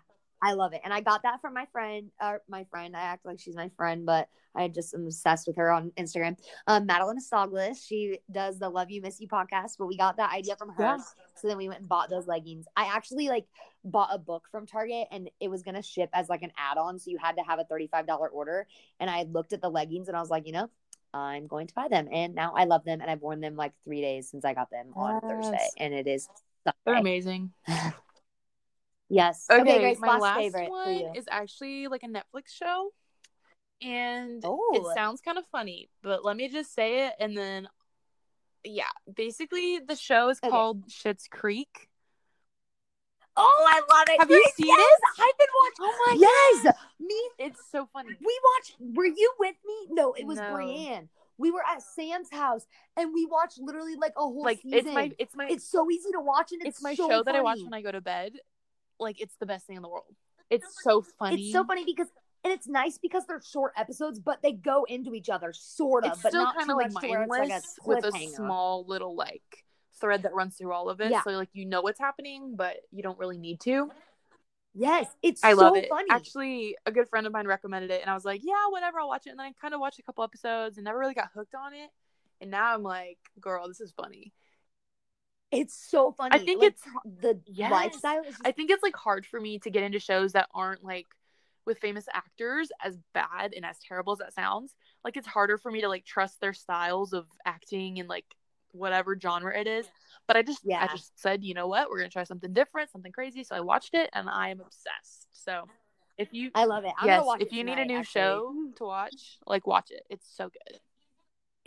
I 0.43 0.53
love 0.53 0.73
it. 0.73 0.81
And 0.85 0.93
I 0.93 1.01
got 1.01 1.23
that 1.23 1.41
from 1.41 1.55
my 1.55 1.67
friend, 1.73 2.11
or 2.21 2.43
my 2.49 2.65
friend. 2.71 2.97
I 2.97 3.01
act 3.01 3.27
like 3.27 3.41
she's 3.41 3.57
my 3.57 3.71
friend, 3.77 4.07
but 4.07 4.29
I 4.55 4.69
just 4.69 4.95
am 4.95 5.05
obsessed 5.07 5.47
with 5.47 5.57
her 5.57 5.71
on 5.71 5.93
Instagram. 5.99 6.37
Um, 6.67 6.87
Madeline 6.87 7.19
Estoglis. 7.19 7.87
She 7.87 8.19
does 8.31 8.59
the 8.59 8.69
Love 8.69 8.91
You 8.91 9.03
Miss 9.03 9.21
You 9.21 9.29
podcast, 9.29 9.73
but 9.79 9.87
we 9.87 9.97
got 9.97 10.17
that 10.17 10.33
idea 10.33 10.57
from 10.57 10.71
her. 10.71 10.83
Yeah. 10.83 10.99
So 11.37 11.49
then 11.49 11.57
we 11.57 11.69
went 11.69 11.81
and 11.81 11.89
bought 11.89 12.11
those 12.11 12.27
leggings. 12.27 12.67
I 12.77 12.87
actually 12.87 13.29
like 13.29 13.47
bought 13.85 14.11
a 14.13 14.19
book 14.19 14.47
from 14.51 14.67
Target 14.67 15.09
and 15.11 15.31
it 15.41 15.49
was 15.49 15.63
gonna 15.63 15.83
ship 15.83 16.11
as 16.13 16.29
like 16.29 16.43
an 16.43 16.53
add-on. 16.57 16.99
So 16.99 17.11
you 17.11 17.19
had 17.19 17.37
to 17.37 17.43
have 17.43 17.59
a 17.59 17.65
$35 17.65 18.07
order. 18.33 18.67
And 19.01 19.11
I 19.11 19.25
looked 19.25 19.53
at 19.53 19.61
the 19.61 19.71
leggings 19.71 20.09
and 20.09 20.17
I 20.17 20.21
was 20.21 20.31
like, 20.31 20.47
you 20.47 20.53
know, 20.53 20.71
I'm 21.15 21.47
going 21.47 21.67
to 21.67 21.75
buy 21.75 21.89
them. 21.89 22.09
And 22.13 22.35
now 22.35 22.53
I 22.57 22.65
love 22.65 22.85
them 22.85 23.01
and 23.01 23.11
I've 23.11 23.21
worn 23.21 23.41
them 23.41 23.57
like 23.57 23.73
three 23.85 24.01
days 24.01 24.29
since 24.31 24.45
I 24.45 24.55
got 24.55 24.71
them 24.71 24.93
on 24.95 25.21
Thursday. 25.21 25.69
And 25.79 25.95
it 25.95 26.07
is 26.07 26.29
They're 26.85 26.95
amazing. 26.95 27.53
Yes. 29.09 29.47
Okay, 29.51 29.81
Grace, 29.81 29.99
my 30.01 30.09
last, 30.09 30.23
last 30.23 30.39
favorite 30.39 30.71
one 30.71 31.13
is 31.15 31.27
actually 31.31 31.89
like 31.89 32.03
a 32.03 32.09
Netflix 32.09 32.49
show. 32.49 32.93
And 33.81 34.43
Oh. 34.45 34.73
it 34.75 34.95
sounds 34.95 35.21
kind 35.21 35.39
of 35.39 35.47
funny, 35.47 35.89
but 36.03 36.25
let 36.25 36.37
me 36.37 36.49
just 36.49 36.75
say 36.75 37.07
it 37.07 37.15
and 37.21 37.37
then 37.37 37.69
yeah, 38.65 38.91
basically 39.13 39.79
the 39.79 39.95
show 39.95 40.29
is 40.31 40.39
Okay. 40.43 40.51
called 40.51 40.87
Schitt's 40.89 41.29
Creek. 41.29 41.89
Oh, 43.37 43.67
I 43.69 43.81
love 43.95 44.09
it. 44.09 44.21
Have 44.21 44.31
you 44.31 44.45
seen 44.57 44.67
yes, 44.67 44.81
it? 44.81 45.23
I've 45.23 45.39
been 45.39 45.47
watching. 45.63 45.77
Oh 45.81 46.07
my 46.07 46.63
yes, 46.65 46.75
me. 46.99 47.31
It's 47.39 47.61
so 47.71 47.89
funny. 47.93 48.11
We 48.21 48.41
watched. 48.57 48.77
Were 48.81 49.07
you 49.07 49.33
with 49.39 49.55
me? 49.65 49.87
No, 49.91 50.13
it 50.13 50.27
was 50.27 50.39
No. 50.39 50.53
Brienne. 50.53 51.09
We 51.39 51.53
were 51.53 51.63
at 51.65 51.81
Sam's 51.83 52.33
house 52.33 52.67
and 52.97 53.15
we 53.15 53.25
watched 53.27 53.61
literally 53.61 53.95
like 53.95 54.15
a 54.17 54.21
whole 54.23 54.43
Like 54.43 54.61
season. 54.61 54.79
it's 54.79 54.95
my 54.95 55.13
it's 55.21 55.37
my 55.37 55.47
It's 55.49 55.71
so 55.71 55.89
easy 55.89 56.11
to 56.11 56.21
watch 56.21 56.51
and 56.51 56.61
it's 56.63 56.79
it's, 56.79 56.83
my 56.83 56.97
so 56.97 57.09
show 57.09 57.23
that 57.23 57.37
I 57.37 57.41
watch 57.41 57.61
when 57.63 57.75
I 57.75 57.81
go 57.81 57.93
to 57.93 58.01
bed. 58.01 58.33
Like 58.99 59.21
it's 59.21 59.37
the 59.37 59.47
best 59.47 59.67
thing 59.67 59.77
in 59.77 59.83
the 59.83 59.89
world. 59.89 60.15
It's 60.51 60.67
so 60.83 61.05
funny. 61.19 61.43
It's 61.43 61.53
so 61.53 61.65
funny 61.65 61.85
because 61.85 62.09
and 62.45 62.53
it's 62.53 62.69
nice 62.69 62.99
because 62.99 63.25
they're 63.27 63.43
short 63.43 63.73
episodes, 63.77 64.19
but 64.21 64.43
they 64.43 64.53
go 64.53 64.85
into 64.85 65.15
each 65.15 65.29
other, 65.29 65.53
sort 65.53 66.05
of, 66.05 66.13
It's 66.13 66.23
but 66.23 66.33
not 66.33 66.57
kind 66.57 66.71
of 66.71 66.77
like 66.77 66.91
to 66.91 66.95
like 67.29 67.51
a 67.51 67.61
with 67.85 68.05
a 68.05 68.13
small 68.35 68.85
little 68.87 69.17
like 69.17 69.65
thread 70.01 70.23
that 70.23 70.35
runs 70.35 70.57
through 70.57 70.73
all 70.73 70.89
of 70.89 71.01
it. 71.01 71.11
Yeah. 71.11 71.23
So 71.23 71.31
like 71.31 71.51
you 71.53 71.65
know 71.67 71.83
what's 71.83 71.99
happening, 71.99 72.55
but 72.57 72.77
you 72.93 73.03
don't 73.03 73.19
really 73.19 73.39
need 73.39 73.61
to. 73.61 73.91
Yes, 74.75 75.07
it's 75.23 75.43
I 75.43 75.55
so 75.55 75.63
love 75.63 75.77
it. 75.77 75.89
funny. 75.89 76.09
Actually, 76.11 76.77
a 76.87 76.93
good 76.93 77.09
friend 77.09 77.27
of 77.27 77.33
mine 77.33 77.47
recommended 77.47 77.91
it, 77.91 78.01
and 78.01 78.11
I 78.11 78.15
was 78.15 78.25
like, 78.25 78.43
"Yeah, 78.45 78.69
whatever, 78.69 79.01
I'll 79.01 79.09
watch 79.09 79.27
it." 79.27 79.31
And 79.31 79.39
then 79.39 79.47
I 79.47 79.53
kind 79.61 79.75
of 79.75 79.81
watched 79.81 79.99
a 79.99 80.03
couple 80.03 80.23
episodes 80.23 80.79
and 80.79 80.85
never 80.85 80.99
really 80.99 81.15
got 81.15 81.31
hooked 81.35 81.55
on 81.55 81.75
it. 81.75 81.91
And 82.41 82.51
now 82.51 82.75
I'm 82.75 82.85
like, 82.85 83.19
"Girl, 83.41 83.67
this 83.67 83.81
is 83.81 83.93
funny." 83.93 84.33
It's 85.51 85.75
so 85.91 86.13
funny. 86.13 86.37
I 86.37 86.39
think 86.39 86.61
Like, 86.61 86.73
it's 86.73 86.83
the 87.05 87.41
Yes. 87.47 87.71
lifestyle. 87.71 88.21
Is 88.23 88.37
just, 88.37 88.47
I 88.47 88.53
think 88.53 88.71
it's 88.71 88.83
like 88.83 88.97
hard 88.97 89.27
for 89.27 89.41
me 89.41 89.59
to 89.61 89.71
get 89.71 89.83
into 89.83 89.99
shows 89.99 90.33
that 90.33 90.49
aren't 90.55 90.85
like 90.85 91.07
with 91.65 91.79
famous 91.79 92.07
actors 92.13 92.71
as 92.83 92.97
bad 93.13 93.53
and 93.55 93.65
as 93.65 93.79
terrible 93.79 94.13
as 94.13 94.19
that 94.19 94.35
sounds. 94.35 94.75
Like 95.05 95.17
it's 95.17 95.27
harder 95.27 95.59
for 95.59 95.71
me 95.71 95.83
to 95.83 95.89
like 95.89 96.05
trust 96.05 96.41
their 96.41 96.53
styles 96.55 97.13
of 97.13 97.27
acting 97.45 98.01
and 98.01 98.09
like 98.09 98.25
whatever 98.73 99.19
genre 99.19 99.59
it 99.59 99.67
is. 99.67 99.87
But 100.27 100.37
I 100.37 100.43
just 100.43 100.61
Yeah. 100.65 100.83
I 100.83 100.89
just 100.89 101.19
said, 101.21 101.45
you 101.45 101.55
know 101.55 101.67
what, 101.67 101.91
we're 101.91 101.99
gonna 101.99 102.11
try 102.11 102.25
something 102.25 102.53
different, 102.53 102.91
something 102.91 103.13
crazy. 103.13 103.45
So 103.45 103.55
I 103.55 103.61
watched 103.61 103.95
it 103.95 104.11
and 104.13 104.29
I 104.29 104.49
am 104.51 104.61
obsessed. 104.61 105.29
So 105.33 105.65
if 106.17 106.33
you 106.33 106.51
I 106.55 106.65
love 106.65 106.85
it. 106.85 106.93
I'm 106.99 107.07
yes, 107.07 107.19
gonna 107.19 107.27
watch 107.27 107.41
if 107.43 107.53
you 107.53 107.65
need 107.65 107.79
a 107.79 107.85
new 107.85 107.99
actually. 107.99 108.21
show 108.21 108.55
to 108.77 108.85
watch, 108.85 109.39
like 109.47 109.67
watch 109.67 109.91
it. 109.91 110.03
It's 110.11 110.29
so 110.35 110.51
good. 110.51 110.81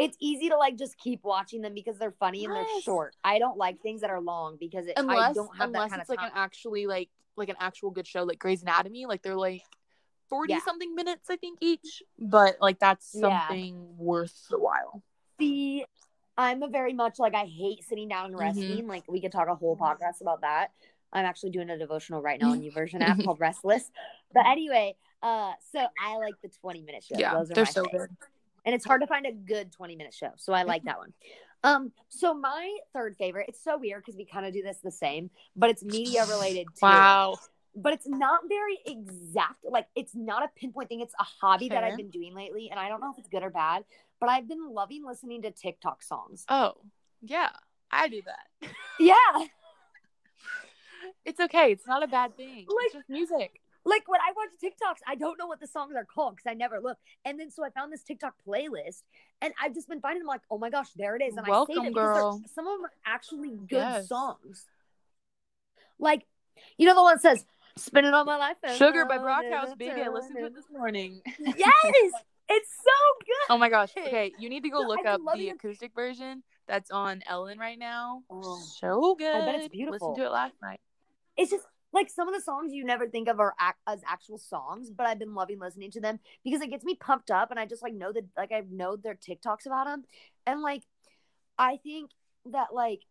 It's 0.02 0.18
easy 0.20 0.50
to 0.50 0.58
like 0.58 0.78
just 0.78 0.98
keep 0.98 1.24
watching 1.24 1.62
them 1.62 1.74
because 1.74 1.98
they're 1.98 2.12
funny 2.20 2.46
and 2.46 2.56
they're 2.56 2.66
short. 2.82 3.16
I 3.24 3.40
don't 3.40 3.58
like 3.58 3.82
things 3.82 4.02
that 4.02 4.10
are 4.10 4.22
long 4.22 4.58
because 4.60 4.88
it, 4.88 4.94
I 4.98 5.32
don't 5.34 5.48
have 5.58 5.60
that 5.60 5.66
unless 5.68 5.90
kind 5.90 6.02
it's 6.02 6.10
of 6.10 6.14
like 6.14 6.20
time. 6.20 6.32
an 6.34 6.38
actually 6.38 6.88
like 6.88 7.10
like 7.36 7.50
an 7.50 7.56
actual 7.60 7.92
good 7.92 8.08
show 8.08 8.24
like 8.24 8.40
Grey's 8.40 8.62
Anatomy. 8.62 9.06
Like 9.06 9.22
they're 9.22 9.36
like 9.36 9.64
forty 10.30 10.54
Yeah. 10.54 10.60
something 10.62 10.94
minutes, 10.96 11.30
I 11.30 11.36
think, 11.38 11.60
each. 11.62 12.04
But 12.20 12.58
like 12.62 12.80
that's 12.80 13.14
Yeah. 13.14 13.48
something 13.48 13.98
worth 13.98 14.48
the 14.50 14.60
while. 14.60 15.02
See, 15.40 15.86
I'm 16.38 16.64
a 16.64 16.68
very 16.68 16.94
much 16.94 17.20
like 17.20 17.36
I 17.36 17.46
hate 17.46 17.84
sitting 17.84 18.08
down 18.10 18.26
and 18.28 18.36
Mhm. 18.36 18.40
resting. 18.40 18.88
Like 18.88 19.04
we 19.08 19.22
could 19.22 19.32
talk 19.32 19.48
a 19.48 19.56
whole 19.56 19.76
podcast 19.78 20.22
about 20.22 20.42
that. 20.42 20.72
I'm 21.14 21.26
actually 21.26 21.50
doing 21.52 21.70
a 21.70 21.78
devotional 21.78 22.22
right 22.22 22.40
now 22.40 22.52
on 22.52 22.62
YouVersion 22.62 23.02
app 23.02 23.18
called 23.24 23.40
Restless. 23.40 23.92
But 24.34 24.46
anyway, 24.46 24.96
uh, 25.22 25.52
so 25.74 25.86
I 26.02 26.16
like 26.18 26.36
the 26.42 26.48
20 26.62 26.82
minute 26.84 27.04
shows. 27.04 27.20
yeah, 27.20 27.34
Those 27.34 27.52
are 27.52 27.56
they're 27.56 27.66
my 27.66 27.70
so 27.72 27.84
thing. 27.84 27.92
good. 28.00 28.10
And 28.66 28.76
it's 28.76 28.86
hard 28.86 29.02
to 29.02 29.08
find 29.08 29.26
a 29.26 29.32
good 29.32 29.72
20 29.72 29.96
minute 29.96 30.14
show 30.14 30.30
so 30.38 30.54
i 30.54 30.64
like 30.64 30.84
that 30.84 30.98
one 30.98 31.14
um 31.64 31.92
so 32.10 32.34
my 32.34 32.78
third 32.94 33.16
favorite 33.18 33.46
it's 33.50 33.64
so 33.64 33.78
weird 33.78 34.02
because 34.04 34.18
we 34.18 34.26
kind 34.26 34.46
of 34.46 34.54
do 34.54 34.62
this 34.62 34.78
the 34.84 34.92
same 34.92 35.30
but 35.56 35.70
it's 35.70 35.84
media 35.84 36.26
related 36.26 36.68
too 36.80 36.80
Wow. 36.86 37.36
but 37.76 37.94
it's 37.94 38.08
not 38.08 38.42
very 38.50 38.78
exact 38.86 39.64
like 39.64 39.88
it's 39.96 40.16
not 40.16 40.44
a 40.44 40.48
pinpoint 40.56 40.90
thing 40.90 41.02
it's 41.02 41.14
a 41.20 41.24
hobby 41.24 41.70
that 41.70 41.84
i've 41.84 41.98
been 41.98 42.10
doing 42.10 42.34
lately 42.36 42.70
and 42.72 42.80
i 42.80 42.88
don't 42.90 43.02
know 43.02 43.12
if 43.12 43.18
it's 43.20 43.30
good 43.30 43.44
or 43.44 43.50
bad 43.50 43.84
but 44.20 44.30
i've 44.30 44.48
been 44.48 44.72
loving 44.74 45.06
listening 45.06 45.42
to 45.44 45.52
tiktok 45.52 46.02
songs 46.04 46.46
Oh, 46.50 46.74
yeah. 47.22 47.50
I 47.92 48.08
do 48.08 48.22
that. 48.26 48.70
yeah 49.00 49.16
It's 51.26 51.40
okay. 51.40 51.72
It's 51.72 51.86
not 51.88 52.04
a 52.04 52.08
bad 52.08 52.36
thing. 52.38 52.66
Like- 52.68 52.86
it's 52.86 52.94
just 52.96 53.10
music. 53.10 53.61
Like 53.84 54.04
when 54.08 54.20
I 54.22 54.32
watch 54.36 54.50
TikToks, 54.64 55.00
I 55.08 55.16
don't 55.16 55.38
know 55.40 55.48
what 55.48 55.60
the 55.60 55.68
songs 55.68 55.96
are 55.96 56.06
called 56.06 56.36
because 56.36 56.50
I 56.50 56.54
never 56.54 56.80
look. 56.80 56.98
And 57.26 57.40
then 57.40 57.50
so 57.50 57.66
I 57.66 57.70
found 57.72 57.92
this 57.92 58.04
TikTok 58.04 58.36
playlist, 58.48 59.02
and 59.42 59.54
I've 59.62 59.74
just 59.74 59.88
been 59.90 60.02
finding 60.02 60.20
them 60.20 60.28
like, 60.28 60.42
oh 60.52 60.58
my 60.58 60.70
gosh, 60.70 60.90
there 60.96 61.16
it 61.16 61.24
is. 61.24 61.36
And 61.36 61.46
I 61.46 61.50
Welcome, 61.50 61.76
saved 61.76 61.88
it 61.88 61.94
girl. 61.96 62.42
some 62.54 62.68
of 62.68 62.78
them 62.78 62.86
are 62.86 62.92
actually 63.06 63.50
good 63.68 63.78
Yes. 63.78 64.08
songs. 64.08 64.68
Like, 66.00 66.26
you 66.78 66.86
know 66.86 66.96
the 66.96 67.04
one 67.04 67.16
that 67.16 67.22
says 67.22 67.46
"Spinning 67.78 68.14
All 68.14 68.26
My 68.26 68.38
Life." 68.38 68.58
Sugar 68.76 69.06
by 69.06 69.18
Brockhampton, 69.18 69.78
baby. 69.78 70.02
I 70.02 70.10
listened 70.10 70.38
to 70.38 70.46
it 70.46 70.56
this 70.56 70.70
morning. 70.72 71.22
Yes, 71.40 72.12
it's 72.50 72.70
so 72.76 72.92
good. 73.26 73.50
Oh 73.50 73.58
my 73.58 73.70
gosh. 73.70 73.92
Okay, 73.98 74.32
you 74.38 74.50
need 74.50 74.64
to 74.64 74.70
go 74.70 74.82
look 74.82 75.06
up 75.06 75.22
the 75.34 75.50
it. 75.50 75.56
acoustic 75.56 75.94
version 75.96 76.44
that's 76.68 76.92
on 76.92 77.22
Ellen 77.28 77.58
right 77.58 77.80
now. 77.80 78.24
Oh. 78.30 78.60
So 78.80 79.16
good. 79.18 79.34
I 79.36 79.46
bet 79.46 79.56
it's 79.56 79.68
beautiful. 79.70 80.10
Listen 80.10 80.24
to 80.24 80.28
it 80.30 80.32
last 80.34 80.56
night. 80.62 80.80
It's 81.38 81.50
just 81.50 81.66
like 81.94 82.10
some 82.10 82.28
of 82.28 82.34
the 82.34 82.42
songs 82.42 82.74
you 82.74 82.84
never 82.84 83.08
think 83.08 83.28
of 83.28 83.40
are 83.40 83.54
ac- 83.62 83.76
as 83.88 84.02
actual 84.08 84.38
songs, 84.38 84.90
but 84.90 85.06
I've 85.06 85.20
been 85.20 85.36
loving 85.36 85.60
listening 85.60 85.92
to 85.92 86.02
them 86.02 86.20
because 86.44 86.62
it 86.62 86.70
gets 86.70 86.86
me 86.86 86.96
pumped 86.96 87.32
up, 87.32 87.52
and 87.52 87.60
I 87.60 87.66
just 87.66 87.84
like 87.84 87.94
know 87.94 88.12
that 88.14 88.24
like 88.38 88.52
I 88.52 88.64
know 88.70 88.96
their 88.96 89.16
TikToks 89.16 89.66
about 89.66 89.88
them, 89.88 90.04
and 90.46 90.62
like 90.62 90.84
I 91.58 91.78
think 91.78 92.12
that 92.46 92.74
like 92.74 93.02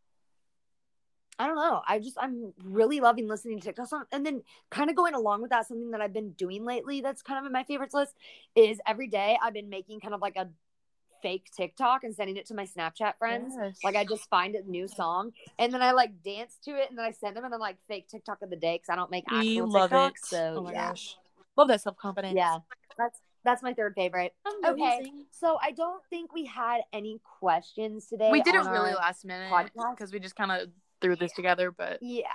I 1.38 1.46
don't 1.46 1.56
know, 1.56 1.80
I 1.88 1.98
just 2.00 2.18
I'm 2.20 2.52
really 2.64 3.00
loving 3.00 3.26
listening 3.26 3.58
to 3.60 3.64
TikTok 3.64 3.86
songs, 3.86 4.06
and 4.12 4.26
then 4.26 4.42
kind 4.70 4.90
of 4.90 4.96
going 4.96 5.14
along 5.14 5.40
with 5.40 5.50
that, 5.50 5.66
something 5.66 5.90
that 5.92 6.00
I've 6.02 6.12
been 6.12 6.32
doing 6.32 6.64
lately 6.64 7.00
that's 7.00 7.22
kind 7.22 7.38
of 7.38 7.46
in 7.46 7.52
my 7.52 7.64
favorites 7.64 7.94
list 7.94 8.14
is 8.54 8.78
every 8.86 9.08
day 9.08 9.38
I've 9.42 9.54
been 9.54 9.70
making 9.70 10.00
kind 10.00 10.12
of 10.12 10.20
like 10.20 10.36
a 10.36 10.48
fake 11.22 11.46
TikTok 11.56 12.04
and 12.04 12.14
sending 12.14 12.36
it 12.36 12.46
to 12.46 12.54
my 12.54 12.64
Snapchat 12.66 13.14
friends. 13.18 13.54
Yes. 13.58 13.78
Like 13.84 13.96
I 13.96 14.04
just 14.04 14.28
find 14.30 14.54
a 14.54 14.62
new 14.62 14.88
song 14.88 15.32
and 15.58 15.72
then 15.72 15.82
I 15.82 15.92
like 15.92 16.22
dance 16.22 16.56
to 16.64 16.70
it 16.72 16.88
and 16.90 16.98
then 16.98 17.04
I 17.04 17.12
send 17.12 17.36
them 17.36 17.44
and 17.44 17.52
I'm 17.54 17.60
like 17.60 17.76
fake 17.88 18.08
TikTok 18.08 18.42
of 18.42 18.50
the 18.50 18.56
day 18.56 18.74
because 18.76 18.92
I 18.92 18.96
don't 18.96 19.10
make 19.10 19.24
actual 19.28 19.44
we 19.44 19.60
love 19.62 19.90
TikToks. 19.90 20.10
it. 20.10 20.26
So 20.26 20.54
oh 20.58 20.62
my 20.62 20.72
yeah, 20.72 20.88
gosh. 20.88 21.16
Love 21.56 21.68
that 21.68 21.80
self 21.80 21.96
confidence. 21.96 22.34
yeah, 22.36 22.58
that's 22.96 23.18
that's 23.44 23.62
my 23.62 23.72
third 23.74 23.94
favorite. 23.96 24.34
Okay, 24.66 25.10
so 25.30 25.58
I 25.62 25.70
don't 25.72 26.02
think 26.10 26.32
we 26.34 26.44
had 26.44 26.82
any 26.92 27.20
questions 27.40 28.06
today. 28.06 28.30
We 28.30 28.42
did 28.42 28.54
it 28.54 28.58
really 28.58 28.92
last 28.94 29.24
minute 29.24 29.70
because 29.74 30.12
we 30.12 30.20
just 30.20 30.36
kind 30.36 30.52
of 30.52 30.68
threw 31.00 31.16
this 31.16 31.32
together, 31.32 31.70
but 31.70 31.98
Yeah. 32.02 32.28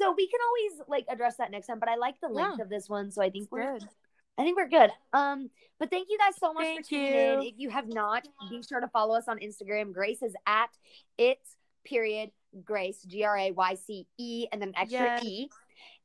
So 0.00 0.14
we 0.16 0.28
can 0.28 0.38
always 0.46 0.82
like 0.88 1.06
address 1.08 1.36
that 1.38 1.50
next 1.50 1.66
time, 1.66 1.78
but 1.80 1.88
I 1.88 1.96
like 1.96 2.16
the 2.20 2.28
length 2.28 2.58
Yeah. 2.58 2.64
of 2.64 2.68
this 2.70 2.88
one, 2.88 3.10
so 3.10 3.22
I 3.22 3.30
think 3.30 3.48
we're 3.50 3.78
good. 3.78 3.88
I 4.38 4.42
think 4.42 4.56
we're 4.56 4.68
good. 4.68 4.90
Um, 5.12 5.50
but 5.78 5.90
thank 5.90 6.08
you 6.10 6.18
guys 6.18 6.34
so 6.38 6.52
much 6.52 6.64
Thank 6.64 6.84
for 6.84 6.88
tuning 6.90 7.12
you. 7.12 7.20
in. 7.20 7.42
If 7.42 7.54
you 7.56 7.70
have 7.70 7.88
not, 7.88 8.26
be 8.48 8.62
sure 8.62 8.80
to 8.80 8.88
follow 8.88 9.16
us 9.16 9.24
on 9.28 9.38
Instagram. 9.38 9.92
Grace 9.92 10.22
is 10.22 10.34
at 10.46 10.70
it's 11.16 11.56
period 11.84 12.30
Grace 12.64 13.02
G 13.02 13.24
R 13.24 13.36
A 13.36 13.50
Y 13.52 13.74
C 13.74 14.06
E 14.18 14.46
and 14.52 14.60
then 14.62 14.72
extra 14.76 15.00
Yes. 15.00 15.24
E. 15.24 15.48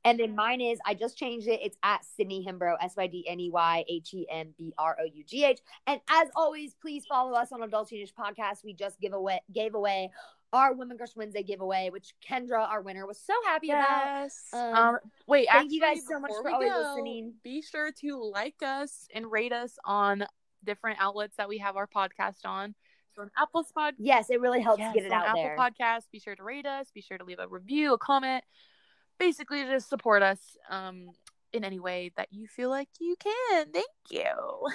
And 0.06 0.20
then 0.20 0.36
mine 0.36 0.60
is 0.60 0.80
I 0.86 0.96
just 0.96 1.18
changed 1.18 1.48
it. 1.48 1.62
It's 1.64 1.78
at 1.82 2.04
Sydney 2.04 2.46
Hembrough 2.46 2.76
S 2.82 2.96
Y 2.98 3.08
D 3.08 3.26
N 3.28 3.40
E 3.40 3.50
Y 3.50 3.86
H 3.88 4.14
E 4.14 4.28
M 4.30 4.54
B 4.58 4.74
R 4.78 4.98
O 5.00 5.06
U 5.06 5.24
G 5.24 5.46
H. 5.46 5.60
And 5.88 6.02
as 6.10 6.28
always, 6.36 6.76
please 6.82 7.06
follow 7.06 7.34
us 7.34 7.52
on 7.52 7.64
Adult 7.64 7.88
Teenage 7.88 8.14
Podcast. 8.14 8.66
We 8.66 8.74
just 8.74 9.00
give 9.00 9.14
away 9.14 9.42
gave 9.54 9.76
away 9.76 10.12
our 10.54 10.74
Women 10.74 10.98
Crush 10.98 11.16
Wednesday 11.16 11.44
giveaway, 11.44 11.90
which 11.90 12.14
Kendra, 12.26 12.70
our 12.70 12.82
winner, 12.82 13.06
was 13.06 13.20
so 13.20 13.34
happy 13.46 13.72
about. 13.72 14.06
Yes. 14.06 14.46
Um, 14.54 14.76
Um, 14.76 14.98
wait, 15.28 15.48
thank 15.52 15.72
you 15.72 15.82
guys 15.82 16.06
so 16.08 16.20
much 16.20 16.32
for 16.42 16.50
always 16.50 16.72
go, 16.72 16.94
listening. 16.94 17.34
Be 17.44 17.62
sure 17.62 17.92
to 18.02 18.32
like 18.32 18.62
us 18.62 19.08
and 19.14 19.30
rate 19.30 19.52
us 19.52 19.78
on 19.84 20.26
different 20.64 21.00
outlets 21.02 21.36
that 21.38 21.50
we 21.50 21.58
have 21.58 21.76
our 21.76 21.88
podcast 21.88 22.46
on. 22.46 22.76
So 23.16 23.24
on 23.24 23.32
Apple 23.38 23.64
Spot, 23.64 23.94
Yes, 23.98 24.30
it 24.30 24.40
really 24.40 24.62
helps 24.62 24.80
yes, 24.80 24.94
get 24.94 25.06
it 25.06 25.12
on 25.12 25.22
out 25.22 25.28
Apple 25.30 25.44
there. 25.44 25.58
Podcast, 25.58 26.04
be 26.12 26.20
sure 26.20 26.36
to 26.36 26.44
rate 26.44 26.66
us. 26.66 26.90
Be 26.94 27.02
sure 27.02 27.18
to 27.18 27.24
leave 27.24 27.40
a 27.40 27.48
review, 27.48 27.94
a 27.94 27.98
comment. 27.98 28.44
Basically, 29.20 29.64
just 29.64 29.90
support 29.90 30.24
us 30.24 30.58
um, 30.70 31.10
in 31.52 31.64
any 31.64 31.80
way 31.80 32.12
that 32.18 32.30
you 32.32 32.48
feel 32.48 32.70
like 32.70 32.90
you 33.00 33.16
can. 33.20 33.72
Thank 33.72 33.86
you. 34.10 34.68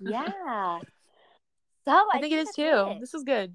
yeah. 0.00 0.80
So 1.88 1.92
I, 1.92 2.04
I, 2.14 2.20
think 2.20 2.32
it 2.32 2.40
is 2.40 2.50
too. 2.52 2.64
it. 2.64 2.98
This 3.00 3.14
is 3.14 3.22
good. 3.22 3.54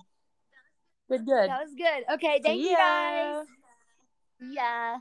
Good, 1.11 1.25
good. 1.25 1.49
That 1.49 1.59
was 1.61 1.73
good. 1.75 2.13
Okay, 2.13 2.39
thank 2.41 2.61
See 2.61 2.69
you 2.69 2.71
ya. 2.71 2.77
guys. 2.77 3.45
Yeah. 4.39 4.99